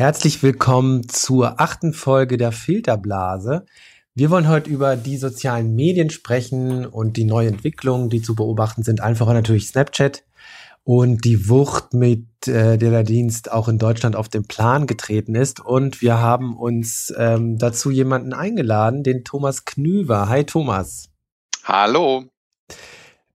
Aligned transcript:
Herzlich 0.00 0.42
willkommen 0.42 1.08
zur 1.08 1.60
achten 1.60 1.92
Folge 1.92 2.38
der 2.38 2.52
Filterblase. 2.52 3.66
Wir 4.20 4.28
wollen 4.28 4.48
heute 4.48 4.68
über 4.68 4.96
die 4.96 5.16
sozialen 5.16 5.74
Medien 5.74 6.10
sprechen 6.10 6.84
und 6.84 7.16
die 7.16 7.24
neue 7.24 7.48
Entwicklungen, 7.48 8.10
die 8.10 8.20
zu 8.20 8.34
beobachten 8.34 8.82
sind. 8.82 9.00
Einfach 9.00 9.26
natürlich 9.28 9.68
Snapchat 9.68 10.24
und 10.84 11.24
die 11.24 11.48
Wucht, 11.48 11.94
mit 11.94 12.26
äh, 12.46 12.76
der 12.76 12.90
der 12.90 13.02
Dienst 13.02 13.50
auch 13.50 13.66
in 13.66 13.78
Deutschland 13.78 14.16
auf 14.16 14.28
den 14.28 14.44
Plan 14.44 14.86
getreten 14.86 15.34
ist. 15.34 15.58
Und 15.58 16.02
wir 16.02 16.18
haben 16.18 16.54
uns 16.54 17.14
ähm, 17.16 17.56
dazu 17.56 17.90
jemanden 17.90 18.34
eingeladen, 18.34 19.04
den 19.04 19.24
Thomas 19.24 19.64
Knüver. 19.64 20.28
Hi 20.28 20.44
Thomas. 20.44 21.08
Hallo. 21.64 22.24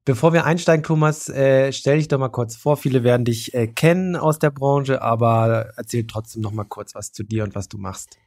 Bevor 0.05 0.33
wir 0.33 0.45
einsteigen, 0.45 0.83
Thomas, 0.83 1.29
äh, 1.29 1.73
stell 1.73 1.97
dich 1.97 2.09
doch 2.09 2.19
mal 2.19 2.29
kurz 2.29 2.55
vor. 2.55 2.77
Viele 2.77 3.03
werden 3.03 3.25
dich 3.25 3.55
äh, 3.55 3.65
kennen 3.65 4.15
aus 4.15 4.37
der 4.37 4.51
Branche, 4.51 5.01
aber 5.01 5.71
erzähl 5.77 6.05
trotzdem 6.05 6.43
noch 6.43 6.51
mal 6.51 6.65
kurz 6.65 6.93
was 6.93 7.11
zu 7.11 7.23
dir 7.23 7.43
und 7.43 7.55
was 7.55 7.69
du 7.69 7.79
machst. 7.79 8.19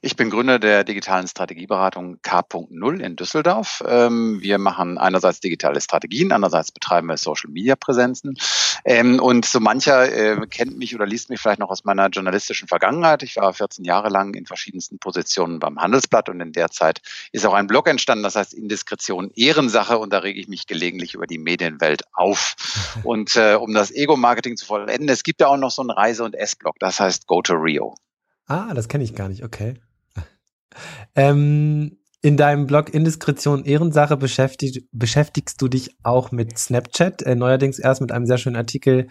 Ich 0.00 0.14
bin 0.14 0.30
Gründer 0.30 0.58
der 0.58 0.84
digitalen 0.84 1.26
Strategieberatung 1.26 2.20
K.0 2.22 3.00
in 3.00 3.16
Düsseldorf. 3.16 3.82
Ähm, 3.86 4.38
wir 4.40 4.58
machen 4.58 4.98
einerseits 4.98 5.40
digitale 5.40 5.80
Strategien, 5.80 6.32
andererseits 6.32 6.70
betreiben 6.70 7.08
wir 7.08 7.16
Social 7.16 7.50
Media 7.50 7.74
Präsenzen. 7.74 8.36
Ähm, 8.84 9.18
und 9.18 9.44
so 9.44 9.58
mancher 9.58 10.12
äh, 10.12 10.46
kennt 10.46 10.78
mich 10.78 10.94
oder 10.94 11.06
liest 11.06 11.30
mich 11.30 11.40
vielleicht 11.40 11.58
noch 11.58 11.70
aus 11.70 11.84
meiner 11.84 12.08
journalistischen 12.08 12.68
Vergangenheit. 12.68 13.22
Ich 13.22 13.36
war 13.36 13.52
14 13.52 13.84
Jahre 13.84 14.08
lang 14.08 14.34
in 14.34 14.46
verschiedensten 14.46 14.98
Positionen 14.98 15.58
beim 15.58 15.80
Handelsblatt 15.80 16.28
und 16.28 16.40
in 16.40 16.52
der 16.52 16.70
Zeit 16.70 17.00
ist 17.32 17.44
auch 17.44 17.54
ein 17.54 17.66
Blog 17.66 17.88
entstanden, 17.88 18.22
das 18.22 18.36
heißt 18.36 18.54
Indiskretion 18.54 19.30
Ehrensache 19.34 19.98
und 19.98 20.12
da 20.12 20.18
rege 20.18 20.40
ich 20.40 20.48
mich 20.48 20.66
gelegentlich 20.66 21.14
über 21.14 21.26
die 21.26 21.38
Medienwelt 21.38 22.02
auf. 22.12 22.54
Und 23.02 23.36
äh, 23.36 23.54
um 23.54 23.72
das 23.74 23.90
Ego-Marketing 23.90 24.56
zu 24.56 24.66
vollenden, 24.66 25.08
es 25.08 25.22
gibt 25.22 25.40
ja 25.40 25.48
auch 25.48 25.56
noch 25.56 25.70
so 25.70 25.82
einen 25.82 25.90
Reise- 25.90 26.24
und 26.24 26.34
Essblog, 26.34 26.76
das 26.78 26.98
heißt 27.00 27.26
Go 27.26 27.42
to 27.42 27.54
Rio. 27.54 27.94
Ah, 28.46 28.74
das 28.74 28.88
kenne 28.88 29.04
ich 29.04 29.14
gar 29.14 29.28
nicht, 29.28 29.44
okay. 29.44 29.74
Ähm, 31.14 31.98
in 32.20 32.36
deinem 32.36 32.66
Blog 32.66 32.92
Indiskretion 32.92 33.64
Ehrensache 33.64 34.16
beschäftigst 34.16 35.62
du 35.62 35.68
dich 35.68 35.96
auch 36.02 36.32
mit 36.32 36.58
Snapchat, 36.58 37.22
äh, 37.22 37.34
neuerdings 37.34 37.78
erst 37.78 38.00
mit 38.00 38.12
einem 38.12 38.26
sehr 38.26 38.36
schönen 38.36 38.56
Artikel 38.56 39.08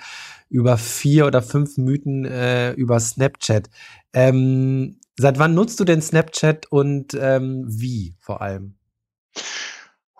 über 0.49 0.77
vier 0.77 1.25
oder 1.25 1.41
fünf 1.41 1.77
Mythen 1.77 2.25
äh, 2.25 2.73
über 2.73 2.99
Snapchat. 2.99 3.69
Ähm, 4.13 4.99
seit 5.17 5.39
wann 5.39 5.55
nutzt 5.55 5.79
du 5.79 5.85
denn 5.85 6.01
Snapchat 6.01 6.67
und 6.71 7.17
ähm, 7.19 7.65
wie 7.67 8.15
vor 8.19 8.41
allem? 8.41 8.75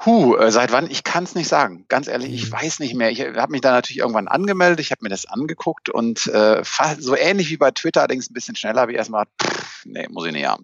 Huh, 0.05 0.35
äh, 0.35 0.51
seit 0.51 0.71
wann? 0.71 0.89
Ich 0.91 1.03
kann 1.03 1.23
es 1.23 1.33
nicht 1.33 1.47
sagen. 1.47 1.85
Ganz 1.87 2.07
ehrlich, 2.07 2.31
ich 2.31 2.49
mhm. 2.49 2.53
weiß 2.53 2.79
nicht 2.79 2.93
mehr. 2.93 3.09
Ich 3.09 3.21
habe 3.21 3.51
mich 3.51 3.61
da 3.61 3.71
natürlich 3.71 3.99
irgendwann 3.99 4.27
angemeldet, 4.27 4.79
ich 4.79 4.91
habe 4.91 5.03
mir 5.03 5.09
das 5.09 5.25
angeguckt 5.25 5.89
und 5.89 6.27
äh, 6.27 6.61
so 6.99 7.15
ähnlich 7.15 7.49
wie 7.49 7.57
bei 7.57 7.71
Twitter, 7.71 8.01
allerdings 8.01 8.29
ein 8.29 8.33
bisschen 8.33 8.55
schneller, 8.55 8.81
habe 8.81 8.91
ich 8.91 8.97
erstmal, 8.97 9.25
pff, 9.41 9.85
nee, 9.85 10.07
muss 10.09 10.27
ich 10.27 10.33
nicht 10.33 10.45
haben. 10.45 10.63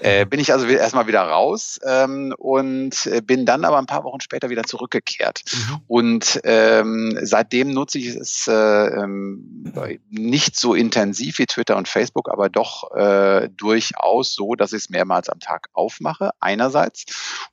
Äh, 0.00 0.24
bin 0.24 0.40
ich 0.40 0.52
also 0.52 0.66
erstmal 0.66 1.06
wieder 1.06 1.22
raus 1.22 1.78
ähm, 1.84 2.34
und 2.38 3.06
äh, 3.06 3.20
bin 3.20 3.44
dann 3.44 3.64
aber 3.64 3.78
ein 3.78 3.86
paar 3.86 4.04
Wochen 4.04 4.20
später 4.20 4.48
wieder 4.48 4.64
zurückgekehrt. 4.64 5.42
Mhm. 5.52 5.80
Und 5.86 6.40
ähm, 6.44 7.18
seitdem 7.22 7.70
nutze 7.70 7.98
ich 7.98 8.06
es 8.06 8.46
äh, 8.46 8.52
ähm, 8.52 9.70
nicht 10.08 10.56
so 10.56 10.74
intensiv 10.74 11.38
wie 11.38 11.46
Twitter 11.46 11.76
und 11.76 11.88
Facebook, 11.88 12.30
aber 12.30 12.48
doch 12.48 12.90
äh, 12.94 13.50
durchaus 13.54 14.34
so, 14.34 14.54
dass 14.54 14.72
ich 14.72 14.84
es 14.84 14.90
mehrmals 14.90 15.28
am 15.28 15.40
Tag 15.40 15.68
aufmache, 15.74 16.30
einerseits, 16.40 17.04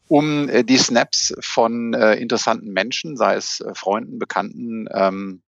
um 0.07 0.47
die 0.65 0.77
Snaps 0.77 1.24
von 1.39 1.93
äh, 1.93 2.15
interessanten 2.15 2.71
Menschen, 2.71 3.15
sei 3.17 3.35
es 3.35 3.61
äh, 3.61 3.73
Freunden, 3.73 4.19
Bekannten, 4.19 4.87
ähm, 4.91 5.41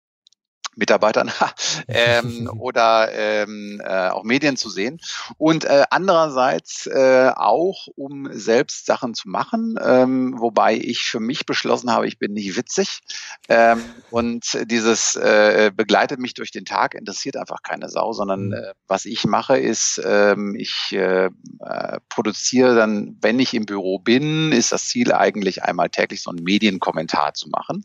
Mitarbeitern 0.76 1.32
ähm, 1.88 2.50
oder 2.58 3.12
ähm, 3.12 3.80
äh, 3.82 4.08
auch 4.08 4.22
Medien 4.22 4.56
zu 4.56 4.70
sehen. 4.70 5.00
Und 5.38 5.64
äh, 5.64 5.84
andererseits 5.90 6.86
äh, 6.86 7.32
auch, 7.34 7.88
um 7.96 8.28
selbst 8.32 8.86
Sachen 8.86 9.14
zu 9.14 9.28
machen, 9.28 9.78
ähm, 9.82 10.34
wobei 10.38 10.76
ich 10.76 11.04
für 11.04 11.20
mich 11.20 11.46
beschlossen 11.46 11.90
habe, 11.90 12.06
ich 12.06 12.18
bin 12.18 12.32
nicht 12.34 12.56
witzig. 12.56 13.00
Ähm, 13.48 13.82
und 14.10 14.58
dieses 14.70 15.16
äh, 15.16 15.72
begleitet 15.74 16.20
mich 16.20 16.34
durch 16.34 16.52
den 16.52 16.64
Tag, 16.64 16.94
interessiert 16.94 17.36
einfach 17.36 17.62
keine 17.62 17.88
Sau, 17.88 18.12
sondern 18.12 18.48
mhm. 18.48 18.52
äh, 18.52 18.72
was 18.86 19.06
ich 19.06 19.24
mache, 19.24 19.58
ist, 19.58 20.00
ähm, 20.04 20.54
ich 20.56 20.92
äh, 20.92 21.30
äh, 21.60 21.98
produziere 22.08 22.76
dann, 22.76 23.16
wenn 23.20 23.40
ich 23.40 23.54
im 23.54 23.66
Büro 23.66 23.98
bin, 23.98 24.52
ist 24.52 24.72
das 24.72 24.86
Ziel 24.86 25.12
eigentlich 25.12 25.62
einmal 25.62 25.88
täglich 25.88 26.22
so 26.22 26.30
einen 26.30 26.44
Medienkommentar 26.44 27.34
zu 27.34 27.48
machen. 27.48 27.84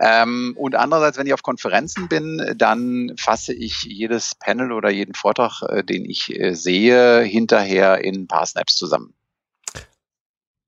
Ähm, 0.00 0.54
und 0.56 0.74
andererseits, 0.74 1.18
wenn 1.18 1.26
ich 1.26 1.34
auf 1.34 1.42
Konferenzen 1.42 2.08
bin, 2.08 2.21
bin, 2.22 2.54
dann 2.56 3.12
fasse 3.18 3.52
ich 3.52 3.82
jedes 3.82 4.34
Panel 4.34 4.72
oder 4.72 4.90
jeden 4.90 5.14
Vortrag, 5.14 5.62
äh, 5.68 5.84
den 5.84 6.04
ich 6.04 6.38
äh, 6.38 6.54
sehe, 6.54 7.20
hinterher 7.22 8.02
in 8.04 8.22
ein 8.22 8.26
paar 8.26 8.46
Snaps 8.46 8.76
zusammen. 8.76 9.14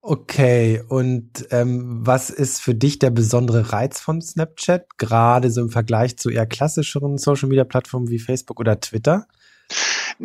Okay, 0.06 0.82
und 0.86 1.46
ähm, 1.50 2.06
was 2.06 2.28
ist 2.28 2.60
für 2.60 2.74
dich 2.74 2.98
der 2.98 3.08
besondere 3.08 3.72
Reiz 3.72 4.00
von 4.00 4.20
Snapchat, 4.20 4.98
gerade 4.98 5.50
so 5.50 5.62
im 5.62 5.70
Vergleich 5.70 6.18
zu 6.18 6.28
eher 6.28 6.44
klassischeren 6.44 7.16
Social-Media-Plattformen 7.16 8.10
wie 8.10 8.18
Facebook 8.18 8.60
oder 8.60 8.78
Twitter? 8.80 9.26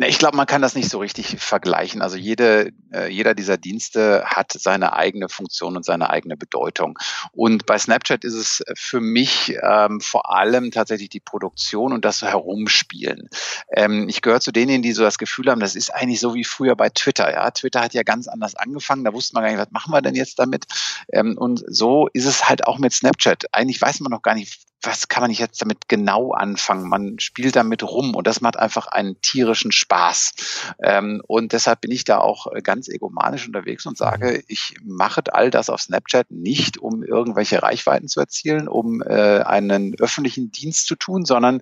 Ich 0.06 0.18
glaube, 0.18 0.36
man 0.36 0.46
kann 0.46 0.62
das 0.62 0.74
nicht 0.74 0.88
so 0.88 0.98
richtig 0.98 1.36
vergleichen. 1.38 2.00
Also 2.00 2.16
jede, 2.16 2.72
äh, 2.92 3.08
jeder 3.12 3.34
dieser 3.34 3.56
Dienste 3.56 4.24
hat 4.24 4.52
seine 4.52 4.94
eigene 4.94 5.28
Funktion 5.28 5.76
und 5.76 5.84
seine 5.84 6.10
eigene 6.10 6.36
Bedeutung. 6.36 6.98
Und 7.32 7.66
bei 7.66 7.78
Snapchat 7.78 8.24
ist 8.24 8.34
es 8.34 8.64
für 8.74 9.00
mich 9.00 9.54
ähm, 9.62 10.00
vor 10.00 10.32
allem 10.34 10.70
tatsächlich 10.70 11.10
die 11.10 11.20
Produktion 11.20 11.92
und 11.92 12.04
das 12.04 12.22
Herumspielen. 12.22 13.28
Ähm, 13.74 14.08
ich 14.08 14.22
gehöre 14.22 14.40
zu 14.40 14.52
denen, 14.52 14.82
die 14.82 14.92
so 14.92 15.02
das 15.02 15.18
Gefühl 15.18 15.50
haben, 15.50 15.60
das 15.60 15.76
ist 15.76 15.92
eigentlich 15.94 16.20
so 16.20 16.34
wie 16.34 16.44
früher 16.44 16.76
bei 16.76 16.88
Twitter. 16.88 17.30
Ja, 17.30 17.50
Twitter 17.50 17.80
hat 17.82 17.94
ja 17.94 18.02
ganz 18.02 18.28
anders 18.28 18.54
angefangen. 18.54 19.04
Da 19.04 19.12
wusste 19.12 19.34
man 19.34 19.44
gar 19.44 19.50
nicht, 19.50 19.60
was 19.60 19.70
machen 19.70 19.92
wir 19.92 20.02
denn 20.02 20.14
jetzt 20.14 20.38
damit? 20.38 20.66
Ähm, 21.12 21.36
und 21.36 21.62
so 21.66 22.08
ist 22.12 22.26
es 22.26 22.48
halt 22.48 22.66
auch 22.66 22.78
mit 22.78 22.92
Snapchat. 22.92 23.46
Eigentlich 23.52 23.80
weiß 23.80 24.00
man 24.00 24.10
noch 24.10 24.22
gar 24.22 24.34
nicht, 24.34 24.69
was 24.82 25.08
kann 25.08 25.22
man 25.22 25.30
jetzt 25.30 25.60
damit 25.60 25.88
genau 25.88 26.32
anfangen? 26.32 26.88
Man 26.88 27.18
spielt 27.18 27.56
damit 27.56 27.82
rum 27.82 28.14
und 28.14 28.26
das 28.26 28.40
macht 28.40 28.56
einfach 28.56 28.86
einen 28.86 29.20
tierischen 29.20 29.72
Spaß. 29.72 30.32
Ähm, 30.82 31.22
und 31.26 31.52
deshalb 31.52 31.82
bin 31.82 31.90
ich 31.90 32.04
da 32.04 32.18
auch 32.18 32.46
äh, 32.52 32.62
ganz 32.62 32.88
egomanisch 32.88 33.46
unterwegs 33.46 33.86
und 33.86 33.96
sage, 33.96 34.32
mhm. 34.32 34.42
ich 34.48 34.76
mache 34.82 35.22
all 35.32 35.50
das 35.50 35.70
auf 35.70 35.82
Snapchat 35.82 36.30
nicht, 36.30 36.78
um 36.78 37.02
irgendwelche 37.02 37.62
Reichweiten 37.62 38.08
zu 38.08 38.20
erzielen, 38.20 38.68
um 38.68 39.02
äh, 39.02 39.40
einen 39.40 39.94
öffentlichen 39.98 40.50
Dienst 40.50 40.86
zu 40.86 40.96
tun, 40.96 41.24
sondern 41.24 41.60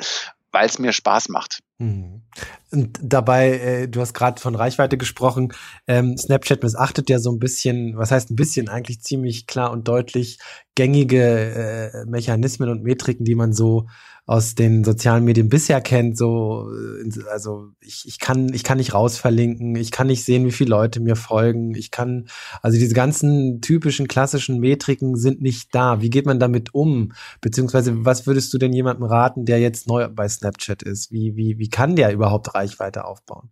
weil 0.53 0.67
es 0.67 0.79
mir 0.79 0.93
Spaß 0.93 1.29
macht. 1.29 1.61
Mhm. 1.79 2.23
Und 2.71 2.99
dabei, 3.03 3.51
äh, 3.51 3.89
du 3.89 4.01
hast 4.01 4.15
gerade 4.15 4.41
von 4.41 4.55
Reichweite 4.55 4.99
gesprochen. 4.99 5.53
Ähm, 5.87 6.17
Snapchat 6.17 6.63
missachtet 6.63 7.09
ja 7.09 7.19
so 7.19 7.31
ein 7.31 7.39
bisschen, 7.39 7.97
was 7.97 8.11
heißt 8.11 8.31
ein 8.31 8.37
bisschen, 8.37 8.69
eigentlich 8.69 9.01
ziemlich 9.01 9.47
klar 9.47 9.71
und 9.71 9.87
deutlich 9.87 10.39
gängige 10.75 11.93
äh, 11.93 12.05
Mechanismen 12.07 12.69
und 12.69 12.83
Metriken, 12.83 13.25
die 13.25 13.35
man 13.35 13.53
so 13.53 13.87
aus 14.28 14.55
den 14.55 14.84
sozialen 14.84 15.25
Medien 15.25 15.49
bisher 15.49 15.81
kennt, 15.81 16.19
so, 16.19 16.71
äh, 16.71 17.22
also 17.33 17.71
ich, 17.81 18.05
ich 18.06 18.19
kann, 18.19 18.53
ich 18.53 18.62
kann 18.62 18.77
nicht 18.77 18.93
rausverlinken, 18.93 19.75
ich 19.75 19.91
kann 19.91 20.06
nicht 20.06 20.22
sehen, 20.22 20.44
wie 20.44 20.53
viele 20.53 20.69
Leute 20.69 21.00
mir 21.00 21.16
folgen, 21.16 21.75
ich 21.75 21.91
kann, 21.91 22.28
also 22.61 22.78
diese 22.78 22.94
ganzen 22.94 23.62
typischen 23.62 24.06
klassischen 24.06 24.59
Metriken 24.59 25.17
sind 25.17 25.41
nicht 25.41 25.75
da. 25.75 26.03
Wie 26.03 26.11
geht 26.11 26.27
man 26.27 26.38
damit 26.38 26.75
um? 26.75 27.12
Beziehungsweise, 27.41 28.05
was 28.05 28.26
würdest 28.26 28.53
du 28.53 28.58
denn 28.58 28.75
jemandem 28.75 29.05
raten, 29.05 29.47
der 29.47 29.61
jetzt 29.61 29.88
neu 29.88 30.06
bei 30.08 30.29
Snapchat 30.29 30.82
ist? 30.82 31.11
Wie, 31.11 31.35
wie, 31.35 31.58
wie 31.58 31.70
kann 31.70 31.97
der 31.97 32.12
überhaupt 32.12 32.55
Reichweite 32.55 33.06
aufbauen? 33.06 33.49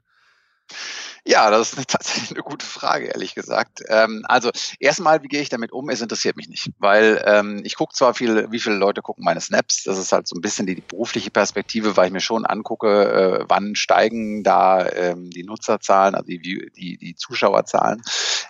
Ja, 1.24 1.50
das 1.50 1.72
ist 1.72 1.88
tatsächlich 1.88 2.30
eine 2.30 2.42
gute 2.42 2.64
Frage, 2.64 3.06
ehrlich 3.06 3.34
gesagt. 3.34 3.82
Ähm, 3.88 4.24
also 4.28 4.50
erstmal, 4.78 5.22
wie 5.22 5.28
gehe 5.28 5.40
ich 5.40 5.48
damit 5.48 5.72
um? 5.72 5.88
Es 5.88 6.00
interessiert 6.00 6.36
mich 6.36 6.48
nicht, 6.48 6.70
weil 6.78 7.22
ähm, 7.26 7.62
ich 7.64 7.76
gucke 7.76 7.94
zwar 7.94 8.14
viel, 8.14 8.50
wie 8.50 8.60
viele 8.60 8.76
Leute 8.76 9.02
gucken 9.02 9.24
meine 9.24 9.40
Snaps. 9.40 9.82
Das 9.84 9.98
ist 9.98 10.12
halt 10.12 10.28
so 10.28 10.36
ein 10.36 10.40
bisschen 10.40 10.66
die, 10.66 10.76
die 10.76 10.82
berufliche 10.82 11.30
Perspektive, 11.30 11.96
weil 11.96 12.06
ich 12.06 12.12
mir 12.12 12.20
schon 12.20 12.46
angucke, 12.46 13.40
äh, 13.40 13.44
wann 13.48 13.74
steigen 13.74 14.44
da 14.44 14.88
ähm, 14.88 15.30
die 15.30 15.44
Nutzerzahlen, 15.44 16.14
also 16.14 16.26
die, 16.26 16.70
die, 16.76 16.96
die 16.96 17.16
Zuschauerzahlen. 17.16 18.02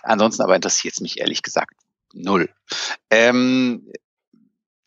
Ansonsten 0.03 0.43
aber 0.43 0.55
interessiert 0.55 0.93
es 0.93 1.01
mich 1.01 1.19
ehrlich 1.19 1.41
gesagt 1.41 1.73
null. 2.13 2.49
Ähm, 3.09 3.91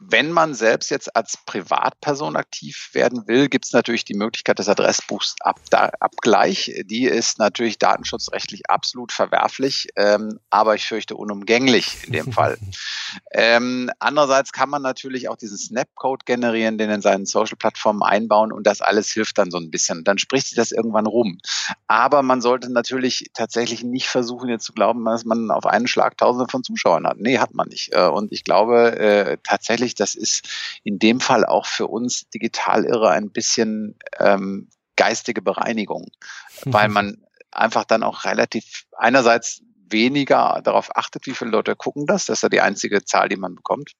wenn 0.00 0.32
man 0.32 0.54
selbst 0.54 0.90
jetzt 0.90 1.14
als 1.14 1.36
Privatperson 1.46 2.36
aktiv 2.36 2.90
werden 2.92 3.26
will, 3.26 3.48
gibt 3.48 3.66
es 3.66 3.72
natürlich 3.72 4.04
die 4.04 4.14
Möglichkeit 4.14 4.58
des 4.58 4.68
Adressbuchs 4.68 5.36
Abgleich. 5.40 6.72
Die 6.86 7.04
ist 7.04 7.38
natürlich 7.38 7.78
datenschutzrechtlich 7.78 8.68
absolut 8.68 9.12
verwerflich, 9.12 9.88
ähm, 9.96 10.40
aber 10.48 10.74
ich 10.74 10.86
fürchte 10.86 11.16
unumgänglich 11.16 11.98
in 12.06 12.12
dem 12.12 12.32
Fall. 12.32 12.58
ähm, 13.32 13.90
andererseits 13.98 14.52
kann 14.52 14.70
man 14.70 14.82
natürlich 14.82 15.28
auch 15.28 15.36
diesen 15.36 15.58
Snapcode 15.58 16.24
generieren, 16.24 16.78
den 16.78 16.90
in 16.90 17.02
seinen 17.02 17.26
Social-Plattformen 17.26 18.02
einbauen 18.02 18.52
und 18.52 18.66
das 18.66 18.80
alles 18.80 19.10
hilft 19.10 19.38
dann 19.38 19.50
so 19.50 19.58
ein 19.58 19.70
bisschen. 19.70 20.04
Dann 20.04 20.18
spricht 20.18 20.48
sich 20.48 20.56
das 20.56 20.72
irgendwann 20.72 21.06
rum. 21.06 21.38
Aber 21.86 22.22
man 22.22 22.40
sollte 22.40 22.72
natürlich 22.72 23.30
tatsächlich 23.34 23.84
nicht 23.84 24.08
versuchen, 24.08 24.48
jetzt 24.48 24.64
zu 24.64 24.72
glauben, 24.72 25.04
dass 25.04 25.24
man 25.24 25.50
auf 25.50 25.66
einen 25.66 25.86
Schlag 25.86 26.16
Tausende 26.16 26.50
von 26.50 26.64
Zuschauern 26.64 27.06
hat. 27.06 27.18
Nee, 27.18 27.38
hat 27.38 27.54
man 27.54 27.68
nicht. 27.68 27.92
Äh, 27.92 28.08
und 28.08 28.32
ich 28.32 28.44
glaube 28.44 28.98
äh, 28.98 29.36
tatsächlich, 29.42 29.89
ehrlich, 29.90 29.94
das 29.94 30.14
ist 30.14 30.48
in 30.84 30.98
dem 30.98 31.20
Fall 31.20 31.44
auch 31.44 31.66
für 31.66 31.86
uns 31.86 32.28
Digitalirre 32.30 33.10
ein 33.10 33.30
bisschen 33.30 33.96
ähm, 34.18 34.68
geistige 34.96 35.42
Bereinigung, 35.42 36.06
mhm. 36.64 36.72
weil 36.72 36.88
man 36.88 37.24
einfach 37.50 37.84
dann 37.84 38.02
auch 38.02 38.24
relativ 38.24 38.86
einerseits 38.96 39.62
weniger 39.88 40.60
darauf 40.62 40.96
achtet, 40.96 41.26
wie 41.26 41.34
viele 41.34 41.50
Leute 41.50 41.74
gucken 41.74 42.06
das. 42.06 42.26
Das 42.26 42.38
ist 42.38 42.42
ja 42.42 42.48
die 42.48 42.60
einzige 42.60 43.04
Zahl, 43.04 43.28
die 43.28 43.36
man 43.36 43.56
bekommt. 43.56 43.92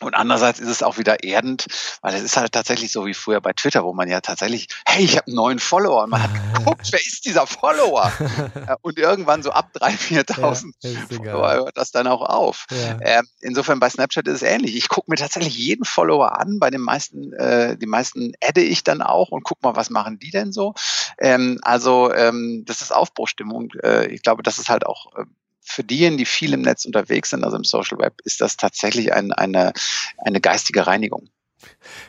Und 0.00 0.14
andererseits 0.14 0.60
ist 0.60 0.68
es 0.68 0.82
auch 0.82 0.98
wieder 0.98 1.24
erdend, 1.24 1.66
weil 2.02 2.14
es 2.14 2.22
ist 2.22 2.36
halt 2.36 2.52
tatsächlich 2.52 2.92
so 2.92 3.06
wie 3.06 3.14
früher 3.14 3.40
bei 3.40 3.54
Twitter, 3.54 3.82
wo 3.82 3.94
man 3.94 4.08
ja 4.08 4.20
tatsächlich, 4.20 4.68
hey, 4.86 5.02
ich 5.02 5.16
habe 5.16 5.28
einen 5.28 5.36
neuen 5.36 5.58
Follower 5.58 6.04
und 6.04 6.10
man 6.10 6.22
hat 6.22 6.30
geguckt, 6.54 6.88
wer 6.90 7.00
ist 7.00 7.24
dieser 7.24 7.46
Follower? 7.46 8.12
und 8.82 8.98
irgendwann 8.98 9.42
so 9.42 9.52
ab 9.52 9.70
3.000, 9.74 10.26
4.000 10.28 10.72
ja, 10.82 11.16
Follower 11.16 11.52
hört 11.54 11.78
das 11.78 11.92
dann 11.92 12.06
auch 12.08 12.20
auf. 12.20 12.66
Ja. 12.70 12.98
Ähm, 13.00 13.26
insofern 13.40 13.80
bei 13.80 13.88
Snapchat 13.88 14.28
ist 14.28 14.36
es 14.36 14.42
ähnlich. 14.42 14.76
Ich 14.76 14.90
gucke 14.90 15.10
mir 15.10 15.16
tatsächlich 15.16 15.56
jeden 15.56 15.86
Follower 15.86 16.38
an. 16.38 16.58
Bei 16.58 16.68
den 16.68 16.82
meisten, 16.82 17.32
äh, 17.32 17.78
die 17.78 17.86
meisten 17.86 18.32
adde 18.46 18.62
ich 18.62 18.84
dann 18.84 19.00
auch 19.00 19.30
und 19.30 19.44
guck 19.44 19.62
mal, 19.62 19.76
was 19.76 19.88
machen 19.88 20.18
die 20.18 20.30
denn 20.30 20.52
so? 20.52 20.74
Ähm, 21.18 21.58
also 21.62 22.12
ähm, 22.12 22.64
das 22.66 22.82
ist 22.82 22.94
Aufbruchstimmung. 22.94 23.70
Äh, 23.82 24.08
ich 24.08 24.20
glaube, 24.20 24.42
das 24.42 24.58
ist 24.58 24.68
halt 24.68 24.84
auch 24.84 25.06
äh, 25.16 25.24
für 25.66 25.84
diejenigen, 25.84 26.18
die 26.18 26.24
viel 26.24 26.52
im 26.52 26.62
Netz 26.62 26.84
unterwegs 26.84 27.30
sind, 27.30 27.44
also 27.44 27.56
im 27.56 27.64
Social 27.64 27.98
Web, 27.98 28.14
ist 28.24 28.40
das 28.40 28.56
tatsächlich 28.56 29.12
ein, 29.12 29.32
eine, 29.32 29.72
eine 30.18 30.40
geistige 30.40 30.86
Reinigung. 30.86 31.28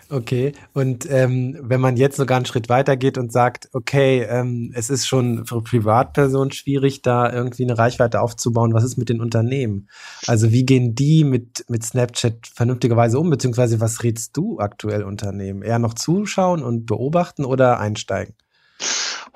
Okay, 0.09 0.53
und 0.73 1.09
ähm, 1.09 1.57
wenn 1.61 1.81
man 1.81 1.97
jetzt 1.97 2.17
sogar 2.17 2.37
einen 2.37 2.45
Schritt 2.45 2.69
weiter 2.69 2.95
geht 2.95 3.17
und 3.17 3.31
sagt, 3.31 3.69
okay, 3.73 4.21
ähm, 4.29 4.71
es 4.75 4.89
ist 4.89 5.07
schon 5.07 5.45
für 5.45 5.61
Privatpersonen 5.61 6.51
schwierig, 6.51 7.01
da 7.01 7.31
irgendwie 7.31 7.63
eine 7.63 7.77
Reichweite 7.77 8.21
aufzubauen, 8.21 8.73
was 8.73 8.83
ist 8.83 8.97
mit 8.97 9.09
den 9.09 9.21
Unternehmen? 9.21 9.89
Also 10.27 10.51
wie 10.51 10.65
gehen 10.65 10.95
die 10.95 11.23
mit, 11.23 11.65
mit 11.69 11.83
Snapchat 11.83 12.47
vernünftigerweise 12.47 13.19
um, 13.19 13.29
beziehungsweise 13.29 13.81
was 13.81 14.03
rätst 14.03 14.35
du 14.37 14.59
aktuell 14.59 15.03
Unternehmen? 15.03 15.61
Eher 15.61 15.79
noch 15.79 15.93
zuschauen 15.93 16.63
und 16.63 16.85
beobachten 16.85 17.43
oder 17.43 17.79
einsteigen? 17.79 18.35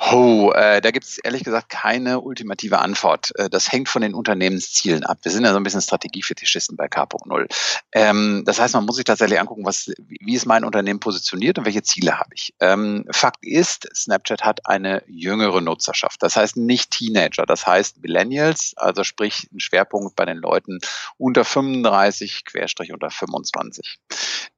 Oh, 0.10 0.52
äh, 0.56 0.82
da 0.82 0.90
gibt 0.90 1.06
es 1.06 1.20
ehrlich 1.20 1.44
gesagt 1.44 1.70
keine 1.70 2.22
ultimative 2.22 2.80
Antwort. 2.80 3.34
Äh, 3.36 3.52
das 3.52 3.72
hängt 3.72 3.88
von 3.88 4.02
den 4.02 4.16
Unternehmenszielen 4.16 5.04
ab. 5.04 5.20
Wir 5.22 5.32
sind 5.32 5.44
ja 5.46 5.52
so 5.52 5.58
ein 5.58 5.64
bisschen 5.64 5.82
Strategiefetischisten 5.82 6.76
bei 6.76 6.88
K.0. 6.88 7.46
Ähm, 7.92 8.42
das 8.44 8.60
heißt, 8.60 8.74
man 8.74 8.86
muss 8.86 8.96
sich 8.96 9.06
tatsächlich 9.06 9.40
angucken, 9.40 9.64
was, 9.64 9.92
wie 10.00 10.34
ist 10.34 10.48
mein 10.48 10.66
Unternehmen 10.66 11.00
positioniert 11.00 11.60
und 11.60 11.66
welche 11.66 11.84
Ziele 11.84 12.18
habe 12.18 12.32
ich. 12.34 12.56
Ähm, 12.60 13.06
Fakt 13.12 13.46
ist, 13.46 13.88
Snapchat 13.96 14.44
hat 14.44 14.66
eine 14.66 15.04
jüngere 15.08 15.62
Nutzerschaft. 15.62 16.24
Das 16.24 16.36
heißt 16.36 16.58
nicht 16.58 16.90
Teenager, 16.90 17.46
das 17.46 17.68
heißt 17.68 18.02
Millennials, 18.02 18.74
also 18.78 19.04
sprich 19.04 19.50
ein 19.54 19.60
Schwerpunkt 19.60 20.16
bei 20.16 20.26
den 20.26 20.38
Leuten 20.38 20.80
unter 21.20 21.46
35, 21.46 22.46
Querstrich 22.46 22.92
unter 22.92 23.12
25. 23.12 24.00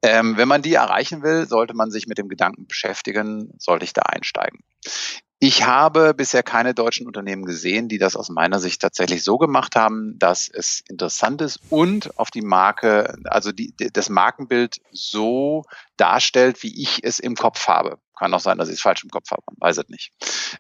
Ähm, 0.04 0.38
wenn 0.38 0.48
man 0.48 0.62
die 0.62 0.74
erreichen 0.74 1.22
will, 1.22 1.48
sollte 1.48 1.74
man 1.74 1.92
sich 1.92 2.08
mit 2.08 2.18
dem 2.18 2.30
Gedanken 2.30 2.66
beschäftigen, 2.66 3.54
sollte 3.58 3.84
ich 3.84 3.92
da 3.92 4.04
einsteigen. 4.04 4.60
Ich 5.46 5.66
habe 5.66 6.14
bisher 6.14 6.42
keine 6.42 6.74
deutschen 6.74 7.06
Unternehmen 7.06 7.44
gesehen, 7.44 7.90
die 7.90 7.98
das 7.98 8.16
aus 8.16 8.30
meiner 8.30 8.62
Sicht 8.62 8.82
tatsächlich 8.82 9.26
so 9.26 9.38
gemacht 9.38 9.76
haben, 9.76 10.18
dass 10.18 10.48
es 10.48 10.82
interessant 10.88 11.42
ist 11.42 11.60
und 11.70 12.18
auf 12.18 12.32
die 12.32 12.42
Marke, 12.42 13.18
also 13.26 13.52
die, 13.52 13.74
das 13.92 14.08
Markenbild 14.08 14.80
so 14.94 15.66
darstellt, 15.98 16.64
wie 16.64 16.82
ich 16.82 17.04
es 17.04 17.20
im 17.20 17.36
Kopf 17.36 17.68
habe. 17.68 17.98
Kann 18.18 18.34
auch 18.34 18.40
sein, 18.40 18.58
dass 18.58 18.70
ich 18.70 18.76
es 18.76 18.82
falsch 18.82 19.04
im 19.04 19.10
Kopf 19.10 19.32
habe, 19.32 19.42
weiß 19.58 19.80
es 19.80 19.90
nicht. 19.90 20.14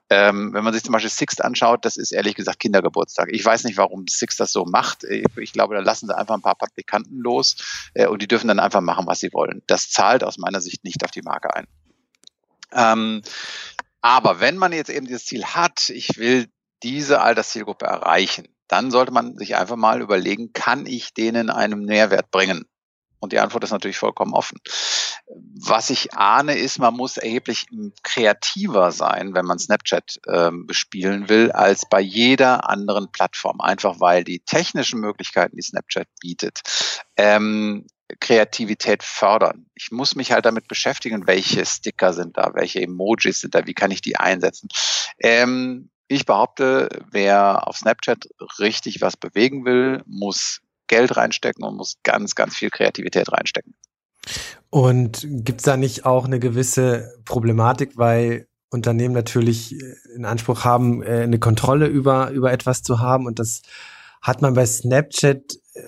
Ähm, 0.10 0.54
wenn 0.54 0.66
man 0.66 0.74
sich 0.74 0.84
zum 0.84 0.92
Beispiel 0.92 1.12
Sixt 1.12 1.42
anschaut, 1.42 1.86
das 1.86 1.96
ist 1.96 2.12
ehrlich 2.12 2.36
gesagt 2.36 2.60
Kindergeburtstag. 2.60 3.30
Ich 3.32 3.46
weiß 3.46 3.64
nicht, 3.64 3.78
warum 3.78 4.04
Sixt 4.10 4.42
das 4.42 4.52
so 4.52 4.66
macht. 4.66 5.06
Ich 5.06 5.54
glaube, 5.54 5.76
da 5.76 5.82
lassen 5.82 6.08
sie 6.08 6.18
einfach 6.18 6.36
ein 6.36 6.42
paar 6.42 6.56
Praktikanten 6.56 7.22
los 7.22 7.56
äh, 7.94 8.08
und 8.08 8.22
die 8.22 8.28
dürfen 8.28 8.50
dann 8.50 8.60
einfach 8.60 8.82
machen, 8.82 9.08
was 9.08 9.22
sie 9.22 9.32
wollen. 9.32 9.64
Das 9.66 9.92
zahlt 9.92 10.26
aus 10.26 10.38
meiner 10.38 10.60
Sicht 10.60 10.84
nicht 10.84 11.06
auf 11.06 11.12
die 11.12 11.22
Marke 11.22 11.56
ein. 11.56 11.68
Ähm, 12.76 13.22
aber 14.04 14.42
wenn 14.42 14.58
man 14.58 14.74
jetzt 14.74 14.90
eben 14.90 15.08
dieses 15.08 15.26
Ziel 15.26 15.46
hat, 15.46 15.90
ich 15.90 16.18
will 16.18 16.50
diese 16.84 17.22
Alterszielgruppe 17.22 17.86
erreichen, 17.86 18.50
dann 18.68 18.92
sollte 18.92 19.14
man 19.14 19.38
sich 19.38 19.56
einfach 19.56 19.78
mal 19.78 20.02
überlegen, 20.02 20.52
kann 20.52 20.86
ich 20.86 21.14
denen 21.14 21.50
einen 21.50 21.86
Mehrwert 21.86 22.30
bringen? 22.30 22.66
Und 23.20 23.32
die 23.32 23.40
Antwort 23.40 23.64
ist 23.64 23.72
natürlich 23.72 23.98
vollkommen 23.98 24.34
offen. 24.34 24.58
Was 25.28 25.90
ich 25.90 26.14
ahne, 26.14 26.58
ist, 26.58 26.80
man 26.80 26.94
muss 26.94 27.16
erheblich 27.16 27.68
kreativer 28.04 28.92
sein, 28.92 29.34
wenn 29.34 29.46
man 29.46 29.58
Snapchat 29.58 30.20
ähm, 30.28 30.68
bespielen 30.68 31.30
will, 31.30 31.54
als 31.54 31.88
bei 31.90 32.02
jeder 32.02 32.70
anderen 32.70 33.10
Plattform. 33.10 33.62
Einfach 33.62 34.02
weil 34.02 34.26
die 34.26 34.42
technischen 34.42 35.00
Möglichkeiten, 35.00 35.56
die 35.56 35.62
Snapchat 35.62 36.10
bietet, 36.20 36.60
ähm, 37.16 37.88
Kreativität 38.20 39.04
fördern. 39.04 39.66
Ich 39.76 39.92
muss 39.92 40.16
mich 40.16 40.32
halt 40.32 40.46
damit 40.46 40.68
beschäftigen, 40.68 41.28
welche 41.28 41.66
Sticker 41.66 42.14
sind 42.14 42.38
da, 42.38 42.52
welche 42.54 42.82
Emojis 42.82 43.42
sind 43.42 43.56
da, 43.56 43.66
wie 43.66 43.74
kann 43.74 43.92
ich 43.92 44.02
die 44.02 44.18
einsetzen. 44.18 44.70
Ähm, 45.20 45.90
ich 46.08 46.26
behaupte, 46.26 46.90
wer 47.12 47.68
auf 47.68 47.78
Snapchat 47.78 48.28
richtig 48.60 49.02
was 49.02 49.18
bewegen 49.18 49.66
will, 49.66 50.04
muss 50.06 50.62
Geld 50.88 51.16
reinstecken 51.16 51.64
und 51.64 51.76
muss 51.76 51.96
ganz, 52.04 52.36
ganz 52.36 52.56
viel 52.56 52.70
Kreativität 52.70 53.32
reinstecken. 53.32 53.74
Und 54.70 55.26
gibt 55.28 55.62
es 55.62 55.66
da 55.66 55.78
nicht 55.78 56.06
auch 56.06 56.26
eine 56.26 56.40
gewisse 56.40 57.14
Problematik, 57.26 57.98
weil 57.98 58.48
Unternehmen 58.70 59.14
natürlich 59.14 59.74
äh, 59.74 59.96
in 60.16 60.26
Anspruch 60.26 60.64
haben, 60.64 61.04
äh, 61.04 61.22
eine 61.22 61.40
Kontrolle 61.40 61.88
über, 61.88 62.32
über 62.32 62.52
etwas 62.52 62.84
zu 62.84 63.00
haben 63.00 63.26
und 63.26 63.40
das 63.40 63.62
hat 64.22 64.42
man 64.42 64.54
bei 64.54 64.66
Snapchat 64.66 65.56
äh, 65.74 65.82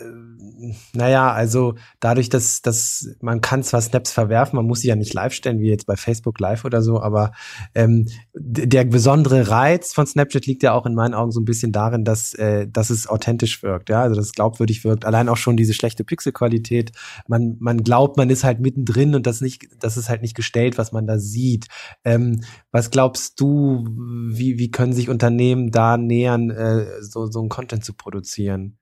naja, 0.93 1.31
also 1.31 1.75
dadurch, 1.99 2.29
dass, 2.29 2.61
dass 2.61 3.09
man 3.21 3.41
kann 3.41 3.63
zwar 3.63 3.81
Snaps 3.81 4.11
verwerfen, 4.11 4.55
man 4.55 4.65
muss 4.65 4.81
sie 4.81 4.87
ja 4.87 4.95
nicht 4.95 5.13
live 5.13 5.33
stellen, 5.33 5.59
wie 5.59 5.69
jetzt 5.69 5.85
bei 5.85 5.95
Facebook 5.95 6.39
Live 6.39 6.65
oder 6.65 6.81
so, 6.81 7.01
aber 7.01 7.31
ähm, 7.73 8.07
der 8.33 8.85
besondere 8.85 9.49
Reiz 9.49 9.93
von 9.93 10.05
Snapchat 10.05 10.45
liegt 10.45 10.63
ja 10.63 10.73
auch 10.73 10.85
in 10.85 10.95
meinen 10.95 11.13
Augen 11.13 11.31
so 11.31 11.39
ein 11.39 11.45
bisschen 11.45 11.71
darin, 11.71 12.03
dass, 12.03 12.33
äh, 12.33 12.67
dass 12.67 12.89
es 12.89 13.07
authentisch 13.07 13.63
wirkt, 13.63 13.89
ja, 13.89 14.01
also 14.01 14.15
dass 14.15 14.27
es 14.27 14.33
glaubwürdig 14.33 14.83
wirkt. 14.83 15.05
Allein 15.05 15.29
auch 15.29 15.37
schon 15.37 15.57
diese 15.57 15.73
schlechte 15.73 16.03
Pixelqualität. 16.03 16.91
Man, 17.27 17.57
man 17.59 17.83
glaubt, 17.83 18.17
man 18.17 18.29
ist 18.29 18.43
halt 18.43 18.59
mittendrin 18.59 19.15
und 19.15 19.27
das 19.27 19.41
nicht, 19.41 19.67
das 19.79 19.97
ist 19.97 20.09
halt 20.09 20.21
nicht 20.21 20.35
gestellt, 20.35 20.77
was 20.77 20.91
man 20.91 21.07
da 21.07 21.19
sieht. 21.19 21.67
Ähm, 22.03 22.41
was 22.71 22.91
glaubst 22.91 23.39
du, 23.39 23.85
wie, 24.29 24.57
wie 24.57 24.71
können 24.71 24.93
sich 24.93 25.09
Unternehmen 25.09 25.71
da 25.71 25.97
nähern, 25.97 26.49
äh, 26.49 27.01
so, 27.01 27.27
so 27.27 27.39
einen 27.39 27.49
Content 27.49 27.83
zu 27.83 27.93
produzieren? 27.93 28.77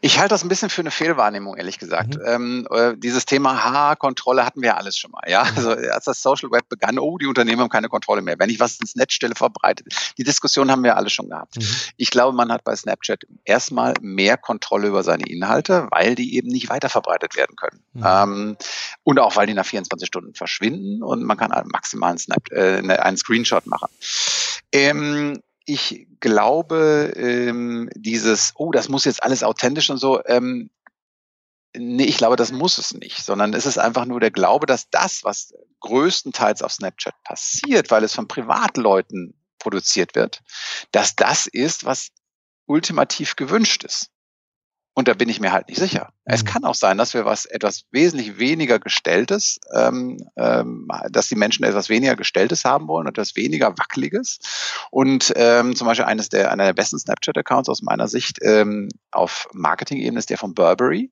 Ich 0.00 0.18
halte 0.18 0.30
das 0.30 0.44
ein 0.44 0.48
bisschen 0.48 0.70
für 0.70 0.82
eine 0.82 0.90
Fehlwahrnehmung, 0.90 1.56
ehrlich 1.56 1.78
gesagt. 1.78 2.16
Mhm. 2.16 2.22
Ähm, 2.26 2.68
äh, 2.70 2.94
dieses 2.96 3.26
Thema 3.26 3.64
Haarkontrolle 3.64 4.44
hatten 4.44 4.62
wir 4.62 4.76
alles 4.76 4.96
schon 4.98 5.10
mal. 5.10 5.22
Ja, 5.26 5.44
mhm. 5.44 5.50
also 5.56 5.70
als 5.70 6.04
das 6.04 6.22
Social 6.22 6.50
Web 6.50 6.68
begann, 6.68 6.98
oh, 6.98 7.18
die 7.18 7.26
Unternehmen 7.26 7.62
haben 7.62 7.68
keine 7.68 7.88
Kontrolle 7.88 8.22
mehr. 8.22 8.36
Wenn 8.38 8.50
ich 8.50 8.60
was 8.60 8.78
ins 8.80 8.96
Netz 8.96 9.12
stelle, 9.12 9.34
verbreitet. 9.34 9.86
Die 10.18 10.24
Diskussion 10.24 10.70
haben 10.70 10.84
wir 10.84 10.96
alle 10.96 11.10
schon 11.10 11.28
gehabt. 11.28 11.56
Mhm. 11.56 11.66
Ich 11.96 12.10
glaube, 12.10 12.36
man 12.36 12.52
hat 12.52 12.64
bei 12.64 12.74
Snapchat 12.74 13.24
erstmal 13.44 13.94
mehr 14.00 14.36
Kontrolle 14.36 14.88
über 14.88 15.02
seine 15.02 15.24
Inhalte, 15.26 15.88
weil 15.90 16.14
die 16.14 16.36
eben 16.36 16.48
nicht 16.48 16.68
weiterverbreitet 16.68 17.36
werden 17.36 17.56
können. 17.56 17.82
Mhm. 17.92 18.04
Ähm, 18.04 18.56
und 19.02 19.18
auch, 19.18 19.36
weil 19.36 19.46
die 19.46 19.54
nach 19.54 19.66
24 19.66 20.06
Stunden 20.06 20.34
verschwinden 20.34 21.02
und 21.02 21.22
man 21.22 21.36
kann 21.36 21.50
maximal 21.68 22.10
einen, 22.10 22.18
Snap, 22.18 22.50
äh, 22.52 22.82
ne, 22.82 23.02
einen 23.02 23.16
Screenshot 23.16 23.66
machen. 23.66 23.88
Ähm, 24.72 25.40
ich 25.72 26.08
glaube, 26.18 27.12
ähm, 27.16 27.88
dieses, 27.94 28.52
oh, 28.56 28.72
das 28.72 28.88
muss 28.88 29.04
jetzt 29.04 29.22
alles 29.22 29.42
authentisch 29.42 29.88
und 29.90 29.98
so, 29.98 30.20
ähm, 30.26 30.70
nee, 31.76 32.04
ich 32.04 32.18
glaube, 32.18 32.36
das 32.36 32.50
muss 32.50 32.78
es 32.78 32.92
nicht, 32.92 33.24
sondern 33.24 33.54
es 33.54 33.66
ist 33.66 33.78
einfach 33.78 34.04
nur 34.04 34.20
der 34.20 34.30
Glaube, 34.30 34.66
dass 34.66 34.90
das, 34.90 35.22
was 35.22 35.54
größtenteils 35.80 36.62
auf 36.62 36.72
Snapchat 36.72 37.14
passiert, 37.22 37.90
weil 37.90 38.02
es 38.04 38.14
von 38.14 38.26
Privatleuten 38.26 39.34
produziert 39.58 40.14
wird, 40.14 40.42
dass 40.90 41.14
das 41.14 41.46
ist, 41.46 41.84
was 41.84 42.10
ultimativ 42.66 43.36
gewünscht 43.36 43.84
ist. 43.84 44.10
Und 44.94 45.06
da 45.06 45.14
bin 45.14 45.28
ich 45.28 45.40
mir 45.40 45.52
halt 45.52 45.68
nicht 45.68 45.78
sicher. 45.78 46.12
Es 46.24 46.42
mhm. 46.42 46.48
kann 46.48 46.64
auch 46.64 46.74
sein, 46.74 46.98
dass 46.98 47.14
wir 47.14 47.24
was 47.24 47.46
etwas 47.46 47.84
wesentlich 47.92 48.38
weniger 48.38 48.78
Gestelltes, 48.78 49.58
ähm, 49.74 50.18
ähm, 50.36 50.88
dass 51.10 51.28
die 51.28 51.34
Menschen 51.34 51.64
etwas 51.64 51.88
weniger 51.88 52.16
Gestelltes 52.16 52.64
haben 52.64 52.88
wollen, 52.88 53.06
etwas 53.06 53.36
weniger 53.36 53.70
Wackeliges. 53.78 54.38
Und 54.90 55.32
ähm, 55.36 55.74
zum 55.76 55.86
Beispiel 55.86 56.04
eines 56.04 56.28
der, 56.28 56.52
einer 56.52 56.66
der 56.66 56.72
besten 56.74 56.98
Snapchat-Accounts 56.98 57.68
aus 57.68 57.82
meiner 57.82 58.06
Sicht 58.06 58.38
ähm, 58.42 58.88
auf 59.12 59.48
Marketing-Ebene 59.52 60.18
ist 60.18 60.30
der 60.30 60.38
von 60.38 60.54
Burberry. 60.54 61.10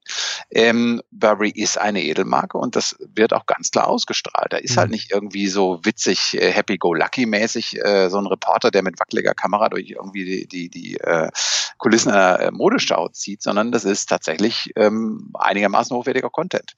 Ähm, 0.50 1.00
Burberry 1.10 1.50
ist 1.50 1.78
eine 1.78 2.02
Edelmarke 2.02 2.58
und 2.58 2.76
das 2.76 2.96
wird 3.14 3.32
auch 3.32 3.46
ganz 3.46 3.70
klar 3.70 3.88
ausgestrahlt. 3.88 4.52
Da 4.52 4.58
ist 4.58 4.76
halt 4.76 4.76
mhm. 4.76 4.80
halt 4.80 4.90
nicht 4.90 5.12
irgendwie 5.12 5.48
so 5.48 5.80
witzig, 5.84 6.40
äh, 6.40 6.52
happy-go-lucky-mäßig 6.52 7.82
äh, 7.82 8.10
so 8.10 8.18
ein 8.18 8.26
Reporter, 8.26 8.70
der 8.70 8.82
mit 8.82 9.00
wackeliger 9.00 9.34
Kamera 9.34 9.68
durch 9.68 9.90
irgendwie 9.90 10.24
die, 10.24 10.46
die, 10.46 10.68
die 10.68 10.96
äh, 11.00 11.30
Kulissen 11.78 12.10
einer 12.10 12.40
äh, 12.40 12.50
Modeschau 12.50 13.08
zieht, 13.08 13.42
sondern 13.42 13.72
das 13.72 13.84
ist 13.84 14.08
tatsächlich 14.08 14.72
ähm, 14.76 14.97
einigermaßen 15.34 15.96
hochwertiger 15.96 16.30
Content. 16.30 16.74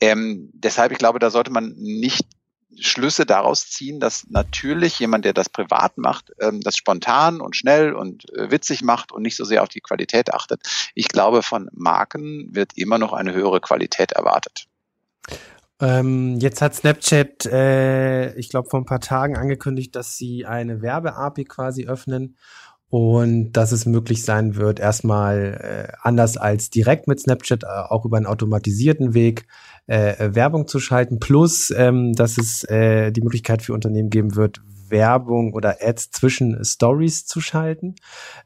Ähm, 0.00 0.50
deshalb, 0.52 0.92
ich 0.92 0.98
glaube, 0.98 1.18
da 1.18 1.30
sollte 1.30 1.50
man 1.50 1.74
nicht 1.76 2.26
Schlüsse 2.78 3.26
daraus 3.26 3.68
ziehen, 3.68 4.00
dass 4.00 4.26
natürlich 4.28 4.98
jemand, 4.98 5.24
der 5.24 5.32
das 5.32 5.48
privat 5.48 5.98
macht, 5.98 6.32
ähm, 6.40 6.60
das 6.60 6.76
spontan 6.76 7.40
und 7.40 7.56
schnell 7.56 7.92
und 7.92 8.32
äh, 8.34 8.50
witzig 8.50 8.82
macht 8.82 9.12
und 9.12 9.22
nicht 9.22 9.36
so 9.36 9.44
sehr 9.44 9.62
auf 9.62 9.68
die 9.68 9.80
Qualität 9.80 10.32
achtet. 10.32 10.62
Ich 10.94 11.08
glaube, 11.08 11.42
von 11.42 11.68
Marken 11.72 12.48
wird 12.52 12.76
immer 12.76 12.98
noch 12.98 13.12
eine 13.12 13.32
höhere 13.32 13.60
Qualität 13.60 14.12
erwartet. 14.12 14.66
Ähm, 15.80 16.38
jetzt 16.38 16.60
hat 16.60 16.74
Snapchat, 16.74 17.46
äh, 17.46 18.34
ich 18.34 18.50
glaube, 18.50 18.68
vor 18.68 18.80
ein 18.80 18.86
paar 18.86 19.00
Tagen 19.00 19.36
angekündigt, 19.36 19.96
dass 19.96 20.16
sie 20.16 20.44
eine 20.44 20.82
Werbe-API 20.82 21.44
quasi 21.44 21.86
öffnen 21.86 22.36
und 22.90 23.52
dass 23.52 23.70
es 23.72 23.86
möglich 23.86 24.24
sein 24.24 24.56
wird, 24.56 24.80
erstmal 24.80 25.88
äh, 25.92 25.92
anders 26.02 26.36
als 26.36 26.70
direkt 26.70 27.06
mit 27.06 27.20
Snapchat, 27.20 27.62
äh, 27.62 27.66
auch 27.66 28.04
über 28.04 28.16
einen 28.16 28.26
automatisierten 28.26 29.14
Weg 29.14 29.46
äh, 29.86 30.34
Werbung 30.34 30.66
zu 30.66 30.80
schalten, 30.80 31.20
plus 31.20 31.70
ähm, 31.70 32.12
dass 32.14 32.36
es 32.36 32.64
äh, 32.64 33.12
die 33.12 33.22
Möglichkeit 33.22 33.62
für 33.62 33.74
Unternehmen 33.74 34.10
geben 34.10 34.34
wird, 34.34 34.60
Werbung 34.88 35.54
oder 35.54 35.76
Ads 35.80 36.10
zwischen 36.10 36.64
Stories 36.64 37.26
zu 37.26 37.40
schalten. 37.40 37.94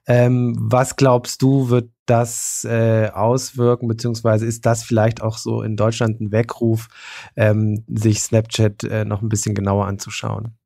Ähm, 0.06 0.54
was 0.60 0.96
glaubst 0.96 1.40
du, 1.40 1.70
wird 1.70 1.90
das 2.04 2.66
äh, 2.68 3.08
auswirken, 3.08 3.88
beziehungsweise 3.88 4.44
ist 4.44 4.66
das 4.66 4.82
vielleicht 4.82 5.22
auch 5.22 5.38
so 5.38 5.62
in 5.62 5.76
Deutschland 5.76 6.20
ein 6.20 6.32
Weckruf, 6.32 6.88
ähm, 7.34 7.82
sich 7.88 8.20
Snapchat 8.20 8.84
äh, 8.84 9.04
noch 9.06 9.22
ein 9.22 9.30
bisschen 9.30 9.54
genauer 9.54 9.86
anzuschauen? 9.86 10.58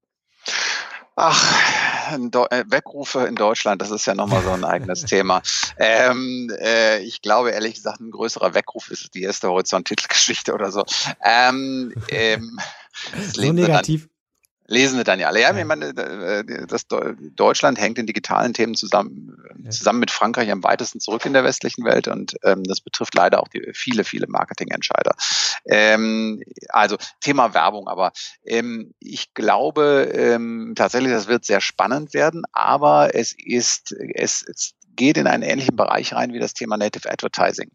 Ach, 1.14 1.67
äh, 2.12 2.64
Weckrufe 2.68 3.20
in 3.26 3.34
Deutschland, 3.34 3.82
das 3.82 3.90
ist 3.90 4.06
ja 4.06 4.14
nochmal 4.14 4.42
so 4.42 4.50
ein 4.50 4.64
eigenes 4.64 5.02
Thema. 5.06 5.42
Ähm, 5.78 6.50
äh, 6.60 7.00
ich 7.00 7.22
glaube 7.22 7.50
ehrlich 7.50 7.74
gesagt, 7.74 8.00
ein 8.00 8.10
größerer 8.10 8.54
Weckruf 8.54 8.90
ist 8.90 9.14
die 9.14 9.22
erste 9.22 9.48
Horizont-Titelgeschichte 9.48 10.52
oder 10.52 10.72
so. 10.72 10.84
Ähm, 11.22 11.94
ähm, 12.10 12.58
so 13.32 13.52
negativ. 13.52 14.08
Lesen 14.70 14.98
sie 14.98 15.04
dann 15.04 15.18
ja 15.18 15.28
alle. 15.28 15.40
Ja, 15.40 15.56
ich 15.56 15.64
meine, 15.64 15.86
äh, 15.86 16.66
das 16.66 16.86
Deutschland 17.34 17.80
hängt 17.80 17.98
in 17.98 18.06
digitalen 18.06 18.52
Themen 18.52 18.74
zusammen, 18.74 19.34
zusammen 19.70 19.98
mit 19.98 20.10
Frankreich 20.10 20.50
am 20.50 20.62
weitesten 20.62 21.00
zurück 21.00 21.24
in 21.24 21.32
der 21.32 21.42
westlichen 21.42 21.84
Welt 21.84 22.06
und 22.06 22.36
ähm, 22.44 22.64
das 22.64 22.82
betrifft 22.82 23.14
leider 23.14 23.40
auch 23.40 23.48
die, 23.48 23.70
viele, 23.72 24.04
viele 24.04 24.26
Marketingentscheider. 24.28 25.14
Ähm, 25.64 26.42
also 26.68 26.98
Thema 27.20 27.54
Werbung, 27.54 27.88
aber 27.88 28.12
ähm, 28.44 28.92
ich 29.00 29.32
glaube 29.32 30.10
ähm, 30.12 30.74
tatsächlich, 30.76 31.12
das 31.12 31.28
wird 31.28 31.46
sehr 31.46 31.62
spannend 31.62 32.12
werden, 32.12 32.42
aber 32.52 33.14
es 33.14 33.34
ist, 33.36 33.96
es, 34.14 34.44
es 34.46 34.74
geht 34.98 35.16
in 35.16 35.26
einen 35.26 35.42
ähnlichen 35.42 35.76
Bereich 35.76 36.12
rein 36.12 36.34
wie 36.34 36.40
das 36.40 36.52
Thema 36.52 36.76
Native 36.76 37.10
Advertising. 37.10 37.70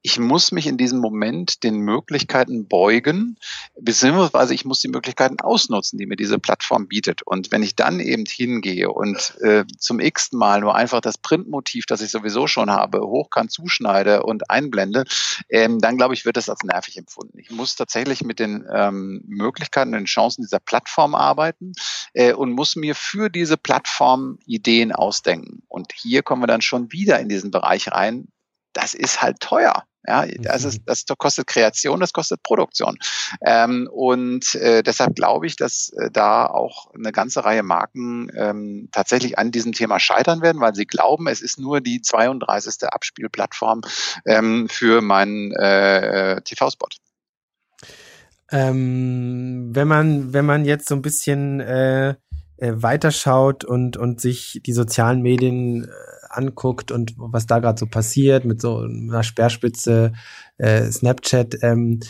Ich 0.00 0.18
muss 0.18 0.52
mich 0.52 0.66
in 0.66 0.78
diesem 0.78 1.00
Moment 1.00 1.64
den 1.64 1.80
Möglichkeiten 1.80 2.68
beugen, 2.68 3.36
beziehungsweise 3.78 4.54
ich 4.54 4.64
muss 4.64 4.80
die 4.80 4.88
Möglichkeiten 4.88 5.40
ausnutzen, 5.40 5.98
die 5.98 6.06
mir 6.06 6.16
diese 6.16 6.38
Plattform 6.38 6.86
bietet. 6.86 7.22
Und 7.22 7.50
wenn 7.50 7.64
ich 7.64 7.74
dann 7.74 7.98
eben 7.98 8.24
hingehe 8.26 8.90
und 8.90 9.36
äh, 9.40 9.64
zum 9.76 10.00
x 10.00 10.32
Mal 10.32 10.60
nur 10.60 10.74
einfach 10.76 11.00
das 11.00 11.18
Printmotiv, 11.18 11.86
das 11.86 12.00
ich 12.00 12.10
sowieso 12.10 12.46
schon 12.46 12.70
habe, 12.70 13.00
hochkant 13.00 13.50
zuschneide 13.50 14.22
und 14.22 14.48
einblende, 14.48 15.04
ähm, 15.48 15.80
dann 15.80 15.96
glaube 15.96 16.14
ich, 16.14 16.24
wird 16.24 16.36
das 16.36 16.48
als 16.48 16.62
nervig 16.62 16.96
empfunden. 16.96 17.38
Ich 17.38 17.50
muss 17.50 17.74
tatsächlich 17.74 18.22
mit 18.22 18.38
den 18.38 18.64
ähm, 18.72 19.24
Möglichkeiten 19.26 19.94
und 19.94 20.00
den 20.00 20.06
Chancen 20.06 20.42
dieser 20.42 20.60
Plattform 20.60 21.16
arbeiten 21.16 21.72
äh, 22.12 22.32
und 22.32 22.52
muss 22.52 22.76
mir 22.76 22.94
für 22.94 23.30
diese 23.30 23.56
Plattform 23.56 24.38
Ideen 24.46 24.92
ausdenken. 24.92 25.62
Und 25.66 25.92
hier 25.92 26.22
kommen 26.22 26.42
wir 26.42 26.46
dann 26.46 26.62
schon 26.68 26.92
wieder 26.92 27.18
in 27.18 27.28
diesen 27.28 27.50
Bereich 27.50 27.90
rein. 27.90 28.28
Das 28.72 28.94
ist 28.94 29.22
halt 29.22 29.40
teuer. 29.40 29.84
Ja, 30.06 30.24
das, 30.26 30.64
ist, 30.64 30.78
mhm. 30.78 30.84
das 30.86 31.04
kostet 31.18 31.46
Kreation, 31.48 32.00
das 32.00 32.14
kostet 32.14 32.42
Produktion. 32.42 32.96
Ähm, 33.44 33.88
und 33.92 34.54
äh, 34.54 34.82
deshalb 34.82 35.16
glaube 35.16 35.46
ich, 35.46 35.56
dass 35.56 35.92
äh, 35.98 36.10
da 36.10 36.46
auch 36.46 36.94
eine 36.94 37.12
ganze 37.12 37.44
Reihe 37.44 37.62
Marken 37.62 38.30
ähm, 38.34 38.88
tatsächlich 38.90 39.38
an 39.38 39.50
diesem 39.50 39.72
Thema 39.72 39.98
scheitern 40.00 40.40
werden, 40.40 40.62
weil 40.62 40.74
sie 40.74 40.86
glauben, 40.86 41.26
es 41.26 41.42
ist 41.42 41.58
nur 41.58 41.82
die 41.82 42.00
32. 42.00 42.88
Abspielplattform 42.88 43.82
ähm, 44.24 44.68
für 44.70 45.02
meinen 45.02 45.52
äh, 45.52 46.40
TV-Spot. 46.40 46.88
Ähm, 48.50 49.70
wenn 49.74 49.88
man 49.88 50.32
wenn 50.32 50.46
man 50.46 50.64
jetzt 50.64 50.88
so 50.88 50.94
ein 50.94 51.02
bisschen 51.02 51.60
äh, 51.60 52.10
äh 52.10 52.72
weiterschaut 52.76 53.64
und 53.66 53.98
und 53.98 54.22
sich 54.22 54.62
die 54.64 54.72
sozialen 54.72 55.20
Medien 55.20 55.84
äh, 55.84 55.88
anguckt 56.30 56.90
und 56.90 57.14
was 57.16 57.46
da 57.46 57.58
gerade 57.58 57.78
so 57.78 57.86
passiert 57.86 58.44
mit 58.44 58.60
so 58.60 58.78
einer 58.78 59.22
Speerspitze 59.22 60.12
äh, 60.58 60.90
Snapchat, 60.90 61.62
ähm, 61.62 62.00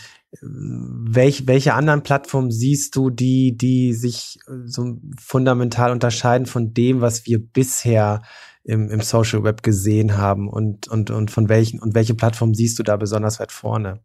welch, 0.41 1.47
welche 1.47 1.75
anderen 1.75 2.03
Plattformen 2.03 2.51
siehst 2.51 2.95
du, 2.97 3.11
die, 3.11 3.57
die 3.57 3.95
sich 3.95 4.39
so 4.67 4.99
fundamental 5.19 5.91
unterscheiden 5.91 6.47
von 6.47 6.75
dem, 6.75 7.01
was 7.01 7.27
wir 7.27 7.39
bisher 7.39 8.23
im, 8.65 8.91
im 8.91 9.01
Social 9.01 9.45
Web 9.45 9.63
gesehen 9.63 10.19
haben 10.19 10.49
und, 10.49 10.89
und, 10.89 11.11
und 11.11 11.31
von 11.31 11.49
welchen 11.49 11.81
und 11.81 11.95
welche 11.95 12.15
Plattform 12.15 12.55
siehst 12.55 12.79
du 12.79 12.83
da 12.83 12.97
besonders 12.97 13.41
weit 13.41 13.53
vorne? 13.53 14.01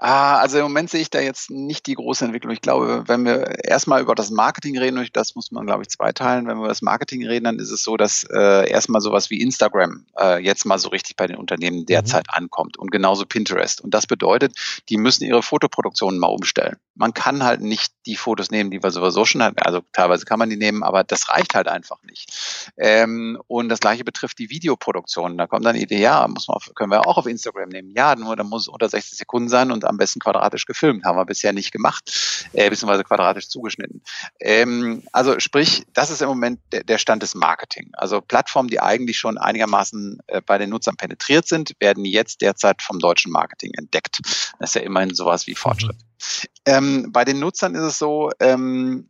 Ah, 0.00 0.38
also 0.38 0.58
im 0.58 0.62
Moment 0.62 0.90
sehe 0.90 1.00
ich 1.00 1.10
da 1.10 1.18
jetzt 1.18 1.50
nicht 1.50 1.86
die 1.88 1.94
große 1.94 2.24
Entwicklung. 2.24 2.52
Ich 2.52 2.60
glaube, 2.60 3.02
wenn 3.08 3.24
wir 3.24 3.64
erstmal 3.64 4.00
über 4.00 4.14
das 4.14 4.30
Marketing 4.30 4.78
reden, 4.78 4.96
und 4.96 5.16
das 5.16 5.34
muss 5.34 5.50
man, 5.50 5.66
glaube 5.66 5.82
ich, 5.82 5.88
zweiteilen, 5.88 6.46
wenn 6.46 6.56
wir 6.56 6.60
über 6.60 6.68
das 6.68 6.82
Marketing 6.82 7.26
reden, 7.26 7.46
dann 7.46 7.58
ist 7.58 7.72
es 7.72 7.82
so, 7.82 7.96
dass 7.96 8.22
äh, 8.32 8.70
erstmal 8.70 9.00
sowas 9.00 9.28
wie 9.30 9.40
Instagram 9.40 10.06
äh, 10.16 10.40
jetzt 10.40 10.64
mal 10.66 10.78
so 10.78 10.90
richtig 10.90 11.16
bei 11.16 11.26
den 11.26 11.34
Unternehmen 11.34 11.84
derzeit 11.84 12.28
mhm. 12.28 12.44
ankommt 12.44 12.78
und 12.78 12.92
genauso 12.92 13.26
Pinterest. 13.26 13.80
Und 13.80 13.92
das 13.92 14.06
bedeutet, 14.06 14.54
die 14.88 14.98
müssen 14.98 15.24
ihre 15.24 15.42
Fotoproduktionen 15.42 16.20
mal 16.20 16.28
umstellen. 16.28 16.76
Man 16.94 17.12
kann 17.12 17.42
halt 17.42 17.60
nicht 17.60 17.92
die 18.06 18.16
Fotos 18.16 18.52
nehmen, 18.52 18.70
die 18.70 18.80
wir 18.80 18.92
sowieso 18.92 19.24
schon 19.24 19.42
hatten. 19.42 19.58
Also 19.58 19.80
teilweise 19.92 20.26
kann 20.26 20.38
man 20.38 20.48
die 20.48 20.56
nehmen, 20.56 20.84
aber 20.84 21.02
das 21.02 21.28
reicht 21.28 21.56
halt 21.56 21.66
einfach 21.66 22.00
nicht. 22.04 22.70
Ähm, 22.76 23.40
und 23.48 23.68
das 23.68 23.80
gleiche 23.80 24.04
betrifft 24.04 24.38
die 24.38 24.48
Videoproduktion. 24.48 25.36
Da 25.38 25.48
kommt 25.48 25.64
dann 25.64 25.74
die 25.74 25.82
Idee, 25.82 26.00
ja, 26.00 26.28
muss 26.28 26.46
man 26.46 26.54
auf, 26.54 26.70
können 26.76 26.92
wir 26.92 27.04
auch 27.04 27.16
auf 27.16 27.26
Instagram 27.26 27.70
nehmen. 27.70 27.90
Ja, 27.96 28.14
nur 28.14 28.36
da 28.36 28.44
muss 28.44 28.62
es 28.62 28.68
unter 28.68 28.88
60 28.88 29.18
Sekunden 29.18 29.48
sein 29.48 29.72
und 29.72 29.87
am 29.88 29.96
besten 29.96 30.20
quadratisch 30.20 30.66
gefilmt. 30.66 31.04
Haben 31.04 31.18
wir 31.18 31.24
bisher 31.24 31.52
nicht 31.52 31.72
gemacht, 31.72 32.48
äh, 32.52 32.68
beziehungsweise 32.70 33.04
quadratisch 33.04 33.48
zugeschnitten. 33.48 34.02
Ähm, 34.40 35.02
also 35.12 35.38
sprich, 35.40 35.84
das 35.94 36.10
ist 36.10 36.22
im 36.22 36.28
Moment 36.28 36.60
der, 36.72 36.84
der 36.84 36.98
Stand 36.98 37.22
des 37.22 37.34
Marketing. 37.34 37.90
Also 37.94 38.20
Plattformen, 38.20 38.68
die 38.68 38.80
eigentlich 38.80 39.18
schon 39.18 39.38
einigermaßen 39.38 40.20
äh, 40.26 40.40
bei 40.40 40.58
den 40.58 40.70
Nutzern 40.70 40.96
penetriert 40.96 41.48
sind, 41.48 41.74
werden 41.80 42.04
jetzt 42.04 42.40
derzeit 42.40 42.82
vom 42.82 42.98
deutschen 42.98 43.32
Marketing 43.32 43.72
entdeckt. 43.74 44.20
Das 44.58 44.70
ist 44.70 44.74
ja 44.74 44.82
immerhin 44.82 45.14
sowas 45.14 45.46
wie 45.46 45.54
Fortschritt. 45.54 45.96
Mhm. 45.96 46.48
Ähm, 46.66 47.12
bei 47.12 47.24
den 47.24 47.38
Nutzern 47.38 47.74
ist 47.74 47.82
es 47.82 47.98
so, 47.98 48.30
ähm, 48.40 49.08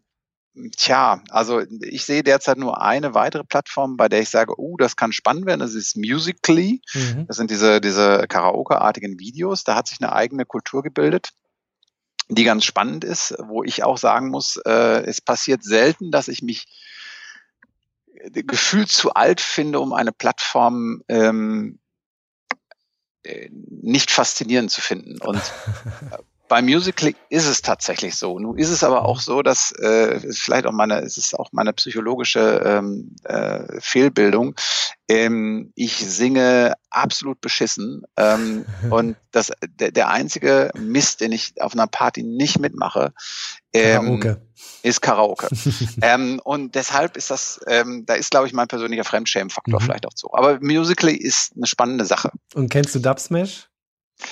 Tja, 0.77 1.23
also 1.31 1.63
ich 1.81 2.05
sehe 2.05 2.23
derzeit 2.23 2.59
nur 2.59 2.81
eine 2.81 3.15
weitere 3.15 3.45
Plattform, 3.45 3.97
bei 3.97 4.09
der 4.09 4.21
ich 4.21 4.31
sage, 4.31 4.59
oh, 4.59 4.77
das 4.77 4.97
kann 4.97 5.13
spannend 5.13 5.47
werden. 5.47 5.61
Das 5.61 5.75
ist 5.75 5.97
Musically. 5.97 6.83
Mhm. 6.95 7.27
Das 7.27 7.37
sind 7.37 7.51
diese, 7.51 7.81
diese 7.81 8.27
Karaoke-artigen 8.29 9.19
Videos. 9.19 9.65
Da 9.65 9.75
hat 9.75 9.89
sich 9.89 10.01
eine 10.01 10.13
eigene 10.13 10.45
Kultur 10.45 10.83
gebildet, 10.83 11.31
die 12.29 12.45
ganz 12.45 12.65
spannend 12.65 13.05
ist, 13.05 13.35
wo 13.39 13.63
ich 13.63 13.85
auch 13.85 13.99
sagen 13.99 14.29
muss, 14.29 14.57
äh, 14.67 15.03
es 15.05 15.21
passiert 15.21 15.63
selten, 15.65 16.11
dass 16.11 16.29
ich 16.29 16.43
mich 16.43 16.67
gefühlt 18.33 18.91
zu 18.91 19.15
alt 19.15 19.41
finde, 19.41 19.81
um 19.81 19.93
eine 19.93 20.13
Plattform 20.13 21.03
ähm, 21.09 21.79
äh, 23.23 23.49
nicht 23.51 24.11
faszinierend 24.11 24.71
zu 24.71 24.81
finden. 24.81 25.21
Und 25.21 25.41
bei 26.49 26.63
Musical 26.63 27.13
ist 27.29 27.47
es 27.47 27.63
tatsächlich 27.63 28.17
so. 28.17 28.39
Nun 28.39 28.59
ist 28.59 28.71
es 28.71 28.83
aber 28.83 29.05
auch 29.05 29.21
so, 29.21 29.43
dass 29.43 29.73
äh, 29.81 30.19
ist 30.27 30.41
vielleicht 30.41 30.67
auch 30.67 30.73
meine, 30.73 31.01
es 31.01 31.17
ist 31.19 31.39
auch 31.39 31.51
meine 31.53 31.73
psychologische 31.73 32.63
ähm, 32.65 33.15
äh, 33.25 33.81
Fehlbildung. 33.81 34.55
Ähm, 35.09 35.73
ich 35.75 35.97
singe 35.97 36.75
absolut 36.91 37.41
beschissen 37.41 38.03
ähm, 38.17 38.65
und 38.91 39.17
das 39.31 39.53
der, 39.79 39.91
der 39.93 40.09
einzige 40.09 40.71
Mist, 40.79 41.21
den 41.21 41.33
ich 41.33 41.61
auf 41.61 41.75
einer 41.75 41.87
Party 41.87 42.23
nicht 42.23 42.59
mitmache, 42.59 43.13
ähm, 43.73 44.21
Karaoke. 44.21 44.43
ist 44.83 45.01
Karaoke. 45.01 45.49
ähm, 46.03 46.41
und 46.45 46.75
deshalb 46.75 47.17
ist 47.17 47.31
das, 47.31 47.61
ähm, 47.67 48.05
da 48.07 48.15
ist 48.15 48.31
glaube 48.31 48.47
ich 48.47 48.53
mein 48.53 48.69
persönlicher 48.69 49.05
Fremdschämenfaktor 49.05 49.81
mhm. 49.81 49.85
vielleicht 49.85 50.07
auch 50.07 50.13
so. 50.15 50.31
Aber 50.33 50.59
Musical 50.61 51.11
ist 51.11 51.53
eine 51.57 51.67
spannende 51.67 52.05
Sache. 52.05 52.31
Und 52.55 52.71
kennst 52.71 52.95
du 52.95 52.99
Dubsmash? 52.99 53.69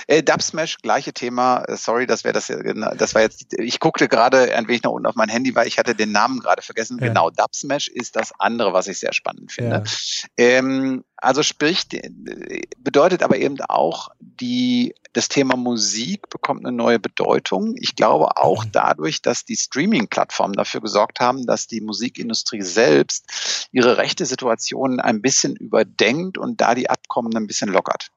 Äh, 0.07 0.23
Dubsmash, 0.23 0.78
gleiche 0.78 1.12
Thema. 1.12 1.64
Äh, 1.64 1.76
sorry, 1.76 2.07
das 2.07 2.25
wäre 2.25 2.33
das, 2.33 2.47
das 2.47 3.14
war 3.14 3.23
jetzt, 3.23 3.55
ich 3.59 3.81
guckte 3.81 4.09
gerade 4.09 4.55
ein 4.55 4.69
wenig 4.69 4.83
nach 4.83 4.90
unten 4.90 5.07
auf 5.07 5.14
mein 5.14 5.28
Handy, 5.28 5.55
weil 5.55 5.66
ich 5.66 5.78
hatte 5.78 5.95
den 5.95 6.12
Namen 6.12 6.40
gerade 6.40 6.62
vergessen. 6.62 6.99
Ja. 7.00 7.09
Genau, 7.09 7.31
Dubsmash 7.31 7.88
ist 7.88 8.16
das 8.16 8.33
andere, 8.38 8.73
was 8.73 8.88
ich 8.88 8.99
sehr 8.99 9.12
spannend 9.12 9.52
finde. 9.52 9.85
Ja. 9.85 9.85
Ähm, 10.37 11.05
also 11.16 11.43
sprich, 11.43 11.87
bedeutet 12.78 13.23
aber 13.23 13.38
eben 13.38 13.61
auch, 13.62 14.11
die, 14.21 14.95
das 15.14 15.28
Thema 15.28 15.57
Musik 15.57 16.28
bekommt 16.28 16.66
eine 16.66 16.76
neue 16.76 16.99
Bedeutung. 16.99 17.75
Ich 17.78 17.97
glaube 17.97 18.37
auch 18.37 18.64
dadurch, 18.71 19.23
dass 19.23 19.45
die 19.45 19.57
Streaming-Plattformen 19.57 20.52
dafür 20.52 20.83
gesorgt 20.83 21.21
haben, 21.21 21.47
dass 21.47 21.66
die 21.66 21.81
Musikindustrie 21.81 22.62
selbst 22.62 23.69
ihre 23.73 23.97
rechte 23.97 24.26
Situation 24.26 25.00
ein 25.00 25.23
bisschen 25.23 25.57
überdenkt 25.57 26.37
und 26.37 26.61
da 26.61 26.75
die 26.75 26.90
Abkommen 26.90 27.35
ein 27.35 27.47
bisschen 27.47 27.71
lockert. 27.71 28.11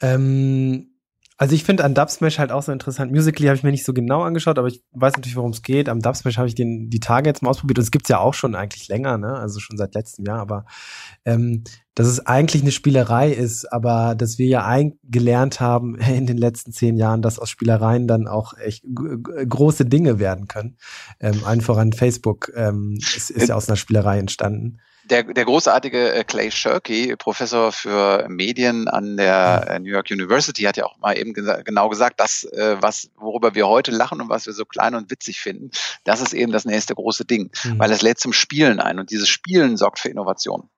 Ähm, 0.00 0.94
also 1.36 1.56
ich 1.56 1.64
finde 1.64 1.82
an 1.82 1.94
Dubsmash 1.94 2.38
halt 2.38 2.52
auch 2.52 2.62
so 2.62 2.70
interessant. 2.70 3.10
Musically 3.10 3.48
habe 3.48 3.56
ich 3.56 3.64
mir 3.64 3.72
nicht 3.72 3.84
so 3.84 3.92
genau 3.92 4.22
angeschaut, 4.22 4.56
aber 4.56 4.68
ich 4.68 4.84
weiß 4.92 5.14
natürlich, 5.16 5.34
worum 5.34 5.50
es 5.50 5.62
geht. 5.62 5.88
Am 5.88 6.00
Dubsmash 6.00 6.38
habe 6.38 6.46
ich 6.46 6.54
den 6.54 6.90
die 6.90 7.00
Tage 7.00 7.28
jetzt 7.28 7.42
mal 7.42 7.50
ausprobiert 7.50 7.78
und 7.78 7.82
es 7.82 7.90
gibt's 7.90 8.08
ja 8.08 8.20
auch 8.20 8.34
schon 8.34 8.54
eigentlich 8.54 8.86
länger, 8.86 9.18
ne? 9.18 9.34
Also 9.34 9.58
schon 9.58 9.76
seit 9.76 9.96
letztem 9.96 10.24
Jahr, 10.26 10.38
aber 10.38 10.64
ähm, 11.24 11.64
dass 11.96 12.06
es 12.06 12.24
eigentlich 12.24 12.62
eine 12.62 12.70
Spielerei 12.70 13.32
ist, 13.32 13.72
aber 13.72 14.14
dass 14.14 14.38
wir 14.38 14.46
ja 14.46 14.80
gelernt 15.02 15.58
haben 15.58 15.96
in 15.98 16.26
den 16.26 16.38
letzten 16.38 16.72
zehn 16.72 16.96
Jahren, 16.96 17.20
dass 17.20 17.40
aus 17.40 17.50
Spielereien 17.50 18.06
dann 18.06 18.28
auch 18.28 18.56
echt 18.56 18.84
große 18.86 19.86
Dinge 19.86 20.20
werden 20.20 20.46
können. 20.46 20.76
Ähm, 21.18 21.42
allen 21.44 21.62
voran 21.62 21.92
Facebook 21.92 22.52
ähm, 22.54 22.96
ist, 23.16 23.30
ist 23.30 23.48
ja 23.48 23.56
aus 23.56 23.68
einer 23.68 23.76
Spielerei 23.76 24.20
entstanden 24.20 24.78
der, 25.10 25.22
der 25.22 25.44
großartige 25.44 26.12
äh, 26.12 26.24
Clay 26.24 26.50
Shirky, 26.50 27.14
Professor 27.16 27.72
für 27.72 28.26
Medien 28.28 28.88
an 28.88 29.16
der 29.16 29.66
äh, 29.68 29.78
New 29.78 29.90
York 29.90 30.10
University, 30.10 30.62
hat 30.62 30.76
ja 30.76 30.84
auch 30.86 30.98
mal 30.98 31.16
eben 31.18 31.32
gesa 31.32 31.62
genau 31.62 31.88
gesagt, 31.88 32.20
dass 32.20 32.44
äh, 32.44 32.76
was, 32.80 33.10
worüber 33.16 33.54
wir 33.54 33.68
heute 33.68 33.90
lachen 33.90 34.20
und 34.20 34.28
was 34.28 34.46
wir 34.46 34.52
so 34.52 34.64
klein 34.64 34.94
und 34.94 35.10
witzig 35.10 35.40
finden, 35.40 35.70
das 36.04 36.20
ist 36.20 36.32
eben 36.32 36.52
das 36.52 36.64
nächste 36.64 36.94
große 36.94 37.24
Ding, 37.24 37.50
mhm. 37.64 37.78
weil 37.78 37.90
es 37.90 38.02
lädt 38.02 38.18
zum 38.18 38.32
Spielen 38.32 38.80
ein 38.80 38.98
und 38.98 39.10
dieses 39.10 39.28
Spielen 39.28 39.76
sorgt 39.76 39.98
für 39.98 40.08
Innovation. 40.08 40.68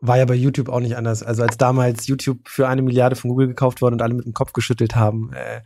War 0.00 0.18
ja 0.18 0.26
bei 0.26 0.34
YouTube 0.34 0.68
auch 0.68 0.80
nicht 0.80 0.96
anders. 0.96 1.22
Also 1.22 1.42
als 1.42 1.56
damals 1.56 2.06
YouTube 2.06 2.48
für 2.48 2.68
eine 2.68 2.82
Milliarde 2.82 3.16
von 3.16 3.30
Google 3.30 3.48
gekauft 3.48 3.80
wurde 3.80 3.94
und 3.94 4.02
alle 4.02 4.14
mit 4.14 4.26
dem 4.26 4.34
Kopf 4.34 4.52
geschüttelt 4.52 4.94
haben, 4.94 5.32
äh, 5.32 5.62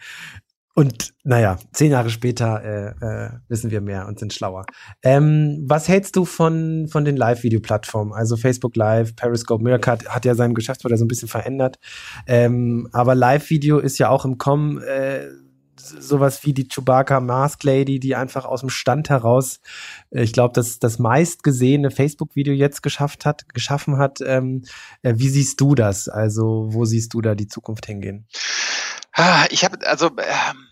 und 0.80 1.12
naja, 1.24 1.58
zehn 1.74 1.90
Jahre 1.90 2.08
später 2.08 2.64
äh, 2.64 3.26
äh, 3.26 3.30
wissen 3.48 3.70
wir 3.70 3.82
mehr 3.82 4.08
und 4.08 4.18
sind 4.18 4.32
schlauer. 4.32 4.64
Ähm, 5.02 5.62
was 5.66 5.88
hältst 5.88 6.16
du 6.16 6.24
von, 6.24 6.88
von 6.88 7.04
den 7.04 7.18
Live-Video-Plattformen? 7.18 8.14
Also 8.14 8.38
Facebook 8.38 8.76
Live, 8.76 9.14
Periscope, 9.14 9.62
Meerkat 9.62 10.08
hat 10.08 10.24
ja 10.24 10.34
sein 10.34 10.54
Geschäftsmodell 10.54 10.96
so 10.96 11.04
ein 11.04 11.08
bisschen 11.08 11.28
verändert. 11.28 11.78
Ähm, 12.26 12.88
aber 12.92 13.14
Live-Video 13.14 13.78
ist 13.78 13.98
ja 13.98 14.08
auch 14.08 14.24
im 14.24 14.38
Kommen 14.38 14.80
äh, 14.80 15.26
sowas 15.76 16.46
wie 16.46 16.54
die 16.54 16.66
Chewbacca 16.66 17.20
Mask 17.20 17.62
Lady, 17.62 18.00
die 18.00 18.16
einfach 18.16 18.46
aus 18.46 18.60
dem 18.60 18.70
Stand 18.70 19.10
heraus, 19.10 19.60
äh, 20.08 20.22
ich 20.22 20.32
glaube, 20.32 20.54
das, 20.54 20.78
das 20.78 20.98
meistgesehene 20.98 21.90
Facebook-Video 21.90 22.54
jetzt 22.54 22.82
geschafft 22.82 23.26
hat, 23.26 23.52
geschaffen 23.52 23.98
hat. 23.98 24.20
Ähm, 24.24 24.62
äh, 25.02 25.12
wie 25.18 25.28
siehst 25.28 25.60
du 25.60 25.74
das? 25.74 26.08
Also, 26.08 26.68
wo 26.70 26.86
siehst 26.86 27.12
du 27.12 27.20
da 27.20 27.34
die 27.34 27.48
Zukunft 27.48 27.84
hingehen? 27.84 28.26
Ah, 29.20 29.46
ich 29.50 29.64
habe, 29.64 29.86
also, 29.86 30.06
ähm 30.06 30.66